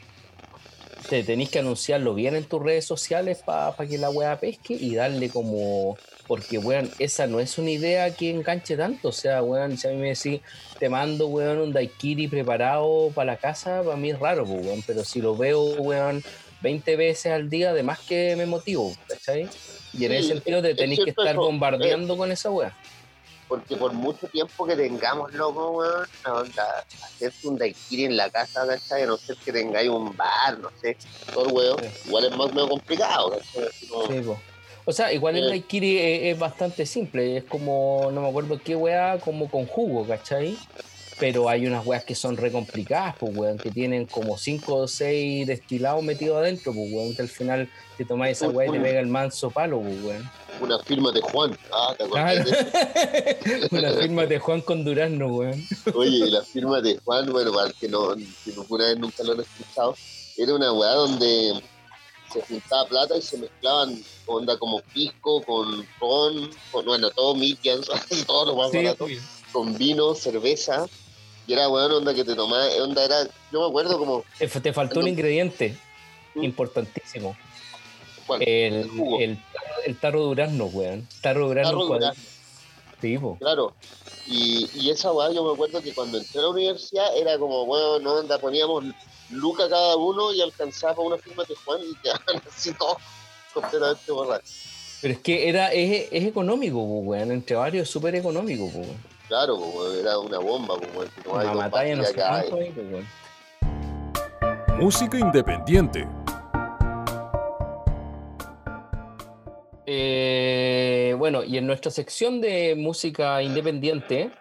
te 1.09 1.23
tenéis 1.23 1.49
que 1.49 1.59
anunciarlo 1.59 2.13
bien 2.13 2.35
en 2.35 2.45
tus 2.45 2.61
redes 2.61 2.85
sociales 2.85 3.41
para 3.45 3.75
que 3.87 3.97
la 3.97 4.09
weá 4.09 4.39
pesque 4.39 4.73
y 4.73 4.95
darle 4.95 5.29
como. 5.29 5.97
Porque, 6.27 6.57
weón, 6.57 6.89
esa 6.97 7.27
no 7.27 7.39
es 7.39 7.57
una 7.57 7.69
idea 7.69 8.13
que 8.15 8.31
enganche 8.31 8.75
tanto. 8.75 9.09
O 9.09 9.11
sea, 9.11 9.43
weón, 9.43 9.77
si 9.77 9.87
a 9.87 9.91
mí 9.91 9.97
me 9.97 10.09
decís, 10.09 10.41
te 10.79 10.89
mando, 10.89 11.27
weón, 11.27 11.59
un 11.59 11.73
daiquiri 11.73 12.27
preparado 12.27 13.11
para 13.13 13.33
la 13.33 13.37
casa, 13.37 13.83
para 13.83 13.95
mí 13.95 14.09
es 14.09 14.19
raro, 14.19 14.45
pues, 14.45 14.65
weón. 14.65 14.83
Pero 14.87 15.03
si 15.03 15.21
lo 15.21 15.37
veo, 15.37 15.63
weón, 15.75 16.23
20 16.61 16.95
veces 16.95 17.31
al 17.31 17.49
día, 17.49 17.69
además 17.71 17.99
que 17.99 18.35
me 18.35 18.45
motivo, 18.45 18.91
¿cachai? 19.07 19.47
Y 19.93 20.05
en 20.05 20.11
Sí, 20.11 20.17
ese 20.17 20.27
sentido 20.29 20.61
te 20.61 20.71
es 20.71 20.77
tenéis 20.77 21.01
que 21.03 21.11
estar 21.11 21.27
eso, 21.27 21.35
eh. 21.35 21.45
bombardeando 21.45 22.17
con 22.17 22.31
esa 22.31 22.49
weá. 22.49 22.75
Porque 23.47 23.75
por 23.77 23.93
mucho 23.93 24.27
tiempo 24.27 24.65
que 24.65 24.75
tengamos, 24.75 25.31
loco, 25.33 25.71
weón, 25.71 26.07
la 26.25 26.33
onda, 26.33 26.85
hacerte 27.03 27.47
un 27.47 27.57
daiquiri 27.57 28.05
en 28.05 28.17
la 28.17 28.29
casa, 28.31 28.65
¿cachai? 28.65 29.03
A 29.03 29.05
no 29.05 29.17
ser 29.17 29.35
que 29.37 29.51
tengáis 29.53 29.87
un 29.89 30.15
bar, 30.17 30.57
no 30.59 30.69
sé, 30.81 30.97
todo 31.33 31.45
el 31.47 31.51
weón, 31.53 31.79
Sí. 31.79 31.89
igual 32.07 32.25
es 32.25 32.35
más 32.35 32.53
medio 32.53 32.69
complicado, 32.69 33.31
¿cachai? 33.31 33.67
Así 33.67 33.87
como- 33.87 34.07
Sí, 34.07 34.19
po. 34.21 34.39
O 34.87 34.91
sea, 34.91 35.11
igual 35.13 35.35
el 35.37 35.45
Eh. 35.45 35.49
daiquiri 35.49 35.97
es, 35.99 36.33
es 36.33 36.39
bastante 36.39 36.85
simple, 36.85 37.37
es 37.37 37.43
como, 37.43 38.09
no 38.11 38.21
me 38.21 38.29
acuerdo 38.29 38.59
qué 38.63 38.75
weá, 38.75 39.19
como 39.19 39.49
con 39.49 39.65
jugo, 39.67 40.07
¿cachai? 40.07 40.57
Pero 41.17 41.47
hay 41.47 41.65
unas 41.65 41.85
weas 41.85 42.03
que 42.03 42.13
son 42.13 42.35
re 42.35 42.51
complicadas, 42.51 43.15
pues 43.17 43.35
weón, 43.35 43.57
que 43.57 43.71
tienen 43.71 44.05
como 44.05 44.37
5 44.37 44.75
o 44.75 44.87
6 44.87 45.47
destilados 45.47 46.03
metidos 46.03 46.37
adentro, 46.37 46.73
pues 46.73 46.91
weón, 46.91 47.15
que 47.15 47.21
al 47.21 47.29
final 47.29 47.69
te 47.97 48.03
tomáis 48.03 48.37
esa 48.37 48.49
weá 48.49 48.67
y 48.67 48.71
te 48.73 48.79
pega 48.81 48.99
el 48.99 49.07
manso 49.07 49.49
palo, 49.49 49.79
pues 49.81 50.03
weón. 50.03 50.29
Una 50.59 50.77
firma 50.79 51.11
de 51.13 51.21
Juan, 51.21 51.57
ah, 51.71 51.95
¿te 51.97 52.05
Claro. 52.05 52.43
de? 52.43 53.67
Una 53.71 53.91
firma 53.93 54.25
de 54.25 54.39
Juan 54.39 54.61
con 54.61 54.83
Durazno, 54.83 55.27
weón. 55.27 55.65
Oye, 55.93 56.29
la 56.29 56.41
firma 56.43 56.81
de 56.81 56.97
Juan, 56.97 57.31
bueno, 57.31 57.53
para 57.53 57.71
que 57.71 57.87
no, 57.87 58.13
que 58.15 58.51
alguna 58.51 58.85
vez 58.87 58.97
nunca 58.99 59.23
lo 59.23 59.33
han 59.33 59.39
escuchado, 59.41 59.95
era 60.37 60.53
una 60.53 60.73
weá 60.73 60.91
donde 60.95 61.61
se 62.33 62.41
juntaba 62.41 62.87
plata 62.89 63.17
y 63.17 63.21
se 63.21 63.37
mezclaban 63.37 63.97
onda 64.25 64.57
como 64.57 64.81
pisco 64.93 65.41
con 65.43 65.85
ron, 66.01 66.49
con, 66.73 66.85
bueno, 66.85 67.09
todo 67.11 67.35
Mikians, 67.35 67.87
todo 68.27 68.45
lo 68.47 68.55
más 68.57 68.71
Sí, 68.71 68.77
barato. 68.77 69.07
con 69.53 69.77
vino, 69.77 70.13
cerveza, 70.15 70.87
y 71.47 71.53
era 71.53 71.69
weón, 71.69 71.91
onda 71.91 72.13
que 72.13 72.23
te 72.23 72.35
tomaba, 72.35 72.65
onda 72.81 73.03
era, 73.05 73.23
yo 73.51 73.61
me 73.61 73.67
acuerdo 73.67 73.97
como, 73.97 74.23
te, 74.37 74.47
te 74.47 74.73
faltó 74.73 74.99
un 74.99 75.07
ingrediente 75.07 75.77
importantísimo. 76.35 77.35
¿cuál? 78.25 78.41
El, 78.41 78.73
El 78.73 78.89
jugo. 78.89 79.19
el 79.19 79.39
el 79.85 79.97
tarro 79.97 80.21
Durazno, 80.23 80.65
weón. 80.65 81.07
Tarro 81.21 81.47
Durazno. 81.47 81.71
Tarro 81.71 81.93
Durazno. 81.93 82.23
Sí, 83.01 83.17
po. 83.17 83.37
Claro. 83.37 83.73
Y, 84.27 84.67
y 84.73 84.89
esa 84.89 85.11
weá, 85.11 85.31
yo 85.31 85.43
me 85.43 85.53
acuerdo 85.53 85.81
que 85.81 85.93
cuando 85.93 86.17
entré 86.17 86.39
a 86.39 86.43
la 86.43 86.49
universidad 86.49 87.17
era 87.17 87.37
como, 87.37 87.65
bueno, 87.65 87.99
no 87.99 88.13
onda, 88.15 88.39
poníamos 88.39 88.83
Luca 89.29 89.69
cada 89.69 89.95
uno 89.97 90.33
y 90.33 90.41
alcanzaba 90.41 91.01
una 91.03 91.17
firma 91.17 91.43
de 91.47 91.55
Juan 91.55 91.81
y 91.83 91.95
quedaban 91.97 92.41
así 92.49 92.73
todos 92.73 92.97
completamente 93.53 94.11
borrachos. 94.11 94.97
Pero 95.01 95.13
es 95.13 95.19
que 95.19 95.49
era, 95.49 95.71
es, 95.71 96.07
es 96.11 96.23
económico, 96.23 96.79
weón. 96.79 97.31
Entre 97.31 97.55
varios 97.55 97.87
es 97.87 97.93
súper 97.93 98.15
económico, 98.15 98.65
weón. 98.65 99.14
Claro, 99.27 99.57
pues, 99.57 99.95
era 99.99 100.19
una 100.19 100.39
bomba, 100.39 100.75
pues, 100.93 101.09
no 101.25 101.37
hay 101.37 101.47
Una 101.47 101.67
batalla 101.67 102.01
acá, 102.07 102.45
cuánto 102.49 102.55
ahí, 102.57 102.71
po, 102.71 102.81
weón. 102.81 103.07
Música 104.79 105.17
independiente. 105.17 106.07
Eh, 109.87 111.15
bueno, 111.17 111.43
y 111.43 111.57
en 111.57 111.67
nuestra 111.67 111.91
sección 111.91 112.41
de 112.41 112.75
música 112.75 113.41
independiente 113.43 114.31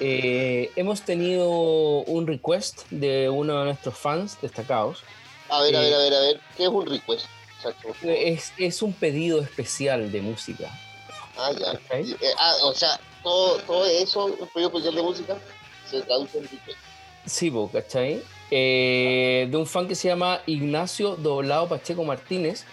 eh, 0.00 0.70
hemos 0.76 1.02
tenido 1.02 1.48
un 1.48 2.26
request 2.26 2.88
de 2.90 3.28
uno 3.28 3.58
de 3.60 3.64
nuestros 3.66 3.96
fans 3.96 4.36
destacados. 4.42 5.02
A 5.48 5.62
ver, 5.62 5.76
a 5.76 5.80
Eh, 5.80 5.84
ver, 5.84 5.94
a 5.94 5.98
ver, 5.98 6.14
a 6.14 6.20
ver, 6.20 6.40
¿qué 6.56 6.64
es 6.64 6.68
un 6.68 6.86
request? 6.86 7.26
Es, 8.02 8.52
es 8.58 8.82
un 8.82 8.92
pedido 8.92 9.40
especial 9.40 10.10
de 10.10 10.22
música. 10.22 10.68
Ah, 11.38 11.50
ya. 11.52 11.72
¿cachai? 11.78 12.02
Y, 12.02 12.12
eh, 12.12 12.32
ah, 12.38 12.54
o 12.64 12.72
sea, 12.74 12.98
todo, 13.22 13.86
eso, 13.86 14.26
un 14.26 14.48
pedido 14.48 14.68
especial 14.68 14.94
de 14.94 15.02
música, 15.02 15.38
se 15.88 16.02
traduce 16.02 16.38
en. 16.38 16.48
Sí, 17.26 17.50
po, 17.50 17.70
¿cachai? 17.72 18.22
Eh, 18.50 19.46
de 19.50 19.56
un 19.56 19.66
fan 19.66 19.86
que 19.86 19.94
se 19.94 20.08
llama 20.08 20.40
Ignacio 20.46 21.16
Doblado 21.16 21.68
Pacheco 21.68 22.02
Martínez, 22.04 22.64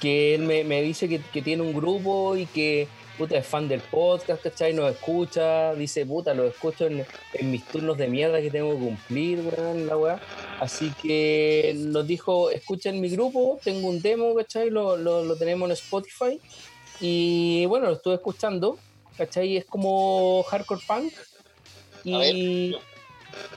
que 0.00 0.34
él 0.34 0.42
me, 0.42 0.64
me 0.64 0.82
dice 0.82 1.08
que, 1.08 1.20
que 1.20 1.42
tiene 1.42 1.62
un 1.62 1.72
grupo 1.72 2.36
y 2.36 2.46
que 2.46 2.88
puta, 3.16 3.38
es 3.38 3.46
fan 3.46 3.68
del 3.68 3.80
podcast, 3.80 4.42
¿cachai? 4.42 4.74
Nos 4.74 4.90
escucha, 4.90 5.74
dice, 5.74 6.04
puta, 6.04 6.34
lo 6.34 6.44
escucho 6.44 6.86
en, 6.86 7.06
en 7.34 7.50
mis 7.50 7.64
turnos 7.66 7.96
de 7.96 8.08
mierda 8.08 8.40
que 8.40 8.50
tengo 8.50 8.72
que 8.72 8.84
cumplir, 8.84 9.40
weón, 9.40 9.86
la 9.86 9.96
weá. 9.96 10.20
Así 10.60 10.92
que 11.00 11.74
nos 11.76 12.06
dijo, 12.06 12.50
escuchen 12.50 13.00
mi 13.00 13.08
grupo, 13.08 13.58
tengo 13.62 13.88
un 13.88 14.00
demo, 14.02 14.34
¿cachai? 14.34 14.70
Lo, 14.70 14.96
lo, 14.96 15.24
lo 15.24 15.36
tenemos 15.36 15.68
en 15.68 15.72
Spotify. 15.72 16.40
Y 17.00 17.66
bueno, 17.66 17.86
lo 17.86 17.92
estuve 17.94 18.14
escuchando, 18.14 18.78
¿cachai? 19.16 19.56
Es 19.56 19.64
como 19.66 20.42
hardcore 20.48 20.82
punk. 20.86 21.12
Y, 22.04 22.76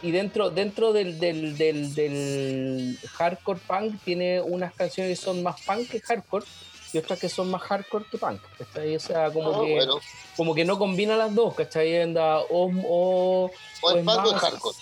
y 0.02 0.12
dentro, 0.12 0.50
dentro 0.50 0.94
del, 0.94 1.20
del, 1.20 1.58
del, 1.58 1.94
del 1.94 2.98
hardcore 3.18 3.60
punk 3.68 4.02
tiene 4.04 4.42
unas 4.42 4.74
canciones 4.74 5.18
que 5.20 5.26
son 5.26 5.44
más 5.44 5.62
punk 5.62 5.90
que 5.90 6.00
hardcore 6.00 6.46
y 6.94 6.98
otras 7.00 7.20
que 7.20 7.28
son 7.28 7.52
más 7.52 7.62
hardcore 7.64 8.06
que 8.10 8.18
punk, 8.18 8.42
¿cachai? 8.58 8.96
O 8.96 9.00
sea, 9.00 9.30
como, 9.32 9.52
Ah, 9.62 9.66
que, 9.66 9.76
bueno, 9.76 10.00
como 10.38 10.56
que 10.56 10.64
no 10.64 10.80
combina 10.80 11.18
las 11.18 11.36
dos, 11.36 11.54
¿cachai? 11.56 12.02
Onda, 12.02 12.40
o, 12.40 12.72
o, 12.86 13.52
o 13.82 13.92
es 13.92 14.06
punk 14.06 14.26
o 14.26 14.36
es 14.36 14.42
hardcore. 14.42 14.78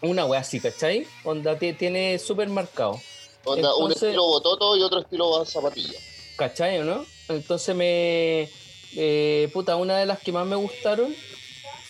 una 0.00 0.24
wea 0.24 0.40
así, 0.40 0.58
¿cachai? 0.60 1.06
Onda 1.24 1.58
ti- 1.58 1.74
tiene 1.74 2.18
súper 2.18 2.48
marcado, 2.48 2.98
Onda, 3.44 3.76
un 3.76 3.92
estilo 3.92 4.26
bototo 4.26 4.76
y 4.76 4.82
otro 4.82 5.00
estilo 5.00 5.44
zapatilla. 5.44 5.98
¿cachai 6.36 6.78
o 6.78 6.84
no? 6.84 7.04
Entonces 7.28 7.76
me... 7.76 8.48
eh, 8.96 9.48
puta, 9.52 9.76
una 9.76 9.96
de 9.98 10.06
las 10.06 10.18
que 10.20 10.32
más 10.32 10.46
me 10.46 10.56
gustaron 10.56 11.14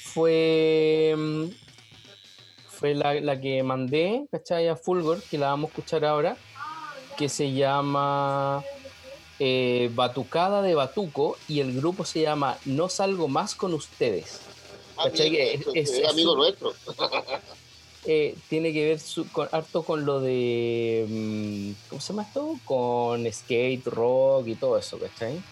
fue... 0.03 1.15
Fue 2.69 2.95
la, 2.95 3.15
la 3.15 3.41
que 3.41 3.63
mandé, 3.63 4.27
¿cachai? 4.31 4.69
A 4.69 4.77
Fulgor, 4.77 5.23
que 5.23 5.39
la 5.39 5.47
vamos 5.49 5.69
a 5.69 5.73
escuchar 5.73 6.05
ahora, 6.05 6.37
que 7.17 7.31
se 7.31 7.53
llama 7.53 8.63
eh, 9.39 9.91
Batucada 9.95 10.61
de 10.61 10.75
Batuco 10.75 11.39
y 11.49 11.61
el 11.61 11.75
grupo 11.75 12.05
se 12.05 12.21
llama 12.21 12.59
No 12.67 12.91
Salgo 12.91 13.29
Más 13.29 13.55
con 13.55 13.73
Ustedes. 13.73 14.41
Ah, 14.99 15.09
es- 15.13 15.21
es, 15.75 15.91
es- 15.91 16.05
amigo 16.07 16.33
es- 16.33 16.37
nuestro. 16.61 16.75
Eh, 18.09 18.37
tiene 18.49 18.73
que 18.73 18.85
ver 18.87 19.01
su- 19.01 19.29
con, 19.33 19.49
harto 19.51 19.83
con 19.83 20.07
lo 20.07 20.21
de. 20.21 21.07
mm, 21.09 21.89
¿Cómo 21.89 22.01
se 22.01 22.13
llama 22.13 22.23
esto? 22.23 22.55
Con 22.65 23.27
skate, 23.33 23.85
rock 23.87 24.47
y 24.47 24.55
todo 24.55 24.79
eso, 24.79 24.97
¿cachai? 24.97 25.43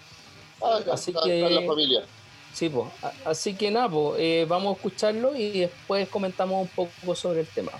Ah, 0.62 0.80
ya, 0.86 0.92
Así 0.94 1.10
está, 1.10 1.22
que- 1.24 1.42
está 1.44 1.60
la 1.60 1.66
familia. 1.66 2.04
Sí, 2.52 2.68
pues. 2.68 2.86
Así 3.24 3.54
que 3.54 3.70
nada, 3.70 3.88
pues, 3.88 4.14
eh, 4.20 4.46
vamos 4.48 4.74
a 4.74 4.76
escucharlo 4.76 5.34
y 5.34 5.60
después 5.60 6.08
comentamos 6.08 6.62
un 6.62 6.68
poco 6.68 7.14
sobre 7.16 7.40
el 7.40 7.46
tema. 7.48 7.72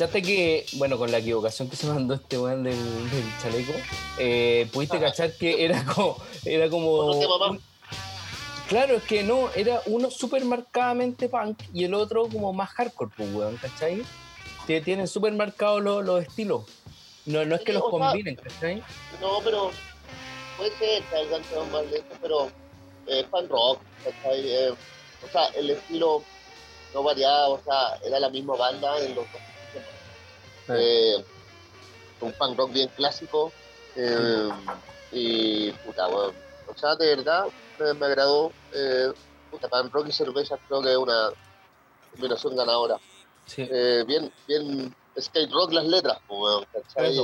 ¿Cachaste 0.00 0.22
que, 0.22 0.64
bueno, 0.78 0.96
con 0.96 1.12
la 1.12 1.18
equivocación 1.18 1.68
que 1.68 1.76
se 1.76 1.86
mandó 1.86 2.14
este 2.14 2.38
weón 2.38 2.62
del, 2.62 2.74
del 3.10 3.24
chaleco, 3.42 3.74
eh, 4.16 4.66
pudiste 4.72 4.96
Ajá. 4.96 5.06
cachar 5.10 5.36
que 5.36 5.62
era 5.62 5.84
como. 5.84 6.16
Era 6.46 6.70
como 6.70 7.04
un- 7.10 7.60
Claro, 8.66 8.94
es 8.96 9.02
que 9.02 9.22
no, 9.22 9.50
era 9.54 9.82
uno 9.84 10.10
súper 10.10 10.42
marcadamente 10.46 11.28
punk 11.28 11.58
y 11.74 11.84
el 11.84 11.92
otro 11.92 12.28
como 12.30 12.50
más 12.54 12.70
hardcore, 12.70 13.10
pues, 13.14 13.34
weón, 13.34 13.58
¿cachai? 13.58 14.02
Que 14.66 14.80
tienen 14.80 15.06
súper 15.06 15.34
marcados 15.34 15.82
los, 15.82 16.02
los 16.02 16.22
estilos. 16.22 16.62
No, 17.26 17.44
no 17.44 17.56
es 17.56 17.60
que 17.60 17.74
los 17.74 17.82
o 17.82 17.90
sea- 17.90 17.98
combinen, 17.98 18.36
¿cachai? 18.36 18.82
No, 19.20 19.40
pero 19.44 19.70
puede 20.56 20.70
ser 20.78 21.02
que 21.02 21.16
hayan 21.16 21.42
más 21.70 21.82
pero 22.22 22.50
eh, 23.06 23.26
fan 23.30 23.46
rock, 23.50 23.80
¿cachai? 24.02 24.48
Eh, 24.50 24.70
o 24.70 25.30
sea, 25.30 25.48
el 25.48 25.68
estilo 25.68 26.22
no 26.94 27.02
variaba, 27.02 27.48
o 27.48 27.60
sea, 27.62 27.98
era 28.02 28.18
la 28.18 28.30
misma 28.30 28.56
banda 28.56 28.96
en 29.04 29.14
los 29.14 29.30
dos. 29.30 29.42
Eh, 30.78 31.24
un 32.20 32.34
fan 32.34 32.56
rock 32.56 32.72
bien 32.72 32.88
clásico. 32.96 33.52
eh, 33.96 34.48
y 35.12 35.72
puta, 35.72 36.06
bueno, 36.06 36.34
o 36.66 36.76
sea, 36.76 36.94
de 36.96 37.16
verdad 37.16 37.44
me, 37.78 37.94
me 37.94 38.06
agradó. 38.06 38.52
Eh, 38.72 39.12
puta, 39.50 39.68
fan 39.68 39.90
rock 39.90 40.06
y 40.08 40.12
cerveza 40.12 40.56
creo 40.68 40.82
que 40.82 40.90
es 40.92 40.96
una 40.96 41.30
combinación 42.12 42.56
ganadora. 42.56 43.00
Sí. 43.46 43.68
Bien, 44.06 44.32
bien 44.46 44.94
skate 45.18 45.50
rock 45.50 45.72
las 45.72 45.84
letras, 45.86 46.18
pues, 46.26 46.38
weón, 46.40 46.64
¿cachai? 46.72 47.14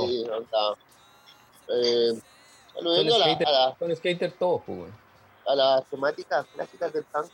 Son 2.73 2.85
a, 2.97 3.01
la- 3.03 3.17
skater, 3.17 3.47
a 3.47 3.51
la- 3.51 3.75
son 3.79 3.95
skater 3.95 4.37
todos, 4.37 4.61
pues, 4.65 4.79
weón. 4.79 4.97
a 5.45 5.55
las 5.55 5.85
temáticas 5.89 6.45
clásicas 6.53 6.91
del 6.93 7.05
punk 7.05 7.31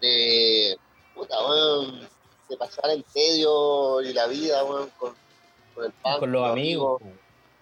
de 0.00 0.78
puta 1.14 1.46
weón, 1.48 2.08
de 2.48 2.56
pasar 2.56 2.90
el 2.90 3.04
tedio 3.04 4.00
y 4.02 4.12
la 4.12 4.26
vida 4.26 4.62
con, 4.66 4.88
con 5.74 5.84
el 5.84 5.92
punk 5.92 6.18
Con 6.20 6.32
los 6.32 6.50
amigos. 6.50 7.00
pues. 7.02 7.14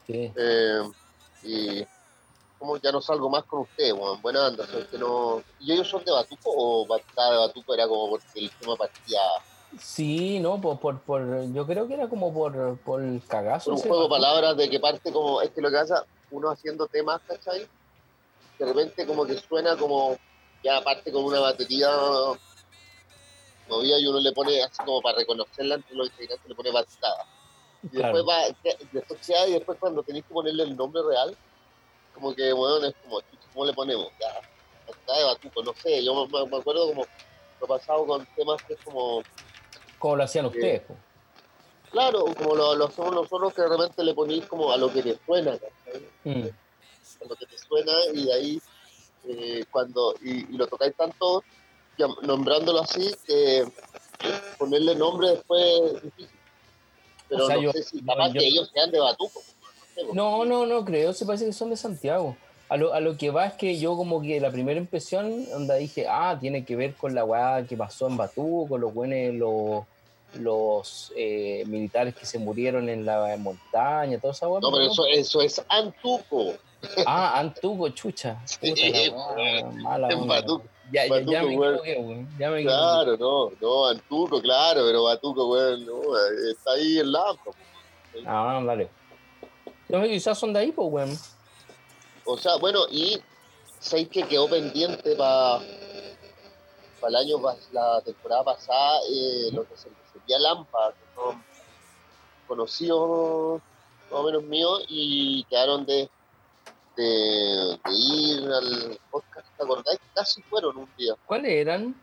Sí. 0.06 0.32
eh, 0.36 0.82
y 1.42 1.86
como 2.58 2.76
ya 2.78 2.92
no 2.92 3.00
salgo 3.00 3.28
más 3.30 3.44
con 3.44 3.60
usted 3.60 3.92
weón, 3.92 4.20
buena 4.22 4.46
onda 4.46 4.66
que 4.90 4.98
no 4.98 5.42
y 5.60 5.72
ellos 5.72 5.88
son 5.88 6.04
de 6.04 6.12
Batuco 6.12 6.50
o 6.54 6.86
Batuca 6.86 7.30
de 7.30 7.36
Batuco 7.38 7.74
era 7.74 7.86
como 7.88 8.10
porque 8.10 8.26
el 8.40 8.50
tema 8.52 8.76
partía 8.76 9.20
Sí, 9.78 10.38
no, 10.40 10.60
por, 10.60 10.78
por, 10.78 11.00
por- 11.00 11.52
yo 11.52 11.66
creo 11.66 11.88
que 11.88 11.94
era 11.94 12.08
como 12.08 12.32
por, 12.32 12.78
por 12.78 13.02
el 13.02 13.20
cagazo. 13.26 13.70
por 13.70 13.74
un 13.74 13.80
juego 13.80 14.02
de 14.04 14.08
palabras 14.10 14.56
de 14.56 14.70
que 14.70 14.78
parte 14.78 15.10
como 15.12 15.40
es 15.42 15.50
que 15.50 15.60
lo 15.60 15.70
que 15.70 15.76
pasa 15.76 16.04
uno 16.30 16.50
haciendo 16.50 16.86
temas 16.86 17.20
¿cachai? 17.26 17.66
de 18.58 18.66
repente 18.66 19.06
como 19.06 19.26
que 19.26 19.36
suena 19.38 19.76
como 19.76 20.16
ya 20.62 20.80
parte 20.82 21.10
con 21.12 21.24
una 21.24 21.40
batería 21.40 21.88
movida 23.68 23.98
y 23.98 24.06
uno 24.06 24.20
le 24.20 24.32
pone 24.32 24.62
así 24.62 24.82
como 24.84 25.00
para 25.00 25.18
reconocerla 25.18 25.76
entre 25.76 25.94
los 25.96 26.08
integrantes 26.08 26.48
le 26.48 26.54
pone 26.54 26.70
batucada 26.70 27.24
y 27.82 27.88
Claro. 27.88 28.16
después 28.16 28.24
va 28.36 28.54
que- 28.62 28.86
después 28.92 29.26
queda 29.26 29.46
y 29.48 29.52
después 29.52 29.78
cuando 29.78 30.02
tenéis 30.02 30.24
que 30.26 30.34
ponerle 30.34 30.62
el 30.64 30.76
nombre 30.76 31.02
real 31.02 31.36
como 32.12 32.34
que 32.34 32.52
bueno 32.52 32.86
es 32.86 32.94
como 33.02 33.20
¿cómo 33.52 33.64
le 33.66 33.72
ponemos? 33.72 34.08
ya 34.18 35.14
de 35.16 35.24
batuco 35.24 35.62
no 35.62 35.74
sé 35.74 36.04
yo 36.04 36.26
me, 36.26 36.46
me 36.48 36.56
acuerdo 36.58 36.86
como 36.88 37.06
lo 37.60 37.66
pasado 37.66 38.06
con 38.06 38.26
temas 38.36 38.60
que 38.66 38.74
es 38.74 38.80
como 38.84 39.24
Como 39.98 40.16
lo 40.16 40.24
hacían 40.24 40.46
ustedes. 40.46 40.82
pues. 40.86 40.98
claro 41.90 42.24
como 42.36 42.54
lo, 42.54 42.74
lo 42.74 42.84
hacemos 42.86 43.12
nosotros 43.12 43.54
que 43.54 43.62
de 43.62 43.68
repente 43.68 44.04
le 44.04 44.14
ponéis 44.14 44.46
como 44.46 44.70
a 44.70 44.76
lo 44.76 44.92
que 44.92 45.02
te 45.02 45.18
suena. 45.24 45.58
Mm. 46.24 46.42
a 46.48 47.24
lo 47.28 47.36
que 47.36 47.46
te 47.46 47.58
suena 47.58 47.92
y 48.12 48.24
de 48.26 48.32
ahí 48.32 48.58
eh, 49.26 49.64
cuando 49.70 50.14
y, 50.22 50.52
y 50.54 50.56
lo 50.58 50.66
tocáis 50.66 50.94
tanto 50.96 51.42
nombrándolo 52.22 52.82
así 52.82 53.14
que 53.26 53.64
ponerle 54.58 54.94
nombre 54.94 55.28
después 55.30 55.62
es 55.94 56.02
difícil 56.02 56.28
pero 57.28 57.44
O 57.44 57.46
sea, 57.46 57.56
no 57.56 57.62
yo- 57.62 57.72
sé 57.72 57.82
si 57.82 58.02
capaz 58.02 58.28
yo- 58.28 58.40
que 58.40 58.46
ellos 58.46 58.70
sean 58.72 58.90
de 58.90 59.00
Batuco 59.00 59.40
No, 60.12 60.44
no, 60.44 60.66
no 60.66 60.84
creo, 60.84 61.12
se 61.12 61.24
parece 61.24 61.46
que 61.46 61.52
son 61.52 61.70
de 61.70 61.76
Santiago. 61.76 62.36
A 62.68 62.76
lo, 62.76 62.92
a 62.94 63.00
lo 63.00 63.16
que 63.16 63.30
va 63.30 63.46
es 63.46 63.52
que 63.54 63.78
yo 63.78 63.96
como 63.96 64.20
que 64.20 64.40
la 64.40 64.50
primera 64.50 64.78
impresión, 64.80 65.44
donde 65.50 65.78
dije, 65.78 66.06
ah, 66.08 66.36
tiene 66.40 66.64
que 66.64 66.74
ver 66.76 66.94
con 66.94 67.14
la 67.14 67.24
weá 67.24 67.64
que 67.66 67.76
pasó 67.76 68.08
en 68.08 68.16
Batú, 68.16 68.66
con 68.68 68.80
los 68.80 68.92
buenos, 68.92 69.34
los, 69.34 69.84
los 70.40 71.12
eh, 71.16 71.62
militares 71.66 72.14
que 72.14 72.26
se 72.26 72.38
murieron 72.38 72.88
en 72.88 73.04
la 73.06 73.36
montaña, 73.38 74.18
toda 74.18 74.32
esa 74.32 74.48
weá. 74.48 74.60
no 74.60 74.70
pero 74.72 74.84
eso 74.90 75.06
eso 75.06 75.40
es 75.42 75.64
Antuco 75.68 76.54
Ah, 77.06 77.38
Antuco, 77.38 77.88
chucha. 77.90 78.40
Sí, 78.46 78.70
Puta 78.70 78.82
la 78.82 79.34
weá, 79.36 79.64
mala 79.70 80.08
en 80.10 80.18
onda, 80.20 80.34
Batuco. 80.40 80.64
Ya, 80.92 81.06
ya, 81.06 81.42
me 81.42 81.54
equivoqué, 81.54 81.96
weón. 81.98 82.28
Ya 82.38 82.50
me 82.50 82.62
claro 82.62 83.16
no 83.16 83.50
no 83.60 83.86
Antuco 83.86 84.40
claro 84.40 84.82
pero 84.84 85.04
Batuco 85.04 85.48
weón 85.48 85.86
no, 85.86 86.02
está 86.50 86.72
ahí 86.72 86.98
en 86.98 87.10
Lampo 87.10 87.54
Ah, 88.26 88.62
dale. 88.64 88.88
No, 89.88 90.02
quizás 90.02 90.38
son 90.38 90.52
de 90.52 90.60
ahí, 90.60 90.72
pues, 90.72 90.88
weón. 90.90 91.18
O 92.24 92.38
sea, 92.38 92.56
bueno, 92.56 92.80
y 92.90 93.20
sé 93.78 94.08
que 94.08 94.22
quedó 94.22 94.48
pendiente 94.48 95.14
para 95.16 95.60
el 97.08 97.16
año, 97.16 97.36
la 97.72 98.00
temporada 98.00 98.44
pasada, 98.44 98.98
eh, 99.10 99.50
lo 99.52 99.68
que 99.68 99.76
se 99.76 99.88
sería 100.12 100.38
Lampa, 100.38 100.92
que 100.92 101.14
son 101.14 101.44
conocidos 102.46 103.60
más 104.10 104.20
o 104.20 104.22
menos 104.22 104.42
míos 104.44 104.84
y 104.88 105.44
quedaron 105.44 105.84
de, 105.84 106.08
de, 106.96 107.78
de 107.84 107.92
ir 107.92 108.50
al 108.50 108.98
Casi 110.14 110.42
fueron 110.42 110.76
un 110.76 110.88
día. 110.96 111.14
¿Cuáles 111.26 111.50
eran? 111.52 111.94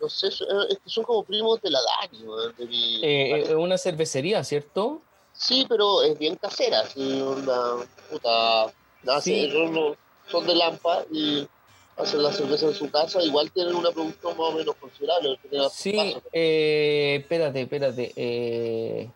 No 0.00 0.08
sé, 0.08 0.30
so- 0.30 0.44
es 0.68 0.78
que 0.78 0.88
son 0.90 1.04
como 1.04 1.24
primos 1.24 1.60
de 1.60 1.70
la 1.70 1.78
Dani, 2.00 2.24
de 2.56 2.66
mi... 2.66 2.96
Eh, 3.04 3.44
eh, 3.50 3.54
una 3.54 3.76
cervecería, 3.76 4.42
¿cierto? 4.44 5.02
Sí, 5.32 5.66
pero 5.68 6.02
es 6.02 6.18
bien 6.18 6.36
casera, 6.36 6.86
sí, 6.86 7.20
una 7.20 7.76
puta. 8.10 8.72
Sí. 9.22 9.50
son, 9.50 9.96
son 10.30 10.46
de 10.46 10.54
Lampa 10.54 11.04
y 11.10 11.46
hacen 11.96 12.22
la 12.22 12.32
cerveza 12.32 12.66
en 12.66 12.74
su 12.74 12.90
casa. 12.90 13.22
Igual 13.22 13.50
tienen 13.52 13.74
una 13.74 13.90
producción 13.90 14.36
más 14.36 14.48
o 14.48 14.52
menos 14.52 14.74
considerable. 14.76 15.38
Sí, 15.70 15.92
pasos. 15.92 16.22
eh, 16.32 17.18
espérate, 17.20 17.60
espérate. 17.62 18.12
eh, 18.16 19.10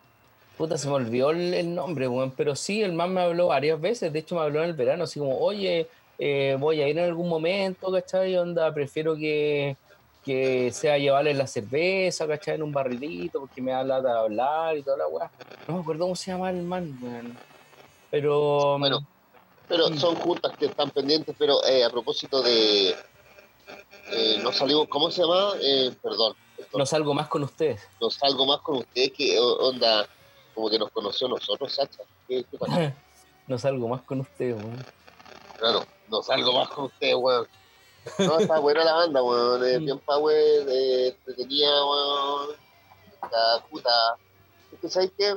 puta, 0.57 0.79
se 0.79 0.89
me 0.89 0.95
olvidó 0.95 1.31
el, 1.31 1.53
el 1.55 1.75
nombre, 1.75 2.09
weón. 2.09 2.31
Pero 2.31 2.57
sí, 2.57 2.83
el 2.83 2.93
man 2.93 3.13
me 3.13 3.21
habló 3.23 3.49
varias 3.49 3.81
veces. 3.81 4.13
De 4.13 4.19
hecho, 4.21 4.35
me 4.37 4.43
habló 4.43 4.63
en 4.63 4.71
el 4.71 4.75
verano, 4.77 5.05
así 5.05 5.19
como, 5.19 5.39
oye, 5.39 5.89
eh, 6.19 6.57
voy 6.59 6.81
a 6.81 6.89
ir 6.89 6.99
en 6.99 7.05
algún 7.05 7.29
momento, 7.29 7.91
¿cachai? 7.93 8.37
Onda, 8.37 8.73
prefiero 8.73 9.15
que, 9.17 9.77
que 10.23 10.71
sea 10.73 10.97
llevarle 10.99 11.35
la 11.35 11.47
cerveza, 11.47 12.27
¿cachai? 12.27 12.55
En 12.57 12.63
un 12.63 12.73
barrilito, 12.73 13.41
porque 13.41 13.61
me 13.63 13.73
da 13.73 13.83
lata 13.85 14.13
de 14.13 14.19
hablar 14.19 14.77
y 14.77 14.83
toda 14.83 14.97
la 14.99 15.09
weá. 15.09 15.33
No 15.67 15.75
me 15.75 15.81
acuerdo 15.81 16.05
cómo 16.05 16.17
se 16.17 16.31
llama 16.31 16.51
el 16.51 16.63
man, 16.63 16.97
weón. 17.01 17.39
Pero. 18.11 18.79
Bueno, 18.79 18.99
Pero 19.67 19.89
Mm. 19.91 19.97
son 19.97 20.15
juntas 20.17 20.53
que 20.59 20.67
están 20.67 20.91
pendientes. 20.91 21.35
Pero 21.39 21.65
eh, 21.67 21.83
a 21.85 21.91
propósito 21.91 22.43
de. 22.43 22.91
eh, 24.13 24.39
no 24.43 24.53
salimos, 24.53 24.87
¿cómo 24.89 25.11
se 25.11 25.23
llama? 25.23 25.53
Eh, 25.61 25.91
perdón. 26.03 26.35
esto- 26.57 26.79
no 26.79 26.87
salgo 26.87 27.15
más 27.15 27.29
con 27.29 27.43
ustedes. 27.43 27.81
no 28.01 28.11
salgo 28.11 28.47
más 28.47 28.61
con 28.61 28.77
ustedes 28.77 29.13
que 29.17 29.39
onda. 29.41 30.07
Como 30.53 30.71
que 30.71 30.79
nos 30.79 30.91
conoció 30.91 31.27
nosotros, 31.29 31.75
Sacha. 31.75 32.03
¿Qué, 32.29 32.45
qué 32.49 32.59
pasa? 32.59 32.73
no 33.49 33.59
salgo 33.59 33.89
más 33.89 34.03
con 34.03 34.21
ustedes, 34.21 34.55
weón. 34.55 34.87
Claro, 35.59 35.83
no 36.15 36.23
salgo 36.23 36.53
más 36.53 36.69
con 36.69 36.85
ustedes, 36.87 37.17
weón. 37.17 37.47
No, 38.19 38.39
está 38.39 38.59
buena 38.61 38.85
la 38.85 38.93
banda, 38.95 39.23
weón. 39.23 39.65
Es 39.67 39.81
bien 39.81 39.99
power, 39.99 40.69
eh, 40.69 41.09
entretenida, 41.09 41.85
weón. 41.87 42.49
La 43.23 43.65
puta. 43.69 43.91
Es 44.73 44.79
que, 44.81 44.89
¿sabes 44.89 45.11
qué? 45.19 45.37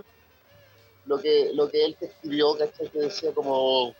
Lo 1.05 1.17
que, 1.19 1.51
lo 1.53 1.69
que 1.69 1.85
él 1.85 1.95
te 1.99 2.05
escribió, 2.07 2.57
¿cachai? 2.57 2.89
Que 2.89 2.99
decía 2.99 3.33
como, 3.33 3.95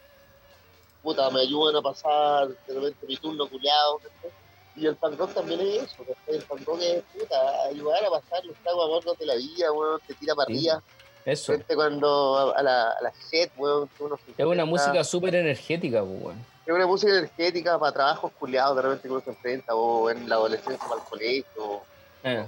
puta, 1.01 1.29
me 1.29 1.41
ayudan 1.41 1.77
a 1.77 1.81
pasar 1.81 2.49
de 2.49 2.73
repente 2.73 3.05
mi 3.07 3.15
turno 3.17 3.47
culiado, 3.49 3.97
¿cachai? 3.99 4.31
Y 4.75 4.85
el 4.85 4.95
rock 5.17 5.33
también 5.33 5.59
es 5.61 5.83
eso, 5.83 6.03
¿cachai? 6.05 6.35
El 6.35 6.45
rock 6.47 6.79
es, 6.81 7.03
puta, 7.17 7.61
ayudar 7.69 8.03
a 8.05 8.09
pasar 8.11 8.45
los 8.45 8.55
tragos 8.57 8.89
amargos 8.89 9.17
de 9.17 9.25
la 9.25 9.35
vida, 9.35 9.71
weón. 9.71 9.99
Te 10.05 10.13
tira 10.13 10.35
para 10.35 10.47
Sí. 10.47 10.53
arriba. 10.69 10.83
Eso. 11.25 11.45
Frente 11.53 11.75
cuando 11.75 12.37
a, 12.37 12.51
a 12.59 12.63
la, 12.63 12.91
a 12.91 13.01
la 13.01 13.13
shit, 13.31 13.49
weón. 13.57 13.87
que 13.97 14.03
uno 14.03 14.17
se 14.17 14.31
Es 14.41 14.45
una 14.45 14.65
música 14.65 15.03
súper 15.03 15.35
energética, 15.35 16.01
pues, 16.03 16.21
weón. 16.21 16.56
Es 16.67 16.73
una 16.73 16.85
música 16.85 17.13
energética 17.13 17.79
para 17.79 17.93
trabajos 17.93 18.31
culiados 18.37 18.75
de 18.75 18.81
repente 18.81 19.03
que 19.07 19.13
uno 19.13 19.21
se 19.21 19.29
enfrenta, 19.29 19.73
o 19.73 20.09
en 20.09 20.27
la 20.27 20.35
adolescencia 20.35 20.85
para 20.87 21.01
el 21.01 21.07
colegio, 21.07 21.63
o 21.63 21.83
Eh. 22.23 22.45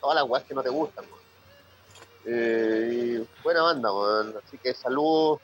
todas 0.00 0.14
las 0.14 0.24
weas 0.30 0.44
que 0.44 0.54
no 0.54 0.62
te 0.62 0.68
gustan, 0.68 1.04
weón. 1.06 1.18
Eh, 2.24 3.24
buena 3.42 3.62
banda, 3.62 3.92
weón. 3.92 4.34
Así 4.46 4.58
que 4.58 4.72
saludos 4.74 5.40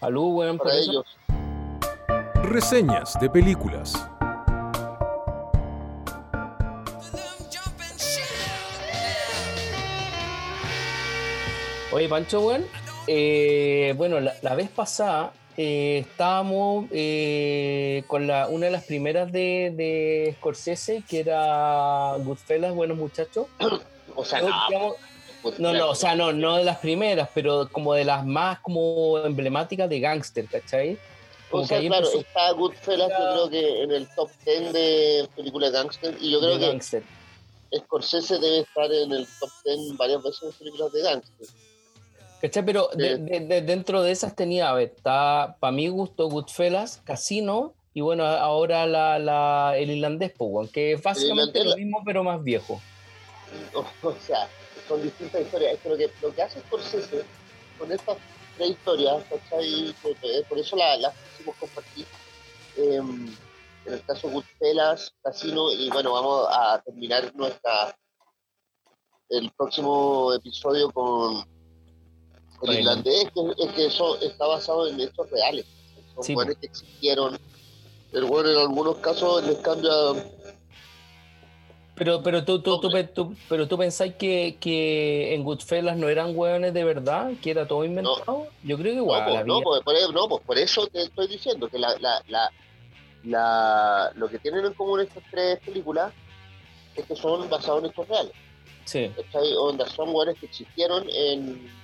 Salud, 0.00 0.34
weón, 0.34 0.58
para 0.58 0.74
eso. 0.74 0.90
ellos. 0.90 1.06
Reseñas 2.42 3.18
de 3.20 3.30
películas. 3.30 3.92
Oye, 11.92 12.08
Pancho, 12.08 12.40
weón. 12.40 12.64
eh, 13.06 13.92
bueno, 13.96 14.18
la, 14.20 14.34
la 14.42 14.54
vez 14.54 14.70
pasada 14.70 15.32
eh, 15.56 15.98
estábamos 15.98 16.86
eh, 16.92 18.04
con 18.06 18.26
la, 18.26 18.48
una 18.48 18.66
de 18.66 18.72
las 18.72 18.84
primeras 18.84 19.30
de, 19.32 19.72
de 19.76 20.34
Scorsese, 20.38 21.02
que 21.08 21.20
era 21.20 22.14
Goodfellas, 22.18 22.74
Buenos 22.74 22.98
Muchachos. 22.98 23.46
O 24.14 24.26
sea, 24.26 24.42
no, 24.42 24.48
digamos, 24.68 24.96
pues, 25.42 25.58
no, 25.58 25.72
no, 25.72 25.88
o 25.88 25.94
sea, 25.94 26.14
no, 26.14 26.32
no 26.34 26.56
de 26.56 26.64
las 26.64 26.78
primeras, 26.78 27.30
pero 27.32 27.66
como 27.72 27.94
de 27.94 28.04
las 28.04 28.26
más 28.26 28.60
como 28.60 29.16
emblemáticas 29.24 29.88
de 29.88 30.00
gángster, 30.00 30.46
¿cachai? 30.48 30.98
Como 31.50 31.62
o 31.62 31.66
sea, 31.66 31.80
claro, 31.80 32.06
empezó 32.06 32.20
está 32.20 32.50
Goodfellas, 32.52 33.08
yo 33.08 33.32
creo 33.32 33.50
que 33.50 33.82
en 33.84 33.90
el 33.92 34.08
top 34.14 34.30
10 34.44 34.72
de 34.74 35.28
películas 35.34 35.72
de 35.72 35.78
gangster, 35.78 36.16
y 36.20 36.30
yo 36.30 36.40
creo 36.40 36.54
de 36.54 36.58
que 36.58 36.66
gángster. 36.66 37.02
Scorsese 37.74 38.38
debe 38.38 38.58
estar 38.60 38.92
en 38.92 39.12
el 39.12 39.26
top 39.40 39.50
10 39.64 39.96
varias 39.96 40.22
veces 40.22 40.42
en 40.42 40.52
películas 40.52 40.92
de 40.92 41.02
gangster. 41.02 41.46
¿Cachai? 42.42 42.64
Pero 42.64 42.88
de- 42.94 43.16
Sí. 43.16 43.22
de- 43.22 43.40
de- 43.40 43.62
dentro 43.62 44.02
de 44.02 44.10
esas 44.10 44.34
tenía, 44.36 44.68
a 44.68 44.74
ver, 44.74 44.92
está, 44.96 45.56
para 45.60 45.70
mi 45.72 45.88
gusto, 45.88 46.28
Goodfellas, 46.28 47.00
Casino 47.04 47.72
y 47.94 48.00
bueno, 48.00 48.24
ahora 48.26 48.84
la, 48.86 49.18
la, 49.18 49.74
el 49.76 49.90
irlandés, 49.90 50.32
pues, 50.36 50.50
weón, 50.52 50.68
que 50.68 50.92
es 50.94 51.02
básicamente 51.02 51.62
lo 51.64 51.76
mismo, 51.76 52.02
pero 52.04 52.24
más 52.24 52.42
viejo. 52.42 52.80
O, 53.74 53.80
o 54.08 54.14
sea, 54.26 54.48
son 54.88 55.02
distintas 55.02 55.42
historias. 55.42 55.74
Es 55.74 55.80
que 55.80 55.88
lo 55.88 55.96
que, 56.34 56.42
hace 56.42 56.60
Scorsese 56.60 57.24
con 57.78 57.92
estas 57.92 58.16
tres 58.56 58.70
historias, 58.70 59.22
¿cachai? 59.30 59.94
Que- 60.02 60.14
que 60.16 60.42
Por 60.48 60.58
eso 60.58 60.74
la- 60.76 60.96
las 60.96 61.14
quisimos 61.14 61.54
compartir. 61.56 62.06
em, 62.76 63.36
en 63.84 63.92
el 63.94 64.04
caso 64.04 64.28
Goodfellas, 64.30 65.12
Casino, 65.22 65.70
y 65.72 65.90
bueno, 65.90 66.12
vamos 66.12 66.46
a 66.50 66.80
terminar 66.84 67.32
nuestra 67.36 67.96
el 69.28 69.50
próximo 69.52 70.32
episodio 70.34 70.90
con 70.90 71.44
el 72.62 72.78
irlandés, 72.80 73.26
que, 73.34 73.64
es 73.64 73.70
que 73.72 73.86
eso 73.86 74.20
está 74.20 74.46
basado 74.46 74.86
en 74.88 75.00
hechos 75.00 75.30
reales. 75.30 75.64
Son 76.14 76.24
Sí, 76.24 76.34
que 76.60 76.66
existieron. 76.66 77.38
El 78.12 78.24
bueno 78.24 78.50
en 78.50 78.58
algunos 78.58 78.96
casos 78.98 79.42
les 79.46 79.56
cambia 79.58 79.90
Pero, 81.94 82.22
pero 82.22 82.44
tú, 82.44 82.60
tú, 82.60 82.80
tú, 82.80 82.90
pe- 82.90 83.04
tú- 83.04 83.34
pero 83.48 83.68
tú 83.68 83.78
pensáis 83.78 84.14
que, 84.16 84.56
que 84.60 85.34
en 85.34 85.44
Goodfellas 85.44 85.96
no 85.96 86.08
eran 86.08 86.36
hueones 86.36 86.74
de 86.74 86.84
verdad, 86.84 87.32
que 87.42 87.50
era 87.50 87.66
todo 87.66 87.84
inventado. 87.84 88.46
Yo 88.62 88.76
creo 88.76 88.92
que 88.92 88.98
igual. 88.98 89.24
no, 89.24 89.32
pues, 89.32 89.46
no, 89.46 89.60
pues, 89.62 89.82
por, 89.82 90.14
no, 90.14 90.28
pues, 90.28 90.42
por 90.44 90.58
eso 90.58 90.86
te 90.88 91.02
estoy 91.02 91.26
diciendo 91.28 91.68
que 91.68 91.78
la, 91.78 91.96
la, 92.00 92.22
la, 92.28 92.50
la- 93.24 94.12
lo 94.16 94.28
que 94.28 94.38
tienen 94.38 94.64
en 94.64 94.74
común 94.74 95.00
estas 95.00 95.22
tres 95.30 95.58
películas 95.60 96.12
es 96.96 97.04
que 97.06 97.16
son 97.16 97.48
basados 97.48 97.82
en 97.84 97.90
hechos 97.90 98.08
reales. 98.08 98.32
Sí, 98.84 99.10
son 99.94 100.06
lugares 100.10 100.36
que 100.38 100.46
existieron 100.46 101.04
en. 101.08 101.81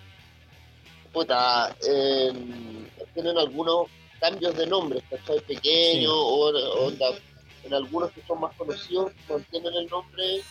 Puta, 1.13 1.75
en- 1.87 2.91
tienen 3.15 3.37
algunos 3.39 3.87
cambios 4.21 4.57
de 4.57 4.67
nombres, 4.67 5.03
¿cachai? 5.11 5.41
Pequeños, 5.41 6.03
Sí. 6.03 6.07
o 6.09 6.91
en 7.65 7.75
algunos 7.75 8.11
que 8.13 8.23
son 8.27 8.41
más 8.41 8.55
conocidos 8.57 9.13
mantienen 9.29 9.75
el 9.75 9.87
nombre. 9.89 10.43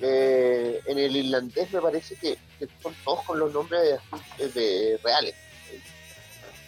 Eh, 0.00 0.80
en 0.86 0.98
el 0.98 1.16
irlandés 1.16 1.72
me 1.72 1.80
parece 1.80 2.16
que, 2.16 2.36
que 2.58 2.66
son 2.82 2.94
todos 3.04 3.22
con 3.22 3.38
los 3.38 3.52
nombres 3.52 4.00
de, 4.38 4.48
de 4.48 4.98
reales. 5.04 5.34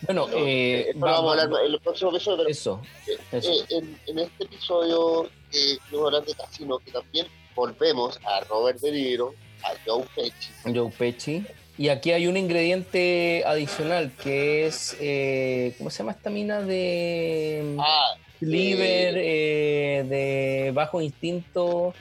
bueno, 0.02 0.28
¿no? 0.28 0.36
eh, 0.36 0.92
va- 0.94 1.10
vamos 1.12 1.36
a 1.38 1.42
hablar 1.42 1.64
en 1.64 1.72
el 1.72 1.80
próximo 1.80 2.10
episodio, 2.10 2.46
eso, 2.46 2.80
eh, 3.08 3.18
eso. 3.32 3.50
eh, 3.50 3.64
en, 3.70 4.00
en 4.06 4.18
este 4.20 4.44
episodio 4.44 5.24
eh, 5.52 5.76
vamos 5.90 6.04
a 6.04 6.06
hablar 6.06 6.24
de 6.24 6.34
Casino, 6.34 6.78
que 6.78 6.92
también 6.92 7.26
volvemos 7.56 8.18
a 8.24 8.40
Robert 8.44 8.78
De 8.80 8.92
Niro, 8.92 9.34
a 9.64 9.72
Joe 9.84 10.04
Pesci. 10.14 10.52
Joe 10.72 10.90
Pesci. 10.96 11.44
Y 11.78 11.88
aquí 11.90 12.12
hay 12.12 12.26
un 12.26 12.36
ingrediente 12.36 13.42
adicional 13.46 14.12
que 14.22 14.66
es, 14.66 14.96
eh, 14.98 15.74
¿cómo 15.76 15.90
se 15.90 15.98
llama 15.98 16.12
esta 16.12 16.30
mina 16.30 16.62
de 16.62 17.76
Ah, 17.78 18.14
liver, 18.40 19.14
eh, 19.18 20.04
de 20.08 20.70
bajo 20.74 21.00
instinto? 21.02 21.94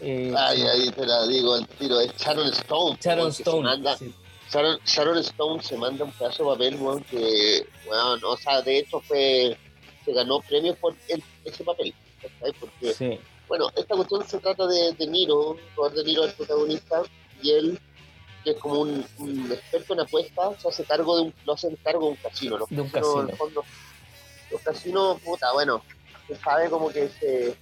eh, 0.00 0.32
ay, 0.36 0.62
ahí 0.62 0.90
te 0.92 1.04
la 1.04 1.26
digo 1.26 1.54
al 1.54 1.66
tiro, 1.66 1.98
es 2.00 2.12
Sharon 2.16 2.46
Stone. 2.52 2.98
Sharon 3.02 3.28
Stone. 3.30 3.62
manda- 3.62 3.96
sí. 3.96 4.14
Sharon, 4.52 4.78
Sharon 4.86 5.18
Stone 5.18 5.62
se 5.64 5.76
manda 5.76 6.04
un 6.04 6.12
pedazo 6.12 6.44
de 6.44 6.50
papel, 6.50 6.76
weón, 6.80 7.02
que, 7.02 7.66
weón, 7.90 8.20
o 8.24 8.36
sea, 8.36 8.62
de 8.62 8.78
hecho 8.78 9.00
fue, 9.00 9.56
se 10.04 10.12
ganó 10.12 10.40
premios 10.42 10.76
por 10.78 10.94
el- 11.08 11.22
ese 11.44 11.64
papel, 11.64 11.92
¿cachai? 12.22 12.52
Porque, 12.60 12.94
Sí. 12.94 13.18
bueno, 13.48 13.68
esta 13.76 13.96
cuestión 13.96 14.26
se 14.28 14.38
trata 14.38 14.66
de 14.68 14.92
De 14.92 15.06
Niro, 15.08 15.56
Robert 15.76 15.96
De 15.96 16.04
Niro 16.04 16.22
es 16.22 16.30
el 16.30 16.36
protagonista, 16.36 17.02
y 17.42 17.50
él, 17.50 17.78
que 18.48 18.56
es 18.56 18.60
como 18.62 18.80
un, 18.80 19.06
un 19.18 19.52
experto 19.52 19.92
en 19.94 20.00
apuestas, 20.00 20.62
se 20.62 20.68
hace 20.68 20.84
cargo 20.84 21.16
de 21.16 21.22
un, 21.24 21.34
lo 21.44 21.52
hacen 21.54 21.76
cargo 21.82 22.04
de 22.06 22.10
un 22.10 22.16
casino, 22.16 22.58
los 22.58 22.68
De 22.70 22.80
un 22.80 22.88
casinos, 22.88 23.14
en 23.14 23.20
el 23.20 23.26
casino. 23.26 23.36
fondo, 23.44 23.64
los 24.50 24.60
casinos, 24.62 25.20
puta, 25.22 25.52
bueno, 25.52 25.82
se 26.26 26.36
sabe 26.36 26.70
como 26.70 26.88
que 26.88 27.08
se 27.08 27.56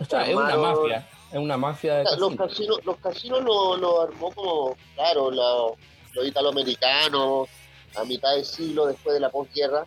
O 0.00 0.04
sea, 0.04 0.26
es 0.26 0.34
una 0.34 0.56
mafia, 0.56 1.08
es 1.32 1.38
una 1.38 1.56
mafia 1.56 1.94
de 1.98 2.04
los 2.04 2.12
casino. 2.14 2.36
casinos, 2.36 2.80
los 2.84 2.96
casinos 2.98 3.44
lo, 3.44 3.76
lo 3.76 4.00
armó 4.02 4.30
como, 4.32 4.76
claro, 4.94 5.30
la- 5.30 5.72
los 6.14 6.26
italoamericanos 6.26 7.48
a 7.94 8.04
mitad 8.04 8.34
del 8.34 8.44
siglo 8.44 8.86
después 8.86 9.12
de 9.14 9.20
la 9.20 9.28
posguerra. 9.30 9.84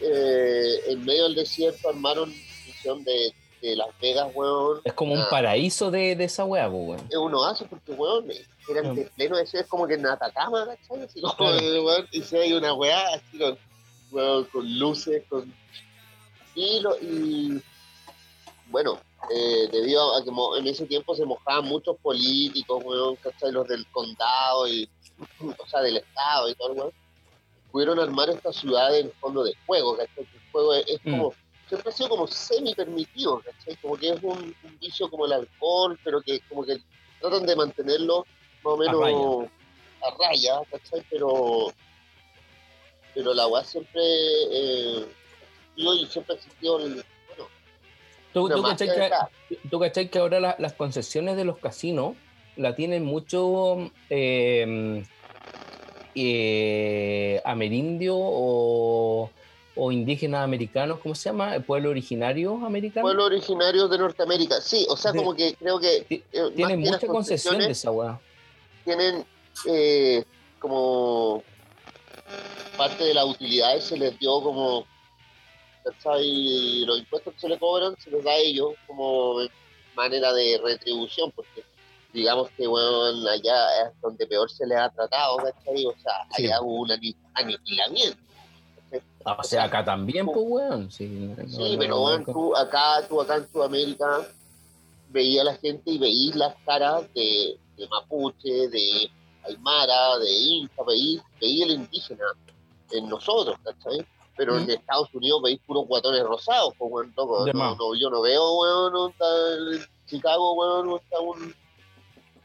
Eh, 0.00 0.80
en 0.88 1.04
medio 1.04 1.24
del 1.24 1.34
desierto 1.34 1.88
armaron 1.90 2.30
visión 2.66 3.04
de, 3.04 3.32
Las 3.62 3.88
Vegas, 4.00 4.28
weón. 4.34 4.80
Es 4.84 4.92
como 4.94 5.12
un 5.14 5.20
Ah. 5.20 5.28
paraíso 5.30 5.90
de, 5.90 6.16
de 6.16 6.24
esa 6.24 6.44
weá, 6.44 6.68
pues, 6.70 6.88
weón. 6.88 7.06
Es 7.10 7.16
un 7.16 7.34
oasis 7.34 7.66
porque, 7.68 7.92
weón, 7.92 8.26
eran 8.68 8.94
de 8.94 9.04
pleno 9.16 9.36
desierto, 9.36 9.64
es 9.64 9.70
como 9.70 9.86
que 9.86 9.94
en 9.94 10.06
Atacama, 10.06 10.66
¿cachai? 10.66 11.02
Así 11.04 11.20
como, 11.20 11.34
Claro. 11.36 11.84
weón, 11.84 12.08
y 12.12 12.22
si 12.22 12.36
hay 12.36 12.52
una 12.52 12.72
weá 12.74 13.14
así 13.14 13.38
con, 13.38 13.58
weón, 14.12 14.44
con 14.46 14.78
luces, 14.78 15.22
con... 15.28 15.52
Y, 16.54 16.80
lo, 16.80 16.96
y 17.00 17.62
bueno, 18.70 18.98
eh, 19.34 19.68
debido 19.70 20.16
a 20.16 20.24
que 20.24 20.30
en 20.58 20.66
ese 20.66 20.86
tiempo 20.86 21.14
se 21.14 21.24
mojaban 21.24 21.64
muchos 21.66 21.96
políticos, 21.98 22.82
weón, 22.84 23.16
¿cachai? 23.16 23.52
Los 23.52 23.66
del 23.68 23.86
condado 23.92 24.66
y, 24.68 24.88
o 25.58 25.66
sea, 25.68 25.80
del 25.80 25.98
estado 25.98 26.48
y 26.48 26.54
todo, 26.54 26.72
weón, 26.72 26.92
pudieron 27.70 27.98
armar 28.00 28.28
esta 28.30 28.52
ciudad 28.52 28.96
en 28.98 29.12
fondo 29.20 29.44
de 29.44 29.54
juego, 29.66 29.96
¿cachai? 29.96 30.24
El 30.24 30.50
juego 30.52 30.74
es, 30.74 30.84
es 30.88 31.00
Mm. 31.04 31.28
Siempre 31.70 31.90
ha 31.90 31.94
sido 31.94 32.08
como 32.10 32.26
semi 32.26 32.74
permitido, 32.74 33.40
¿cachai? 33.40 33.76
Como 33.76 33.96
que 33.96 34.10
es 34.10 34.22
un, 34.22 34.54
un 34.62 34.78
vicio 34.80 35.08
como 35.08 35.24
el 35.24 35.32
alcohol, 35.32 35.98
pero 36.04 36.20
que 36.20 36.40
como 36.48 36.64
que 36.64 36.76
tratan 37.20 37.46
de 37.46 37.56
mantenerlo 37.56 38.26
más 38.64 38.74
o 38.74 38.76
menos 38.76 39.00
raya. 39.00 39.50
a 40.02 40.28
raya, 40.28 40.60
¿cachai? 40.70 41.02
Pero, 41.10 41.72
pero 43.14 43.32
la 43.34 43.46
weá 43.46 43.64
siempre, 43.64 44.02
eh, 44.02 45.06
existió 45.76 45.94
y 45.94 46.06
siempre 46.06 46.34
ha 46.34 46.36
existido 46.38 46.78
el, 46.80 47.04
bueno, 47.28 47.48
¿Tú, 48.34 48.48
tú 48.48 48.62
cachai 48.62 48.88
que, 48.88 49.00
detrás. 49.00 49.28
tú 49.70 49.78
cachai 49.80 50.10
que 50.10 50.18
ahora 50.18 50.40
la- 50.40 50.56
las 50.58 50.74
concesiones 50.74 51.36
de 51.36 51.44
los 51.44 51.58
casinos 51.58 52.16
la 52.56 52.74
tienen 52.74 53.04
mucho 53.04 53.90
eh, 54.10 55.02
eh, 56.14 57.40
amerindio 57.44 58.14
o, 58.18 59.30
o 59.76 59.92
indígenas 59.92 60.42
americanos, 60.42 60.98
¿cómo 61.00 61.14
se 61.14 61.28
llama? 61.30 61.54
¿El 61.54 61.64
pueblo 61.64 61.90
originario 61.90 62.64
americano? 62.66 63.02
Pueblos 63.04 63.26
originarios 63.26 63.88
de 63.90 63.98
Norteamérica, 63.98 64.60
sí, 64.60 64.86
o 64.90 64.96
sea, 64.96 65.12
De- 65.12 65.18
como 65.18 65.34
que 65.34 65.54
creo 65.54 65.78
que 65.78 66.06
eh, 66.10 66.22
Tienen 66.56 66.80
mucha 66.80 67.06
concesión 67.06 67.06
de 67.06 67.08
concesiones, 67.66 67.68
esa 67.78 67.90
weá. 67.92 68.20
tienen 68.84 69.24
eh, 69.66 70.24
como 70.58 71.42
parte 72.76 73.04
de 73.04 73.14
las 73.14 73.24
utilidades 73.26 73.84
se 73.84 73.96
les 73.96 74.18
dio 74.18 74.40
como 74.42 74.86
¿cachai? 75.84 76.84
los 76.84 76.98
impuestos 76.98 77.34
que 77.34 77.40
se 77.40 77.48
les 77.48 77.58
cobran 77.58 77.94
se 77.98 78.10
les 78.10 78.22
da 78.24 78.32
a 78.32 78.36
ellos 78.38 78.72
como 78.86 79.36
manera 79.94 80.32
de 80.32 80.60
retribución 80.62 81.30
porque 81.34 81.62
digamos 82.12 82.48
que 82.56 82.66
bueno 82.66 83.28
allá 83.28 83.82
es 83.86 84.00
donde 84.00 84.26
peor 84.26 84.50
se 84.50 84.66
les 84.66 84.78
ha 84.78 84.88
tratado 84.90 85.36
¿cachai? 85.38 85.84
o 85.86 85.94
sea 85.98 86.12
Sí. 86.36 86.46
allá 86.46 86.60
hubo 86.62 86.80
un 86.82 86.92
ani- 86.92 87.16
aniquilamiento 87.34 88.18
O 89.24 89.42
sea, 89.44 89.64
acá 89.64 89.84
también, 89.84 90.26
pues, 90.26 90.38
weón. 90.40 90.90
Sí, 90.90 91.06
no- 91.06 91.46
Sí, 91.48 91.72
no- 91.74 91.78
pero 91.78 91.94
no- 91.96 92.00
bueno, 92.00 92.24
tú 92.26 92.56
acá, 92.56 93.06
tú 93.08 93.20
acá 93.20 93.36
en 93.36 93.48
Sudamérica 93.50 94.26
veías 95.10 95.42
a 95.42 95.52
la 95.52 95.56
gente 95.56 95.90
y 95.90 95.98
veías 95.98 96.36
las 96.36 96.54
caras 96.64 97.02
de, 97.14 97.58
de 97.76 97.88
mapuche, 97.88 98.68
de 98.68 99.10
aymara, 99.46 100.18
de 100.18 100.30
inca, 100.32 100.82
veías 100.86 101.22
veía 101.40 101.64
el 101.66 101.72
indígena 101.72 102.24
en 102.92 103.08
nosotros, 103.08 103.56
¿cachai? 103.64 104.04
Pero 104.36 104.56
en. 104.58 104.70
Estados 104.70 105.12
Unidos 105.14 105.42
veis 105.42 105.60
puros 105.66 105.86
guatones 105.86 106.22
rosados, 106.22 106.72
pues, 106.78 106.90
weón, 106.92 107.12
no, 107.16 107.94
yo 107.94 108.08
no 108.10 108.20
veo, 108.22 108.54
weón, 108.58 108.92
no 108.92 109.08
está 109.08 109.24
en 109.74 109.80
Chicago, 110.06 110.54
weón, 110.54 110.86
no 110.88 110.96
está 110.96 111.20
un... 111.20 111.54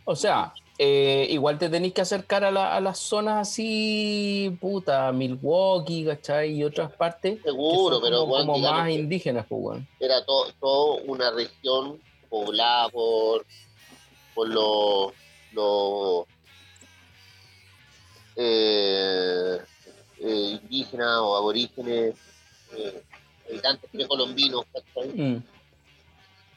O 0.04 0.16
sea, 0.16 0.54
eh, 0.78 1.28
igual 1.30 1.58
te 1.58 1.70
tenéis 1.70 1.94
que 1.94 2.02
acercar 2.02 2.44
a, 2.44 2.52
la- 2.52 2.76
a 2.76 2.82
las 2.82 3.00
zonas 3.00 3.48
así, 3.48 4.56
puta, 4.60 5.12
Milwaukee, 5.12 6.06
¿cachai? 6.06 6.52
Y 6.56 6.64
otras 6.64 6.92
partes. 6.94 7.42
Seguro, 7.44 8.00
pero, 8.02 8.20
como, 8.22 8.36
como 8.38 8.58
más 8.60 8.90
indígenas, 8.90 9.46
pues, 9.48 9.62
weón. 9.64 9.88
era 10.00 10.24
todo, 10.26 10.52
todo 10.60 10.96
una 11.06 11.32
región 11.32 12.00
poblada 12.30 12.90
por, 12.90 13.46
por 14.34 14.50
los, 14.50 15.14
los 15.54 16.26
eh, 18.36 19.58
eh, 20.20 20.60
indígenas 20.62 21.18
o 21.20 21.36
aborígenes, 21.38 22.16
eh, 22.76 23.04
habitantes 23.50 23.90
precolombinos, 23.92 24.66
¿cachai? 24.74 25.08
Mm. 25.10 25.44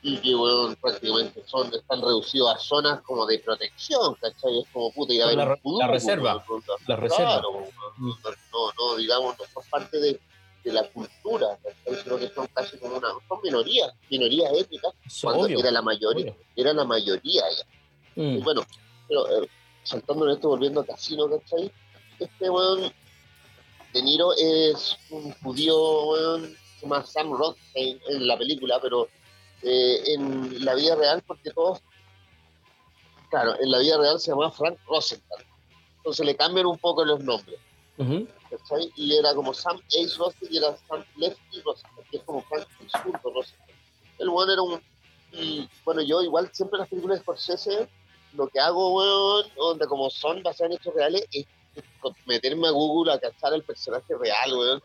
Y 0.03 0.17
que 0.19 0.35
bueno, 0.35 0.75
prácticamente 0.81 1.43
son, 1.47 1.75
están 1.75 2.01
reducidos 2.01 2.55
a 2.55 2.59
zonas 2.59 3.01
como 3.03 3.27
de 3.27 3.39
protección, 3.41 4.15
¿cachai? 4.15 4.61
Es 4.61 4.69
como 4.73 4.93
puta 4.93 5.13
Son 5.15 5.27
ver 5.29 5.37
la 5.37 5.45
la 5.45 5.87
reserva, 5.89 6.45
la 6.87 6.97
reserva. 6.97 7.33
Claro, 7.33 7.51
weón, 7.51 7.71
no, 7.99 8.15
no, 8.53 8.73
no, 8.79 8.97
digamos, 8.97 9.37
no 9.39 9.45
son 9.53 9.63
parte 9.71 9.99
de, 9.99 10.21
de 10.63 10.73
la 10.73 10.89
cultura, 10.91 11.59
¿cachai? 11.63 12.03
Sino 12.03 12.17
que 12.19 12.29
son 12.29 12.47
casi 12.55 12.79
como 12.79 12.97
una, 12.97 13.09
son 13.29 13.41
minorías, 13.43 13.93
minorías 14.09 14.53
étnicas, 14.55 14.93
cuando 15.21 15.45
obvio, 15.45 15.59
era 15.59 15.71
la 15.73 15.83
mayoría, 15.83 16.33
obvio. 16.33 16.47
era 16.55 16.73
la 16.73 16.85
mayoría 16.85 17.43
ya. 17.51 18.23
Mm. 18.23 18.37
Y 18.37 18.41
bueno, 18.43 18.63
pero 19.09 19.43
eh, 19.43 19.49
saltando 19.83 20.27
en 20.27 20.33
esto, 20.33 20.49
volviendo 20.49 20.81
a 20.81 20.87
Casino, 20.87 21.29
¿cachai? 21.29 21.73
Este 22.21 22.51
weón, 22.51 22.93
De 23.93 24.03
Niro 24.03 24.33
es 24.37 24.97
un 25.11 25.33
judío, 25.43 25.77
weón, 26.05 26.57
se 26.77 26.83
llama 26.83 27.05
Sam 27.05 27.33
Rothstein 27.33 28.01
en 28.09 28.27
la 28.29 28.39
película, 28.39 28.79
pero 28.81 29.09
eh, 29.63 30.15
en 30.15 30.65
la 30.65 30.75
vida 30.75 30.95
real, 30.95 31.23
porque 31.27 31.51
todos, 31.51 31.81
claro, 33.31 33.55
en 33.61 33.71
la 33.71 33.79
vida 33.79 33.99
real 33.99 34.21
se 34.21 34.31
llamaba 34.31 34.51
Frank 34.51 34.79
Rosenthal. 34.87 35.45
Entonces 35.99 36.25
le 36.25 36.37
cambian 36.37 36.67
un 36.67 36.79
poco 36.79 37.05
los 37.05 37.21
nombres. 37.21 37.59
¿cachai? 38.49 38.93
Y 38.97 39.17
era 39.17 39.35
como 39.35 39.53
Sam 39.53 39.81
Ace 39.89 40.17
Rosenthal 40.17 40.49
y 40.51 40.57
era 40.57 40.77
Sam 40.89 41.05
Lefty 41.17 41.61
Rosenthal, 41.63 42.05
que 42.11 42.17
es 42.19 42.23
como 42.23 42.43
Frank 42.43 42.67
Rosenthal. 43.25 43.75
El 44.19 44.31
bueno 44.31 44.53
era 44.53 44.63
un... 44.63 44.81
Y 45.33 45.69
bueno, 45.85 46.01
yo 46.03 46.23
igual 46.23 46.49
siempre 46.53 46.77
en 46.77 46.81
las 46.81 46.89
películas 46.89 47.19
de 47.19 47.23
Scorsese, 47.23 47.89
lo 48.35 48.49
que 48.49 48.61
hago, 48.61 48.95
weón, 48.95 49.47
donde 49.57 49.87
como 49.87 50.09
son 50.09 50.43
basadas 50.43 50.71
en 50.71 50.77
hechos 50.79 50.95
reales, 50.95 51.27
es 51.33 51.47
meterme 52.27 52.69
a 52.69 52.71
Google 52.71 53.13
a 53.13 53.19
cachar 53.19 53.53
el 53.53 53.63
personaje 53.63 54.15
real, 54.17 54.55
weón. 54.55 54.83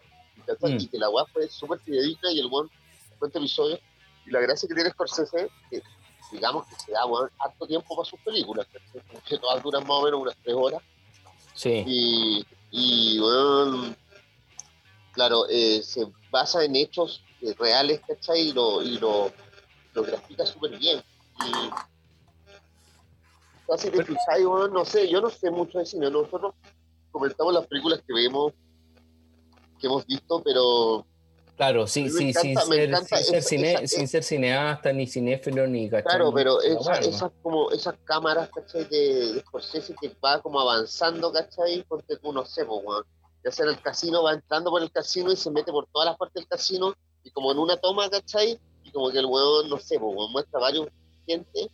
Mm. 0.61 0.79
Y 0.79 0.87
que 0.87 0.97
la 0.97 1.09
weá 1.09 1.25
fue 1.27 1.47
súper 1.47 1.79
fidedigna 1.79 2.31
y 2.31 2.39
el 2.39 2.47
weón 2.47 2.69
cuenta 3.19 3.39
episodio. 3.39 3.79
Y 4.25 4.31
la 4.31 4.39
gracia 4.39 4.67
que 4.67 4.75
tiene 4.75 4.89
Scorsese, 4.91 5.49
que 5.69 5.81
digamos 6.31 6.65
que 6.67 6.75
se 6.75 6.91
da 6.91 7.05
weón, 7.05 7.29
harto 7.39 7.67
tiempo 7.67 7.95
para 7.95 8.09
sus 8.09 8.19
películas, 8.21 8.67
que 9.27 9.37
todas 9.37 9.61
duran 9.61 9.83
más 9.83 9.97
o 9.97 10.03
menos 10.03 10.21
unas 10.21 10.35
tres 10.43 10.55
horas. 10.55 10.81
Sí. 11.53 11.83
Y, 11.85 12.47
y 12.71 13.19
bueno, 13.19 13.95
claro, 15.11 15.45
eh, 15.49 15.81
se 15.83 16.07
basa 16.31 16.63
en 16.63 16.75
hechos 16.75 17.23
eh, 17.41 17.53
reales, 17.57 18.01
¿cachai? 18.07 18.49
Y 18.49 18.53
lo, 18.53 18.81
y 18.81 18.97
lo, 18.97 19.31
lo 19.93 20.03
grafica 20.03 20.45
súper 20.45 20.77
bien. 20.77 21.03
Y 21.45 21.51
casi 23.67 23.91
que 23.91 24.03
bueno, 24.45 24.67
no 24.69 24.85
sé, 24.85 25.09
yo 25.09 25.21
no 25.21 25.29
sé 25.29 25.51
mucho 25.51 25.79
de 25.79 25.85
cine, 25.85 26.09
nosotros 26.09 26.55
comentamos 27.11 27.53
las 27.53 27.67
películas 27.67 28.01
que 28.05 28.13
vemos, 28.13 28.53
que 29.79 29.87
hemos 29.87 30.05
visto, 30.05 30.41
pero 30.43 31.05
Claro, 31.55 31.85
sí, 31.85 32.09
sí, 32.09 32.33
sin, 32.33 32.57
ser, 34.07 34.23
cineasta, 34.23 34.91
ni 34.91 35.05
cinéfilo, 35.05 35.67
ni 35.67 35.87
Claro, 35.87 36.33
pero 36.33 36.59
esas, 36.61 37.31
como, 37.43 37.69
esas 37.69 37.95
cámaras, 38.05 38.49
¿cachai? 38.49 38.85
De, 38.85 39.33
de 39.33 39.39
Scorsese 39.41 39.93
que 40.01 40.11
va 40.23 40.41
como 40.41 40.59
avanzando, 40.59 41.31
¿cachai? 41.31 41.85
Porque 41.87 42.17
tú 42.17 42.33
no 42.33 42.43
sé, 42.43 42.65
pues, 42.65 42.81
ya 43.43 43.51
sea 43.51 43.65
en 43.65 43.73
el 43.73 43.81
casino, 43.81 44.23
va 44.23 44.33
entrando 44.33 44.71
por 44.71 44.81
el 44.81 44.91
casino 44.91 45.31
y 45.31 45.35
se 45.35 45.51
mete 45.51 45.71
por 45.71 45.85
todas 45.93 46.07
las 46.07 46.17
partes 46.17 46.41
del 46.41 46.47
casino 46.47 46.95
y 47.23 47.29
como 47.29 47.51
en 47.51 47.59
una 47.59 47.77
toma, 47.77 48.09
¿cachai? 48.09 48.59
Y 48.83 48.91
como 48.91 49.11
que 49.11 49.19
el 49.19 49.25
hueón, 49.25 49.69
no 49.69 49.77
sé, 49.77 49.99
pues, 49.99 50.29
muestra 50.31 50.59
varios 50.59 50.87
gente 51.27 51.69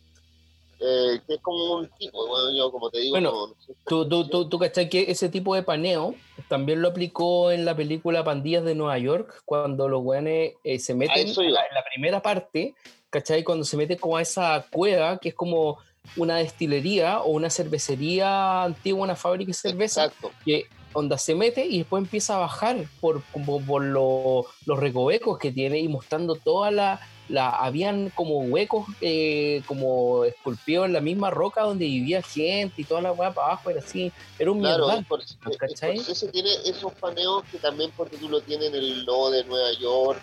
eh, 0.80 1.20
que 1.26 1.34
es 1.34 1.40
como 1.42 1.76
un 1.76 1.88
tipo, 1.98 2.26
bueno, 2.26 2.56
yo 2.56 2.72
como 2.72 2.90
te 2.90 3.00
digo, 3.00 3.12
bueno, 3.12 3.54
tú, 3.86 4.08
tú, 4.08 4.28
tú, 4.28 4.48
tú 4.48 4.58
cachai 4.58 4.88
que 4.88 5.10
ese 5.10 5.28
tipo 5.28 5.54
de 5.54 5.62
paneo 5.62 6.14
también 6.48 6.80
lo 6.80 6.88
aplicó 6.88 7.50
en 7.50 7.64
la 7.64 7.76
película 7.76 8.24
Pandillas 8.24 8.64
de 8.64 8.74
Nueva 8.74 8.98
York, 8.98 9.42
cuando 9.44 9.88
los 9.88 10.02
weones 10.02 10.54
eh, 10.64 10.78
se 10.78 10.94
meten 10.94 11.28
en 11.28 11.52
la, 11.52 11.84
primera 11.92 12.22
parte, 12.22 12.74
¿cachai? 13.10 13.44
Cuando 13.44 13.64
se 13.64 13.76
mete 13.76 13.98
como 13.98 14.16
a 14.16 14.22
esa 14.22 14.64
cueva, 14.70 15.18
que 15.18 15.30
es 15.30 15.34
como 15.34 15.78
una 16.16 16.36
destilería 16.36 17.20
o 17.20 17.30
una 17.32 17.50
cervecería 17.50 18.64
antigua, 18.64 19.02
una 19.02 19.16
fábrica 19.16 19.48
de 19.48 19.54
cerveza, 19.54 20.06
Exacto. 20.06 20.32
que 20.44 20.66
onda 20.94 21.18
se 21.18 21.34
mete 21.34 21.66
y 21.66 21.78
después 21.78 22.02
empieza 22.02 22.36
a 22.36 22.38
bajar 22.38 22.78
por, 23.00 23.22
por, 23.22 23.64
por 23.64 23.82
los 23.84 24.46
recovecos 24.66 25.38
que 25.38 25.52
tiene 25.52 25.78
y 25.78 25.88
mostrando 25.88 26.36
toda 26.36 26.70
la 26.70 27.00
la, 27.30 27.50
habían 27.50 28.10
como 28.10 28.40
huecos 28.40 28.86
eh, 29.00 29.62
como 29.66 30.24
esculpidos 30.24 30.86
en 30.86 30.92
la 30.92 31.00
misma 31.00 31.30
roca 31.30 31.62
donde 31.62 31.84
vivía 31.84 32.22
gente 32.22 32.82
y 32.82 32.84
toda 32.84 33.00
la 33.00 33.12
weá 33.12 33.32
para 33.32 33.48
abajo 33.48 33.70
era 33.70 33.80
así, 33.80 34.12
era 34.38 34.50
un 34.50 34.60
claro, 34.60 34.88
por, 35.08 35.22
ese 35.22 36.28
tiene 36.28 36.50
esos 36.64 36.92
paneos 36.94 37.44
que 37.50 37.58
también 37.58 37.92
porque 37.96 38.16
tú 38.16 38.28
lo 38.28 38.40
tienes 38.40 38.68
en 38.68 38.74
el 38.74 39.04
logo 39.04 39.30
de 39.30 39.44
Nueva 39.44 39.72
York, 39.78 40.20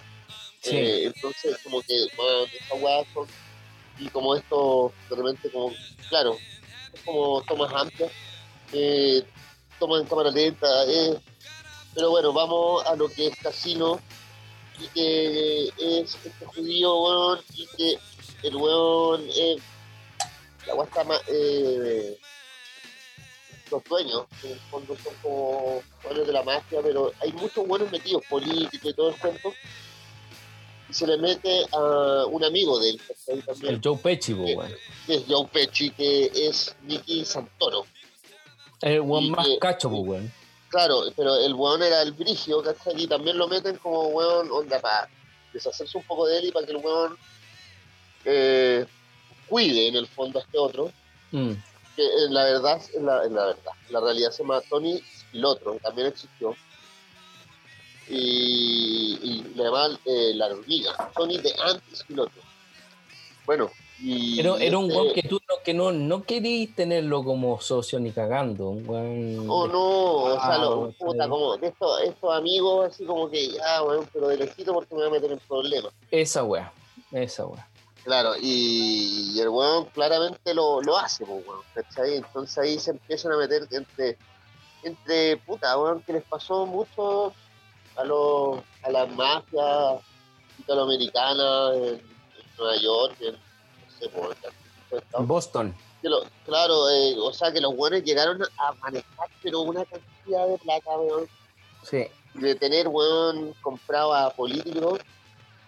eh, 0.64 1.03
entonces 1.05 1.58
como 1.64 1.82
que 1.82 1.95
bueno, 2.18 2.45
esas 2.60 2.82
weas 2.82 3.08
son, 3.14 3.28
y 3.99 4.10
como 4.10 4.36
esto 4.36 4.91
realmente 5.10 5.49
como, 5.49 5.72
claro, 6.10 6.36
es 6.93 7.01
como 7.01 7.41
tomas 7.43 7.74
amplias, 7.74 8.12
eh, 8.74 9.24
tomas 9.80 10.01
en 10.01 10.08
cámara 10.08 10.30
lenta, 10.30 10.68
eh, 10.88 11.18
pero 11.95 12.10
bueno, 12.10 12.34
vamos 12.34 12.86
a 12.86 12.95
lo 12.95 13.08
que 13.08 13.28
es 13.28 13.36
casino 13.38 13.99
y 14.80 14.88
que 14.89 15.67
es 15.78 16.17
este 16.23 16.45
judío, 16.45 16.95
weón, 17.01 17.39
y 17.55 17.67
que 17.75 17.99
el 18.43 18.55
weón, 18.55 19.25
eh, 19.30 19.57
la 20.67 20.75
weá 20.75 20.86
está 20.86 21.03
más, 21.03 21.21
eh, 21.28 22.17
los 23.71 23.84
dueños, 23.84 24.25
en 24.43 24.51
el 24.51 24.59
fondo 24.71 24.95
son 25.03 25.13
como 25.21 25.82
buenos 26.03 26.28
de 26.28 26.34
la 26.34 26.43
mafia, 26.43 26.80
pero 26.82 27.11
hay 27.21 27.32
muchos 27.34 27.67
buenos 27.67 27.91
metidos, 27.91 28.23
políticos 28.30 28.91
y 28.91 28.93
todo 28.93 29.09
el 29.09 29.15
cuento. 29.17 29.53
Y 30.89 30.93
se 30.93 31.05
le 31.05 31.17
mete 31.17 31.65
a 31.73 32.25
un 32.28 32.43
amigo 32.45 32.80
de 32.80 32.91
él, 32.91 33.01
también. 33.45 33.75
El 33.75 33.82
Joe 33.84 33.97
Pesci, 33.97 34.34
weón. 34.34 34.71
Que 35.05 35.15
es 35.15 35.23
Joe 35.28 35.47
Pesci, 35.47 35.89
que 35.89 36.32
es 36.34 36.75
Nicky 36.84 37.25
Santoro. 37.25 37.86
El 38.82 39.01
weón 39.01 39.32
más 39.32 39.47
cacho, 39.59 39.89
weón. 39.89 40.32
Claro, 40.70 41.03
pero 41.15 41.36
el 41.38 41.53
weón 41.53 41.82
era 41.82 42.01
el 42.01 42.11
brigio, 42.11 42.61
¿cachai? 42.61 43.03
Y 43.03 43.07
también 43.07 43.38
lo 43.38 43.47
meten 43.47 43.78
como 43.78 44.07
weón, 44.09 44.51
onda, 44.51 44.80
para 44.80 45.09
deshacerse 45.53 45.97
un 45.97 46.03
poco 46.03 46.28
de 46.28 46.39
él 46.39 46.45
y 46.45 46.51
para 46.51 46.65
que 46.65 46.74
el 46.74 46.78
weón 46.78 47.18
eh, 48.26 48.86
cuide 49.47 49.88
en 49.88 49.95
el 49.95 50.07
fondo 50.07 50.39
a 50.39 50.41
este 50.41 50.57
otro. 50.57 50.91
Mm. 51.32 51.53
Que 51.95 52.03
en 52.26 52.34
la 52.34 52.43
verdad, 52.43 52.82
en 52.93 53.05
la, 53.05 53.26
en 53.26 53.34
la 53.34 53.45
verdad, 53.45 53.72
la 53.89 53.99
realidad 54.01 54.32
se 54.32 54.43
llama 54.43 54.61
Tony 54.70 55.01
Spilotro, 55.20 55.80
también 55.82 56.07
existió. 56.07 56.55
Y, 58.09 59.20
y 59.22 59.43
le 59.55 59.63
llaman 59.63 59.97
eh, 60.05 60.32
la 60.36 60.47
hormiga, 60.47 61.11
Tony 61.15 61.38
de 61.38 61.53
Antes 61.59 61.99
Spilotro. 61.99 62.41
Bueno, 63.45 63.72
era, 64.04 64.78
un 64.78 64.91
weón 64.91 65.14
que 65.14 65.24
tú 65.24 65.39
no, 65.50 65.64
que 65.64 65.74
no, 65.74 65.91
no 65.91 66.24
querías 66.24 66.76
tenerlo 66.76 67.24
como 67.24 67.60
socio 67.60 68.00
ni 68.00 68.12
cagando. 68.12 68.70
Un 68.70 69.45
Oh, 69.50 69.68
no, 69.68 70.36
o 70.36 70.39
sea, 70.39 70.58
lo, 70.60 70.91
puta, 70.91 71.28
como 71.28 71.58
de 71.58 71.68
estos, 71.68 72.02
estos 72.02 72.36
amigos, 72.36 72.93
así 72.93 73.06
como 73.06 73.30
que 73.30 73.50
ya, 73.50 73.84
weón, 73.84 74.08
pero 74.14 74.28
de 74.28 74.38
lejito 74.38 74.74
porque 74.74 74.93
me 74.93 75.02
voy 75.02 75.10
a 75.10 75.12
meter 75.12 75.32
en 75.32 75.39
problemas. 75.39 75.93
Esa 76.12 76.43
weá, 76.43 76.72
esa 77.12 77.48
weá. 77.48 77.68
Claro, 78.04 78.34
y, 78.39 79.38
el 79.39 79.50
weón 79.50 79.86
claramente 79.86 80.54
lo, 80.54 80.82
lo 80.82 80.98
hace, 80.98 81.26
pues, 81.26 81.45
weón, 81.48 81.62
¿cachai? 81.74 82.18
Entonces 82.18 82.58
ahí 82.58 82.80
se 82.80 82.91
empiezan 82.91 83.32
a 83.32 83.38
meter 83.38 83.68
entre, 83.72 84.18
entre 84.84 85.38
puta, 85.38 85.78
weón, 85.78 86.02
que 86.02 86.14
les 86.14 86.24
pasó 86.24 86.68
mucho 86.68 87.34
a, 87.95 88.04
los, 88.04 88.60
a 88.84 88.91
las 88.91 89.10
mafias 89.10 90.02
italoamericanas 90.60 91.76
en, 91.78 91.84
en 91.95 92.02
Nueva 92.58 92.78
York, 92.78 93.16
en 93.22 93.47
Boston. 95.20 95.76
claro, 96.45 96.89
eh, 96.89 97.16
o 97.20 97.34
sea 97.34 97.52
que 97.52 97.62
los 97.62 97.76
buenos 97.76 98.04
llegaron 98.04 98.41
a 98.58 98.74
manejar, 98.74 99.30
pero 99.41 99.62
una 99.62 99.84
cantidad 99.86 100.48
de 100.48 100.58
plata, 100.60 100.98
weón. 100.98 101.28
Sí. 101.84 102.08
De 102.34 102.56
tener, 102.56 102.88
weón, 102.88 103.54
comprado 103.62 104.14
a 104.14 104.30
políticos, 104.30 105.00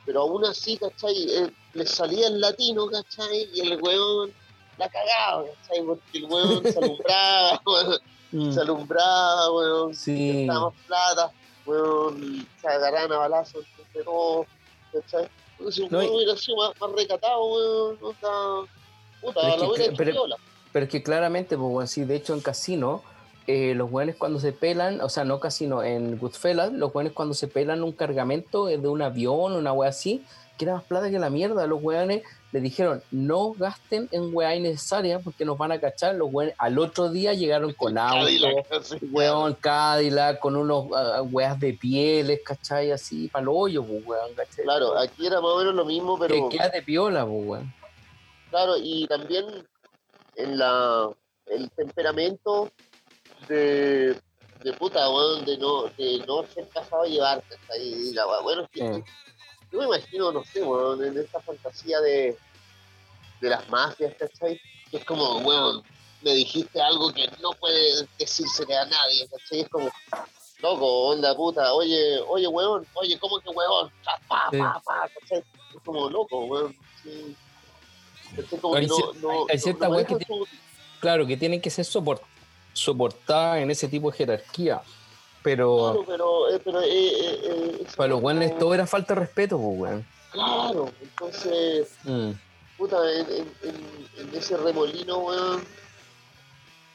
pero 0.06 0.22
aún 0.22 0.46
así, 0.46 0.78
¿cachai? 0.78 1.16
Eh, 1.16 1.52
les 1.74 1.90
salía 1.90 2.28
el 2.28 2.40
latino, 2.40 2.88
¿cachai? 2.88 3.50
Y 3.54 3.62
el 3.62 3.82
weón 3.82 4.32
la 4.78 4.90
cagaba, 4.90 5.46
¿cachai? 5.46 5.84
Porque 5.84 6.18
el 6.18 6.26
weón 6.26 6.64
se 6.64 6.78
alumbraba, 6.78 7.62
weón. 7.66 8.00
Mm. 8.32 8.52
Se 8.52 8.62
alumbraba, 8.62 9.52
weón. 9.52 9.96
Sí. 9.96 10.46
más 10.46 10.74
plata, 10.88 11.32
weón. 11.66 12.48
Se 12.62 12.68
agarraban 12.68 13.12
a 13.12 13.18
balazos 13.18 13.66
entre 13.78 14.04
todos, 14.04 14.48
¿cachai? 14.94 15.30
Si 15.70 15.82
un 15.82 15.90
juego 15.90 16.16
hubiera 16.16 16.36
sido 16.38 16.58
más, 16.58 16.72
más 16.80 16.92
recatado, 16.92 17.98
no 18.02 18.12
está. 18.12 18.30
Puta, 19.22 19.42
pero, 19.42 19.58
la 19.58 19.84
es 19.84 19.90
que, 19.90 19.96
pero, 19.96 20.24
pero, 20.72 20.86
es 20.86 20.92
que 20.92 21.04
claramente, 21.04 21.58
pues, 21.58 21.92
sí, 21.92 22.06
de 22.06 22.16
hecho 22.16 22.34
en 22.34 22.40
Casino, 22.40 23.04
eh, 23.48 23.74
los 23.76 23.92
buenos 23.92 24.16
cuando 24.16 24.40
se 24.40 24.54
pelan, 24.54 25.02
o 25.02 25.10
sea, 25.10 25.26
no 25.26 25.40
Casino, 25.40 25.84
en 25.84 26.18
Goodfellas, 26.18 26.72
los 26.72 26.94
buenos 26.94 27.14
cuando 27.14 27.34
se 27.34 27.48
pelan 27.48 27.84
un 27.84 27.92
cargamento 27.92 28.68
de 28.68 28.88
un 28.88 29.02
avión, 29.02 29.54
una 29.54 29.74
wea 29.74 29.90
así, 29.90 30.24
que 30.58 30.66
era 30.66 30.76
más 30.76 30.84
plata 30.84 31.10
que 31.10 31.20
la 31.20 31.30
mierda, 31.30 31.68
los 31.68 31.82
weones 31.82 32.24
le 32.52 32.62
dijeron, 32.62 33.04
no 33.12 33.52
gasten 33.52 34.10
en 34.12 34.34
weá 34.34 34.56
innecesaria 34.56 35.20
porque 35.20 35.46
nos 35.46 35.58
van 35.58 35.72
a 35.72 35.80
cachar. 35.80 36.16
Los 36.16 36.30
weones 36.32 36.56
al 36.58 36.80
otro 36.80 37.10
día 37.10 37.34
llegaron 37.34 37.74
con 37.74 37.98
auto, 37.98 38.48
weón, 39.12 39.54
Cadillac, 39.54 40.40
con 40.40 40.56
unos 40.56 40.86
uh, 40.86 41.28
weas 41.32 41.60
de 41.60 41.74
pieles, 41.74 42.42
¿cachai? 42.44 42.92
Así, 42.92 43.28
para 43.28 43.44
el 43.44 43.50
hoyo, 43.50 43.84
pues, 43.84 44.06
weón, 44.06 44.34
¿cachai? 44.34 44.64
Claro, 44.64 44.98
aquí 44.98 45.28
era 45.28 45.40
más 45.42 45.52
o 45.52 45.58
menos 45.60 45.76
lo 45.76 45.86
mismo, 45.86 46.18
pero... 46.18 46.50
Que 46.50 46.58
queda 46.58 46.70
de 46.70 46.82
piola, 46.82 47.26
pues, 47.26 47.46
weón. 47.46 47.74
Claro, 48.50 48.74
y 48.78 49.06
también 49.08 49.46
en 50.36 50.58
la 50.58 51.10
el 51.46 51.70
temperamento 51.72 52.72
de, 53.48 54.20
de 54.64 54.74
puta, 54.74 55.08
weón, 55.10 55.46
de 55.46 55.58
no, 55.58 55.84
de 55.98 56.24
no 56.28 56.44
ser 56.46 56.68
casado 56.70 57.04
a 57.04 57.08
llevarte, 57.08 57.56
¿cachai? 57.68 58.16
bueno, 58.44 58.64
es 58.64 58.70
que 58.70 59.04
yo 59.72 59.80
me 59.80 59.86
imagino, 59.86 60.32
no 60.32 60.44
sé, 60.44 60.64
weón, 60.64 61.04
en 61.04 61.18
esta 61.18 61.40
fantasía 61.42 62.00
de, 62.02 62.38
de 63.42 63.50
las 63.50 63.68
mafias, 63.70 64.14
¿cachai? 64.18 64.60
Que 64.90 64.98
es 64.98 65.06
como, 65.06 65.38
weón, 65.40 65.84
me 66.22 66.34
dijiste 66.34 66.82
algo 66.82 67.14
que 67.14 67.28
no 67.42 67.52
puede 67.54 68.08
decirse 68.18 68.64
a 68.76 68.86
nadie, 68.86 69.28
¿cachai? 69.30 69.62
Es 69.62 69.70
como, 69.70 69.90
loco, 70.62 71.08
onda 71.10 71.36
puta, 71.36 71.74
oye, 71.74 72.20
oye, 72.28 72.48
weón, 72.48 72.86
oye, 72.96 73.18
¿cómo 73.20 73.40
que 73.40 73.50
weón? 73.50 73.92
Pa, 74.04 74.20
pa, 74.28 74.50
pa, 74.52 74.82
pa, 74.86 75.10
¿cachai? 75.20 75.40
Es 75.76 75.82
como 75.86 76.10
loco, 76.10 76.46
weón. 76.46 76.76
Sí. 77.04 77.36
¿Cachai? 78.36 78.60
Como 78.60 78.76
Hay 78.76 78.82
que 78.86 78.88
no, 78.90 78.96
hay- 78.98 79.20
no- 79.22 79.60
ciertas 79.60 79.90
no 79.90 79.98
que 80.06 80.26
su- 80.26 80.48
Claro, 81.00 81.26
que 81.26 81.38
tienen 81.38 81.62
que 81.62 81.70
ser 81.70 81.86
sopor- 81.86 82.22
soportadas 82.74 83.60
en 83.60 83.72
ese 83.72 83.88
tipo 83.88 84.12
de 84.12 84.18
jerarquía. 84.18 84.82
Pero 85.42 86.04
Claro, 86.06 86.06
pero, 86.06 86.50
eh, 86.50 86.62
pero 86.64 86.82
eh, 86.82 86.88
eh, 86.90 87.40
eh, 87.82 87.86
para 87.96 88.10
los 88.10 88.22
buenos 88.22 88.58
todo 88.58 88.74
era 88.74 88.86
falta 88.86 89.14
de 89.14 89.22
respeto, 89.22 89.58
pues, 89.58 89.80
weón. 89.80 90.06
Claro, 90.32 90.92
entonces, 91.02 91.88
Mm. 92.04 92.32
puta, 92.78 92.98
en, 93.14 93.28
en, 93.32 93.48
en- 94.18 94.36
ese 94.36 94.58
remolino, 94.58 95.18
weón, 95.20 95.64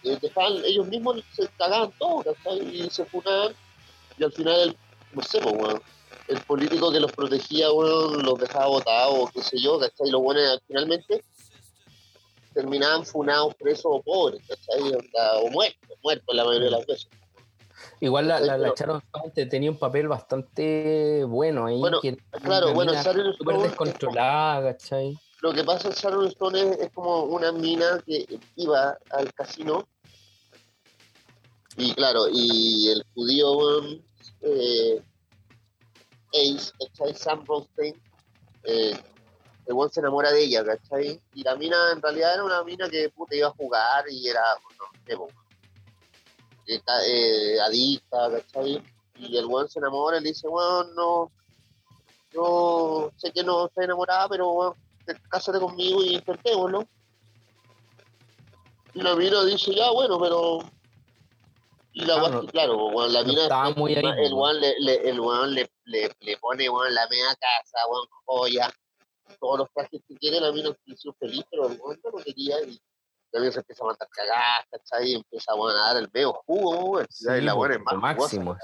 eh, 0.04 0.18
dejaban, 0.20 0.62
ellos 0.64 0.86
mismos 0.88 1.22
se 1.32 1.48
cagaban 1.58 1.90
todo, 1.98 2.22
¿cachai? 2.22 2.60
Y 2.82 2.90
se 2.90 3.04
funaban, 3.06 3.54
y 4.18 4.24
al 4.24 4.32
final, 4.32 4.60
el, 4.60 4.76
no 5.14 5.22
sé, 5.22 5.40
pues, 5.40 5.54
weón, 5.54 5.82
el 6.28 6.40
político 6.42 6.92
que 6.92 7.00
los 7.00 7.12
protegía, 7.12 7.72
weón, 7.72 8.22
los 8.22 8.38
dejaba 8.38 8.66
botados, 8.66 9.30
qué 9.32 9.42
sé 9.42 9.58
yo, 9.58 9.78
¿cachai? 9.80 10.08
Y 10.08 10.10
los 10.10 10.20
buenos 10.22 10.60
finalmente 10.66 11.24
terminaban 12.52 13.04
funados, 13.04 13.54
presos 13.56 13.86
o 13.86 14.02
pobres, 14.02 14.40
¿cachai? 14.46 14.92
O 15.42 15.50
muertos, 15.50 15.98
muertos 16.02 16.34
la 16.36 16.44
mayoría 16.44 16.66
de 16.66 16.76
las 16.76 16.86
veces. 16.86 17.08
Igual 18.04 18.28
la, 18.28 18.38
la, 18.38 18.58
la 18.58 18.68
Stone 18.68 19.02
tenía 19.48 19.70
un 19.70 19.78
papel 19.78 20.08
bastante 20.08 21.24
bueno 21.24 21.66
ahí. 21.66 21.80
Bueno, 21.80 22.00
que 22.02 22.16
Claro, 22.42 22.74
bueno, 22.74 22.92
Sharon 22.92 23.30
Stone 23.30 23.56
es 23.56 23.62
descontrolada, 23.62 24.72
¿cachai? 24.72 25.18
Lo 25.40 25.52
que 25.54 25.64
pasa 25.64 25.88
en 25.88 25.94
Sharon 25.94 26.26
Stone 26.26 26.60
es, 26.60 26.78
es 26.80 26.90
como 26.92 27.24
una 27.24 27.50
mina 27.50 28.02
que 28.06 28.26
iba 28.56 28.98
al 29.10 29.32
casino 29.32 29.88
y 31.76 31.94
claro, 31.94 32.26
y 32.30 32.88
el 32.90 33.04
judío 33.14 33.80
eh, 34.42 35.02
Ace, 36.32 36.72
¿cachai? 36.78 37.14
Sam 37.14 37.44
Rothstein, 37.46 38.00
eh, 38.64 38.96
el 39.66 39.74
weón 39.74 39.90
se 39.90 40.00
enamora 40.00 40.30
de 40.30 40.44
ella, 40.44 40.64
¿cachai? 40.64 41.20
Y 41.34 41.42
la 41.42 41.56
mina 41.56 41.76
en 41.92 42.02
realidad 42.02 42.34
era 42.34 42.44
una 42.44 42.62
mina 42.64 42.88
que 42.88 43.08
puta, 43.08 43.34
iba 43.34 43.48
a 43.48 43.52
jugar 43.52 44.04
y 44.10 44.28
era, 44.28 44.42
bueno, 44.62 44.84
no 44.92 45.00
sé, 45.06 45.16
eh, 46.66 46.80
eh, 47.06 47.60
adicta, 47.60 48.30
¿cachai? 48.30 48.82
Y 49.16 49.36
el 49.36 49.46
weón 49.46 49.68
se 49.68 49.78
enamora 49.78 50.18
y 50.18 50.22
le 50.22 50.28
dice, 50.30 50.48
weón, 50.48 50.94
no, 50.94 51.30
no, 52.34 53.10
sé 53.16 53.30
que 53.32 53.42
no 53.44 53.66
estoy 53.66 53.84
enamorada, 53.84 54.28
pero 54.28 54.50
weón, 54.50 54.74
te- 55.06 55.14
cásate 55.28 55.58
conmigo 55.60 56.02
y 56.02 56.14
intentémoslo. 56.14 56.86
Y 58.94 59.02
la 59.02 59.14
mina 59.16 59.44
dice, 59.44 59.74
ya, 59.74 59.90
bueno, 59.90 60.18
pero... 60.20 60.58
Y 61.92 62.04
la 62.04 62.18
Claro, 62.18 62.40
que, 62.40 62.46
claro, 62.48 62.86
weón, 62.88 63.12
la 63.12 63.22
mina... 63.22 63.42
estaba 63.42 63.68
está 63.68 63.80
muy 63.80 63.94
ahí, 63.94 64.04
el 64.26 64.32
weón 64.34 64.60
le, 64.60 64.74
le- 64.80 65.08
el 65.10 65.20
weón 65.20 65.54
le, 65.54 65.70
le, 65.84 66.10
le 66.20 66.36
pone, 66.38 66.68
weón, 66.68 66.92
la 66.94 67.06
media 67.08 67.28
casa, 67.36 67.78
weón, 67.88 68.06
joya, 68.24 68.72
todos 69.40 69.58
los 69.60 69.68
trajes 69.72 70.00
que 70.08 70.16
quiere, 70.16 70.40
la 70.40 70.50
mina 70.52 70.70
se 70.70 70.92
hizo 70.92 71.12
feliz, 71.20 71.44
pero 71.50 71.68
el 71.68 71.78
weón 71.80 72.00
no 72.02 72.10
lo 72.10 72.24
quería 72.24 72.60
y 72.62 72.80
mina 73.40 73.52
se 73.52 73.58
empieza 73.60 73.84
a 73.84 73.86
mandar 73.86 74.08
cagadas, 74.08 74.66
¿cachai? 74.70 75.10
Y 75.10 75.14
empieza 75.14 75.54
weón, 75.54 75.76
a 75.76 75.92
dar 75.92 75.96
el 75.98 76.10
medio 76.12 76.32
jugo. 76.46 77.02
Sí, 77.08 77.26
y 77.30 77.40
la 77.40 77.54
weón 77.54 77.72
es 77.72 77.80
más 77.82 77.96
máximo. 77.96 78.56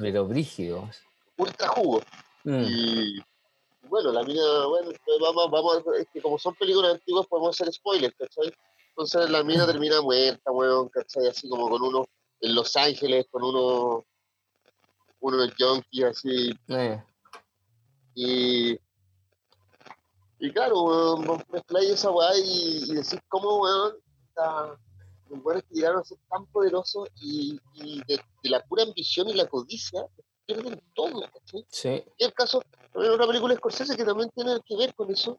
Pero 0.00 0.26
brígido. 0.26 0.88
ultra 1.36 1.68
jugo. 1.68 2.00
Mm. 2.44 2.64
Y 2.66 3.24
bueno, 3.88 4.12
la 4.12 4.22
mina, 4.22 4.66
bueno, 4.66 4.90
pues 5.04 5.18
vamos, 5.20 5.50
vamos, 5.50 5.82
es 5.98 6.06
que 6.12 6.20
como 6.20 6.38
son 6.38 6.54
películas 6.54 6.94
antiguas 6.94 7.26
podemos 7.26 7.60
hacer 7.60 7.72
spoilers, 7.72 8.14
¿cachai? 8.16 8.52
Entonces 8.90 9.30
la 9.30 9.44
mina 9.44 9.66
termina 9.66 10.00
muerta, 10.00 10.50
weón, 10.50 10.88
¿cachai? 10.88 11.26
Así 11.28 11.48
como 11.48 11.68
con 11.68 11.82
uno 11.82 12.04
en 12.40 12.54
Los 12.54 12.76
Ángeles, 12.76 13.26
con 13.30 13.42
uno, 13.44 14.04
unos 15.20 15.52
junkies 15.58 16.04
así, 16.04 16.58
Eh, 16.68 17.02
y, 18.14 18.78
y 20.38 20.52
claro, 20.52 20.82
weón, 20.82 21.44
mezcláis 21.50 21.90
esa 21.90 22.10
weá 22.10 22.30
y, 22.38 22.84
y 22.90 22.94
decís 22.94 23.20
cómo, 23.28 23.58
weón, 23.62 23.96
la- 24.36 24.78
los 25.28 25.62
que 25.64 25.74
llegaron 25.74 26.00
a 26.00 26.04
ser 26.04 26.18
tan 26.30 26.46
poderosos 26.46 27.08
y, 27.20 27.58
y 27.74 27.98
de, 28.06 28.20
de 28.42 28.50
la 28.50 28.60
pura 28.64 28.84
ambición 28.84 29.28
y 29.28 29.34
la 29.34 29.46
codicia, 29.48 30.06
pierden 30.46 30.80
todo, 30.94 31.20
¿cachai? 31.32 31.66
sí. 31.68 32.04
Y 32.18 32.24
el 32.24 32.32
caso, 32.32 32.62
también 32.92 33.14
una 33.14 33.26
película 33.26 33.52
de 33.54 33.58
Scorsese 33.58 33.96
que 33.96 34.04
también 34.04 34.30
tiene 34.30 34.60
que 34.64 34.76
ver 34.76 34.94
con 34.94 35.10
eso. 35.10 35.38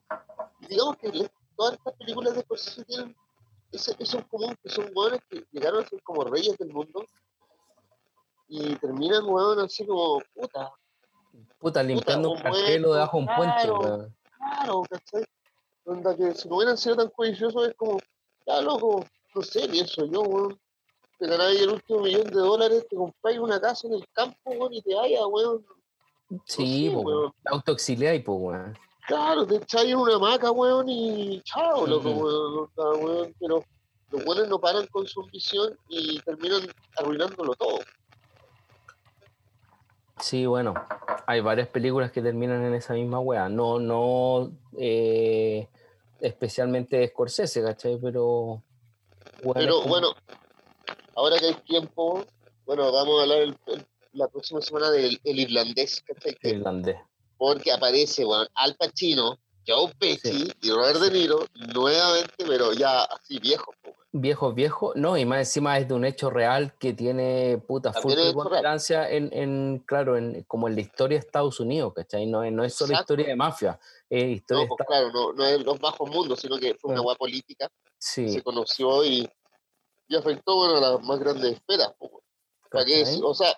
Y 0.60 0.66
digamos 0.66 0.96
que 0.98 1.30
todas 1.56 1.74
estas 1.74 1.94
películas 1.94 2.34
de 2.34 2.42
Scorsese 2.42 2.84
tienen 2.84 3.16
ese- 3.72 3.96
eso 3.98 4.18
en 4.18 4.24
común, 4.24 4.54
que 4.62 4.68
son 4.70 4.90
hueones 4.94 5.20
que 5.30 5.44
llegaron 5.52 5.82
a 5.84 5.88
ser 5.88 6.02
como 6.02 6.24
reyes 6.24 6.56
del 6.58 6.72
mundo 6.72 7.04
y 8.48 8.74
terminan, 8.76 9.24
hueón, 9.26 9.60
así 9.60 9.86
como, 9.86 10.20
puta, 10.34 10.72
Puta, 11.58 11.82
limpiando 11.82 12.30
un 12.30 12.36
un 12.36 12.42
cartelo 12.42 12.92
debajo 12.94 13.16
de 13.18 13.22
un 13.24 13.34
puente, 13.36 13.62
claro. 13.62 13.78
weón. 13.78 14.16
claro, 14.36 14.82
¿cachai? 14.90 15.24
Onda 15.84 16.16
que 16.16 16.34
si 16.34 16.48
no 16.48 16.56
hubieran 16.56 16.76
sido 16.76 16.96
tan 16.96 17.08
codiciosos 17.10 17.68
es 17.68 17.74
como, 17.74 17.98
ya 18.48 18.62
loco, 18.62 19.04
no 19.34 19.42
sé, 19.42 19.68
pienso 19.68 20.06
yo, 20.06 20.22
weón. 20.22 20.58
Te 21.18 21.26
ganáis 21.26 21.60
el 21.60 21.70
último 21.70 22.00
millón 22.00 22.24
de 22.24 22.40
dólares, 22.40 22.86
te 22.88 22.96
compráis 22.96 23.38
una 23.38 23.60
casa 23.60 23.88
en 23.88 23.94
el 23.94 24.04
campo, 24.12 24.38
weón, 24.46 24.72
y 24.72 24.82
te 24.82 24.94
vayas, 24.94 25.22
weón. 25.28 25.66
Sí, 26.46 26.86
sé, 26.86 26.92
po, 26.92 27.00
weón. 27.00 27.20
weón. 27.20 27.32
Autoexiliáis, 27.46 28.24
pues, 28.24 28.38
weón. 28.40 28.78
Claro, 29.06 29.46
te 29.46 29.56
echáis 29.56 29.90
en 29.90 29.96
una 29.96 30.14
hamaca, 30.14 30.50
weón, 30.50 30.88
y 30.88 31.42
chao, 31.42 31.86
loco, 31.86 32.10
weón, 32.10 32.68
weón, 32.76 33.34
pero 33.38 33.64
los 34.10 34.24
weones 34.24 34.48
no 34.48 34.58
paran 34.58 34.86
con 34.86 35.06
su 35.06 35.20
ambición 35.22 35.76
y 35.88 36.18
terminan 36.20 36.62
arruinándolo 36.96 37.54
todo. 37.54 37.80
Sí, 40.20 40.46
bueno, 40.46 40.74
hay 41.26 41.40
varias 41.40 41.68
películas 41.68 42.10
que 42.10 42.22
terminan 42.22 42.64
en 42.64 42.74
esa 42.74 42.94
misma 42.94 43.20
weá. 43.20 43.48
No, 43.48 43.78
no 43.78 44.50
eh, 44.76 45.68
especialmente 46.20 46.96
de 46.98 47.08
Scorsese, 47.08 47.62
¿cachai? 47.62 47.98
Pero. 48.00 48.62
weones 49.42 49.54
Pero 49.64 49.74
como- 49.76 49.88
bueno, 49.88 50.14
ahora 51.14 51.38
que 51.38 51.46
hay 51.46 51.54
tiempo, 51.66 52.24
bueno, 52.66 52.90
vamos 52.92 53.18
a 53.18 53.22
hablar 53.22 53.38
el- 53.42 53.56
el- 53.66 53.86
la 54.12 54.28
próxima 54.28 54.60
semana 54.60 54.90
del 54.90 55.20
el 55.24 55.38
irlandés, 55.40 56.02
¿cachai? 56.06 56.36
Irlandés. 56.42 56.96
Porque 57.36 57.70
aparece, 57.72 58.24
weón, 58.24 58.48
Al 58.54 58.74
Pacino, 58.74 59.38
Joe 59.66 59.92
Pesci 59.98 60.50
y 60.62 60.70
Robert 60.70 60.98
De 60.98 61.10
Niro 61.10 61.46
nuevamente, 61.74 62.32
pero 62.46 62.72
ya 62.72 63.02
así 63.04 63.38
viejos, 63.38 63.74
po. 63.82 63.94
Viejo, 64.10 64.52
viejo, 64.54 64.92
no, 64.94 65.18
y 65.18 65.26
más 65.26 65.40
encima 65.40 65.76
es 65.78 65.86
de 65.86 65.92
un 65.92 66.06
hecho 66.06 66.30
real 66.30 66.72
que 66.78 66.94
tiene 66.94 67.58
puta 67.58 67.92
full 67.92 68.14
preponderancia 68.14 69.08
en, 69.10 69.28
en, 69.34 69.82
claro, 69.84 70.16
en, 70.16 70.44
como 70.44 70.66
en 70.66 70.76
la 70.76 70.80
historia 70.80 71.18
de 71.18 71.26
Estados 71.26 71.60
Unidos, 71.60 71.92
¿cachai? 71.94 72.24
No, 72.26 72.50
no 72.50 72.64
es 72.64 72.74
solo 72.74 72.92
Exacto. 72.92 73.12
historia 73.12 73.26
de 73.26 73.36
mafia, 73.36 73.78
es 74.08 74.24
historia 74.30 74.62
No, 74.62 74.62
de 74.62 74.68
pues 74.68 74.80
Estados 74.80 75.10
claro, 75.12 75.12
no, 75.12 75.32
no 75.34 75.44
es 75.44 75.62
los 75.62 75.78
bajos 75.78 76.08
mundos, 76.10 76.40
sino 76.40 76.56
que 76.56 76.74
fue 76.76 76.92
una 76.92 77.02
weá 77.02 77.16
política 77.16 77.68
Sí, 77.98 78.30
se 78.30 78.42
conoció 78.42 79.04
y, 79.04 79.28
y 80.08 80.16
afectó 80.16 80.56
bueno, 80.56 80.76
a 80.78 80.80
las 80.92 81.02
más 81.02 81.18
grandes 81.18 81.52
esferas. 81.52 81.92
weón. 82.00 82.22
¿Para 82.70 82.84
decir? 82.84 83.22
O 83.22 83.34
sea, 83.34 83.54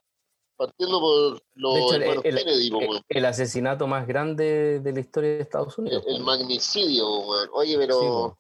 partiendo 0.57 0.99
por 0.99 1.41
los 1.55 1.75
De 1.75 1.81
hecho, 1.81 1.95
el- 1.95 2.03
el- 2.27 2.37
Kennedy, 2.39 2.71
po, 2.73 2.81
el, 2.81 3.01
el 3.09 3.25
asesinato 3.25 3.87
más 3.87 4.05
grande 4.05 4.81
de 4.81 4.93
la 4.93 4.99
historia 4.99 5.31
de 5.31 5.43
Estados 5.43 5.79
Unidos. 5.79 6.03
el 6.09 6.17
po. 6.19 6.23
magnicidio. 6.25 7.09
Oye, 7.09 7.73
Sí, 7.73 7.79
pero 7.79 7.99
po. 8.01 8.39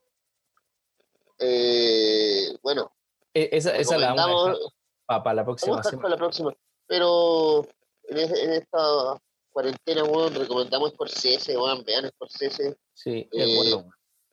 Eh, 1.40 2.56
bueno, 2.62 2.92
E- 3.34 3.48
esa, 3.52 3.76
esa 3.76 3.98
la 3.98 4.14
vamos 4.14 4.46
a 4.48 4.50
dejar 4.52 5.22
para 5.22 5.34
la 5.34 5.44
próxima 5.44 5.72
vamos 5.72 5.86
a 5.86 5.88
estar 5.88 5.90
semana. 5.90 6.02
para 6.02 6.14
la 6.14 6.18
próxima, 6.18 6.54
pero 6.86 7.66
en, 8.04 8.18
es- 8.18 8.38
en 8.38 8.50
esta 8.52 9.20
cuarentena, 9.50 10.04
weón, 10.04 10.34
recomendamos 10.34 10.90
Scorsese, 10.92 11.56
weón, 11.56 11.82
vean 11.84 12.08
Scorsese, 12.10 12.76
Sí, 12.94 13.28
es 13.32 13.48
eh, 13.48 13.56
bueno, 13.56 13.90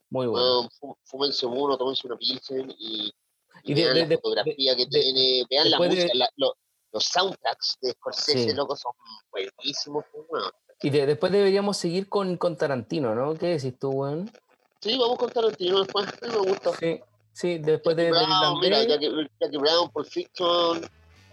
muy 0.09 0.27
bueno. 0.27 0.69
fúmense 1.05 1.45
uno, 1.45 1.77
tómense 1.77 2.05
una 2.07 2.17
pilsen 2.17 2.69
y, 2.77 3.11
y 3.63 3.71
Y 3.71 3.73
de- 3.73 3.81
vean 3.83 3.93
de- 3.95 4.01
la 4.01 4.07
de- 4.07 4.15
fotografía 4.17 4.75
que 4.75 4.85
tiene, 4.87 5.45
vean 5.49 5.71
la 5.71 5.77
música, 5.79 6.11
la- 6.13 6.29
lo- 6.35 6.55
los 6.93 7.03
soundtracks 7.05 7.77
de 7.81 7.91
Scorsese, 7.91 8.49
Sí. 8.49 8.53
loco, 8.55 8.75
son 8.75 8.91
buenísimos, 9.31 10.03
weón. 10.29 10.51
Y 10.81 10.89
de- 10.91 11.05
después 11.07 11.31
deberíamos 11.31 11.75
seguir 11.77 12.07
con, 12.07 12.37
con 12.37 12.55
Tarantino, 12.55 13.15
¿no? 13.15 13.33
¿Qué 13.35 13.47
decís 13.47 13.77
tú, 13.79 13.89
weón? 13.89 14.31
Sí, 14.79 14.97
vamos 14.97 15.17
con 15.17 15.29
Tarantino 15.29 15.79
después, 15.79 16.07
a 16.07 16.25
mí 16.25 16.31
me 16.31 16.49
gusta. 16.49 16.71
Sí, 16.77 16.99
sí, 17.33 17.57
después 17.57 17.95
de, 17.95 18.11
Jackie 18.11 18.19
del 18.19 18.27
Brown, 18.27 18.59
mira. 18.59 18.83
Jackie, 18.83 19.29
Jackie 19.39 19.57
Brown, 19.57 19.89
Pulp 19.89 20.07
Fiction, 20.07 20.89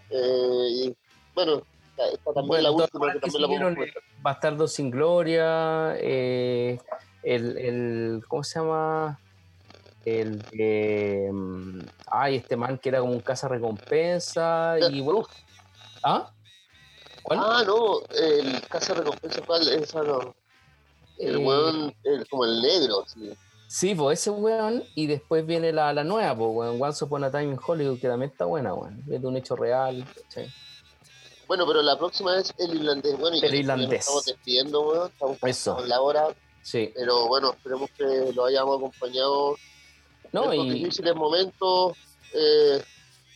eh, 0.09 0.67
y 0.69 0.95
bueno, 1.33 1.61
está, 1.91 2.07
está 2.07 2.33
también 2.33 2.47
Bueno, 2.47 2.63
la 2.63 2.71
última 2.71 3.07
que 3.07 3.13
las 3.13 3.15
que 3.15 3.19
también 3.21 3.41
la 3.41 3.47
podemos 3.47 3.47
siguieron, 3.47 3.75
comentar. 3.75 4.03
Bastardo 4.21 4.67
sin 4.67 4.91
Gloria, 4.91 5.95
eh, 5.97 6.79
el, 7.23 7.57
el, 7.57 8.23
¿cómo 8.27 8.43
se 8.43 8.59
llama? 8.59 9.19
El, 10.05 10.43
eh, 10.51 11.29
mm, 11.31 11.79
ay, 12.07 12.35
este 12.35 12.55
man 12.55 12.77
que 12.77 12.89
era 12.89 12.99
como 12.99 13.13
un 13.13 13.21
caza 13.21 13.47
recompensa 13.47 14.77
y 14.91 15.01
bueno, 15.01 15.27
¿ah? 16.03 16.31
¿Cuál? 17.25 17.39
Ah, 17.41 17.63
no, 17.65 18.01
el 18.11 18.61
Casa 18.67 18.93
Recompensa, 18.93 19.41
¿cuál? 19.41 19.67
Esa 19.67 20.03
no. 20.03 20.35
El 21.17 21.35
Eh, 21.35 21.37
weón, 21.37 21.95
el- 22.03 22.27
como 22.27 22.45
el 22.45 22.61
negro, 22.61 23.03
sí. 23.07 23.31
Sí, 23.67 23.95
pues 23.95 24.19
ese 24.19 24.29
weón, 24.29 24.83
y 24.95 25.07
después 25.07 25.45
viene 25.45 25.71
la, 25.73 25.91
la 25.91 26.03
nueva, 26.03 26.35
pues 26.35 26.49
weón, 26.53 26.81
Once 26.81 27.03
Upon 27.03 27.23
a 27.23 27.31
Time 27.31 27.45
in 27.53 27.59
Hollywood, 27.65 27.99
que 27.99 28.07
también 28.07 28.31
está 28.31 28.45
buena, 28.45 28.73
weón, 28.73 29.01
es 29.09 29.21
de 29.21 29.27
un 29.27 29.37
hecho 29.37 29.55
real, 29.55 30.05
¿cachai? 30.23 30.51
Bueno, 31.47 31.65
pero 31.67 31.81
la 31.81 31.97
próxima 31.97 32.37
es 32.39 32.53
el 32.57 32.75
irlandés. 32.75 33.17
Bueno, 33.19 33.37
y 33.37 33.45
El 33.45 33.53
irlandés. 33.55 33.89
Nos 33.89 33.99
estamos 33.99 34.25
despidiendo, 34.25 34.81
weón. 34.81 35.11
Estamos 35.11 35.37
Eso. 35.43 35.75
con 35.75 35.87
la 35.89 36.01
hora. 36.01 36.27
Sí. 36.63 36.91
Pero 36.95 37.27
bueno, 37.27 37.51
esperemos 37.51 37.89
que 37.95 38.31
lo 38.33 38.45
hayamos 38.45 38.77
acompañado 38.77 39.55
No, 40.31 40.51
en 40.51 40.61
y, 40.61 40.69
difíciles 40.79 41.15
momentos. 41.15 41.95
Eh, 42.33 42.83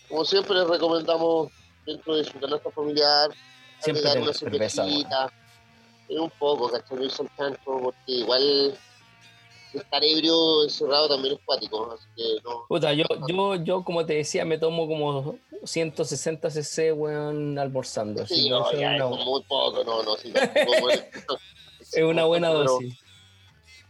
como 0.10 0.26
siempre, 0.26 0.56
les 0.56 0.68
recomendamos 0.68 1.52
dentro 1.86 2.16
de 2.16 2.24
su 2.24 2.40
canasta 2.40 2.72
familiar 2.72 3.30
Siempre 3.80 4.22
una 4.22 4.34
cervecita, 4.34 5.32
eh, 6.10 6.20
un 6.20 6.30
poco, 6.32 6.70
¿cachai? 6.70 6.98
No 6.98 7.04
al 7.06 7.30
tanto, 7.38 7.60
porque 7.84 7.96
igual 8.08 8.78
estar 9.74 10.04
ebrio 10.04 10.64
encerrado 10.64 11.08
también 11.10 11.36
es 11.36 11.40
cuático, 11.46 11.92
así 11.92 12.06
que 12.16 12.24
no. 12.44 12.66
puta, 12.68 12.92
yo, 12.94 13.06
yo, 13.28 13.56
yo, 13.56 13.84
como 13.84 14.06
te 14.06 14.16
decía, 14.16 14.44
me 14.44 14.58
tomo 14.58 14.88
como 14.88 15.36
160 15.64 16.50
cc, 16.50 16.92
weón, 16.94 17.58
almorzando. 17.60 18.26
Sí, 18.26 18.50
no, 18.50 18.70
es 18.72 18.78
una- 18.78 18.96
es 18.98 19.26
muy 19.26 19.44
poco, 19.44 19.84
no, 19.84 20.02
no, 20.04 20.16
sí, 20.18 20.32
tampoco, 20.32 20.90
es 21.80 22.04
una 22.04 22.26
buena 22.26 22.50
pero- 22.50 22.64
dosis. 22.64 22.98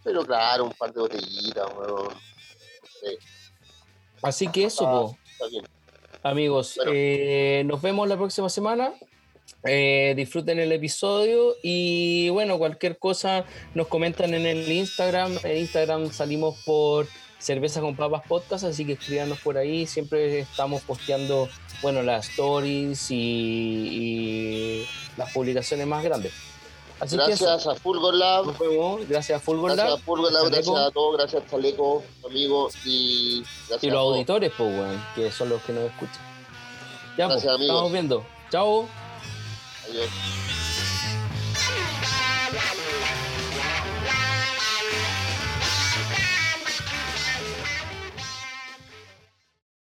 Pero 0.03 0.25
claro, 0.25 0.63
un 0.65 0.71
par 0.71 0.93
de 0.93 1.01
botellitas, 1.01 1.67
weón. 1.77 2.13
Así 4.21 4.47
que 4.49 4.65
eso, 4.65 4.85
Ah. 4.87 4.91
po. 4.91 5.17
Amigos, 6.23 6.73
Bueno. 6.75 6.91
eh, 6.93 7.63
nos 7.65 7.81
vemos 7.81 8.07
la 8.07 8.17
próxima 8.17 8.49
semana. 8.49 8.93
Eh, 9.65 10.13
disfruten 10.15 10.57
el 10.59 10.71
episodio 10.71 11.55
y 11.61 12.29
bueno, 12.29 12.57
cualquier 12.57 12.97
cosa 12.97 13.43
nos 13.73 13.87
comentan 13.87 14.33
en 14.33 14.45
el 14.45 14.71
Instagram. 14.71 15.37
En 15.43 15.57
Instagram 15.57 16.11
salimos 16.11 16.57
por 16.65 17.07
Cerveza 17.39 17.81
con 17.81 17.95
Papas 17.95 18.23
Podcast, 18.27 18.63
así 18.63 18.85
que 18.85 18.93
escríbanos 18.93 19.39
por 19.39 19.57
ahí. 19.57 19.85
Siempre 19.85 20.39
estamos 20.39 20.81
posteando, 20.83 21.49
bueno, 21.81 22.03
las 22.03 22.29
stories 22.29 23.11
y, 23.11 23.15
y 23.15 24.85
las 25.17 25.31
publicaciones 25.33 25.85
más 25.87 26.03
grandes. 26.03 26.31
Así 26.99 27.15
que 27.17 27.23
Gracias 27.27 27.61
eso, 27.61 27.71
a 27.71 27.75
Fulgor 27.75 28.13
Lab, 28.13 28.45
nos 28.47 28.59
vemos. 28.59 29.07
Gracias 29.07 29.37
a 29.37 29.39
Fulgor 29.39 29.73
gracias 29.73 29.99
a 29.99 30.03
Fulgor 30.03 30.33
Lab, 30.33 30.45
gracias 30.51 30.75
a 30.75 30.91
todos, 30.91 31.17
gracias 31.17 31.43
a 31.43 31.49
Chaleco, 31.49 32.03
amigo, 32.25 32.69
y 32.83 33.41
gracias 33.69 33.83
y 33.83 33.87
a 33.87 33.91
los 33.93 34.01
todos. 34.01 34.15
auditores, 34.15 34.51
pues, 34.57 34.69
weón, 34.73 35.05
que 35.15 35.31
son 35.31 35.49
los 35.49 35.61
que 35.63 35.71
nos 35.73 35.83
escuchan. 35.85 36.21
Ya, 37.17 37.27
pues, 37.27 37.41
Gracias, 37.43 37.53
amigos. 37.55 37.75
estamos 37.75 37.91
viendo. 37.93 38.25
Chao. 38.51 39.08
Yeah. 39.91 40.48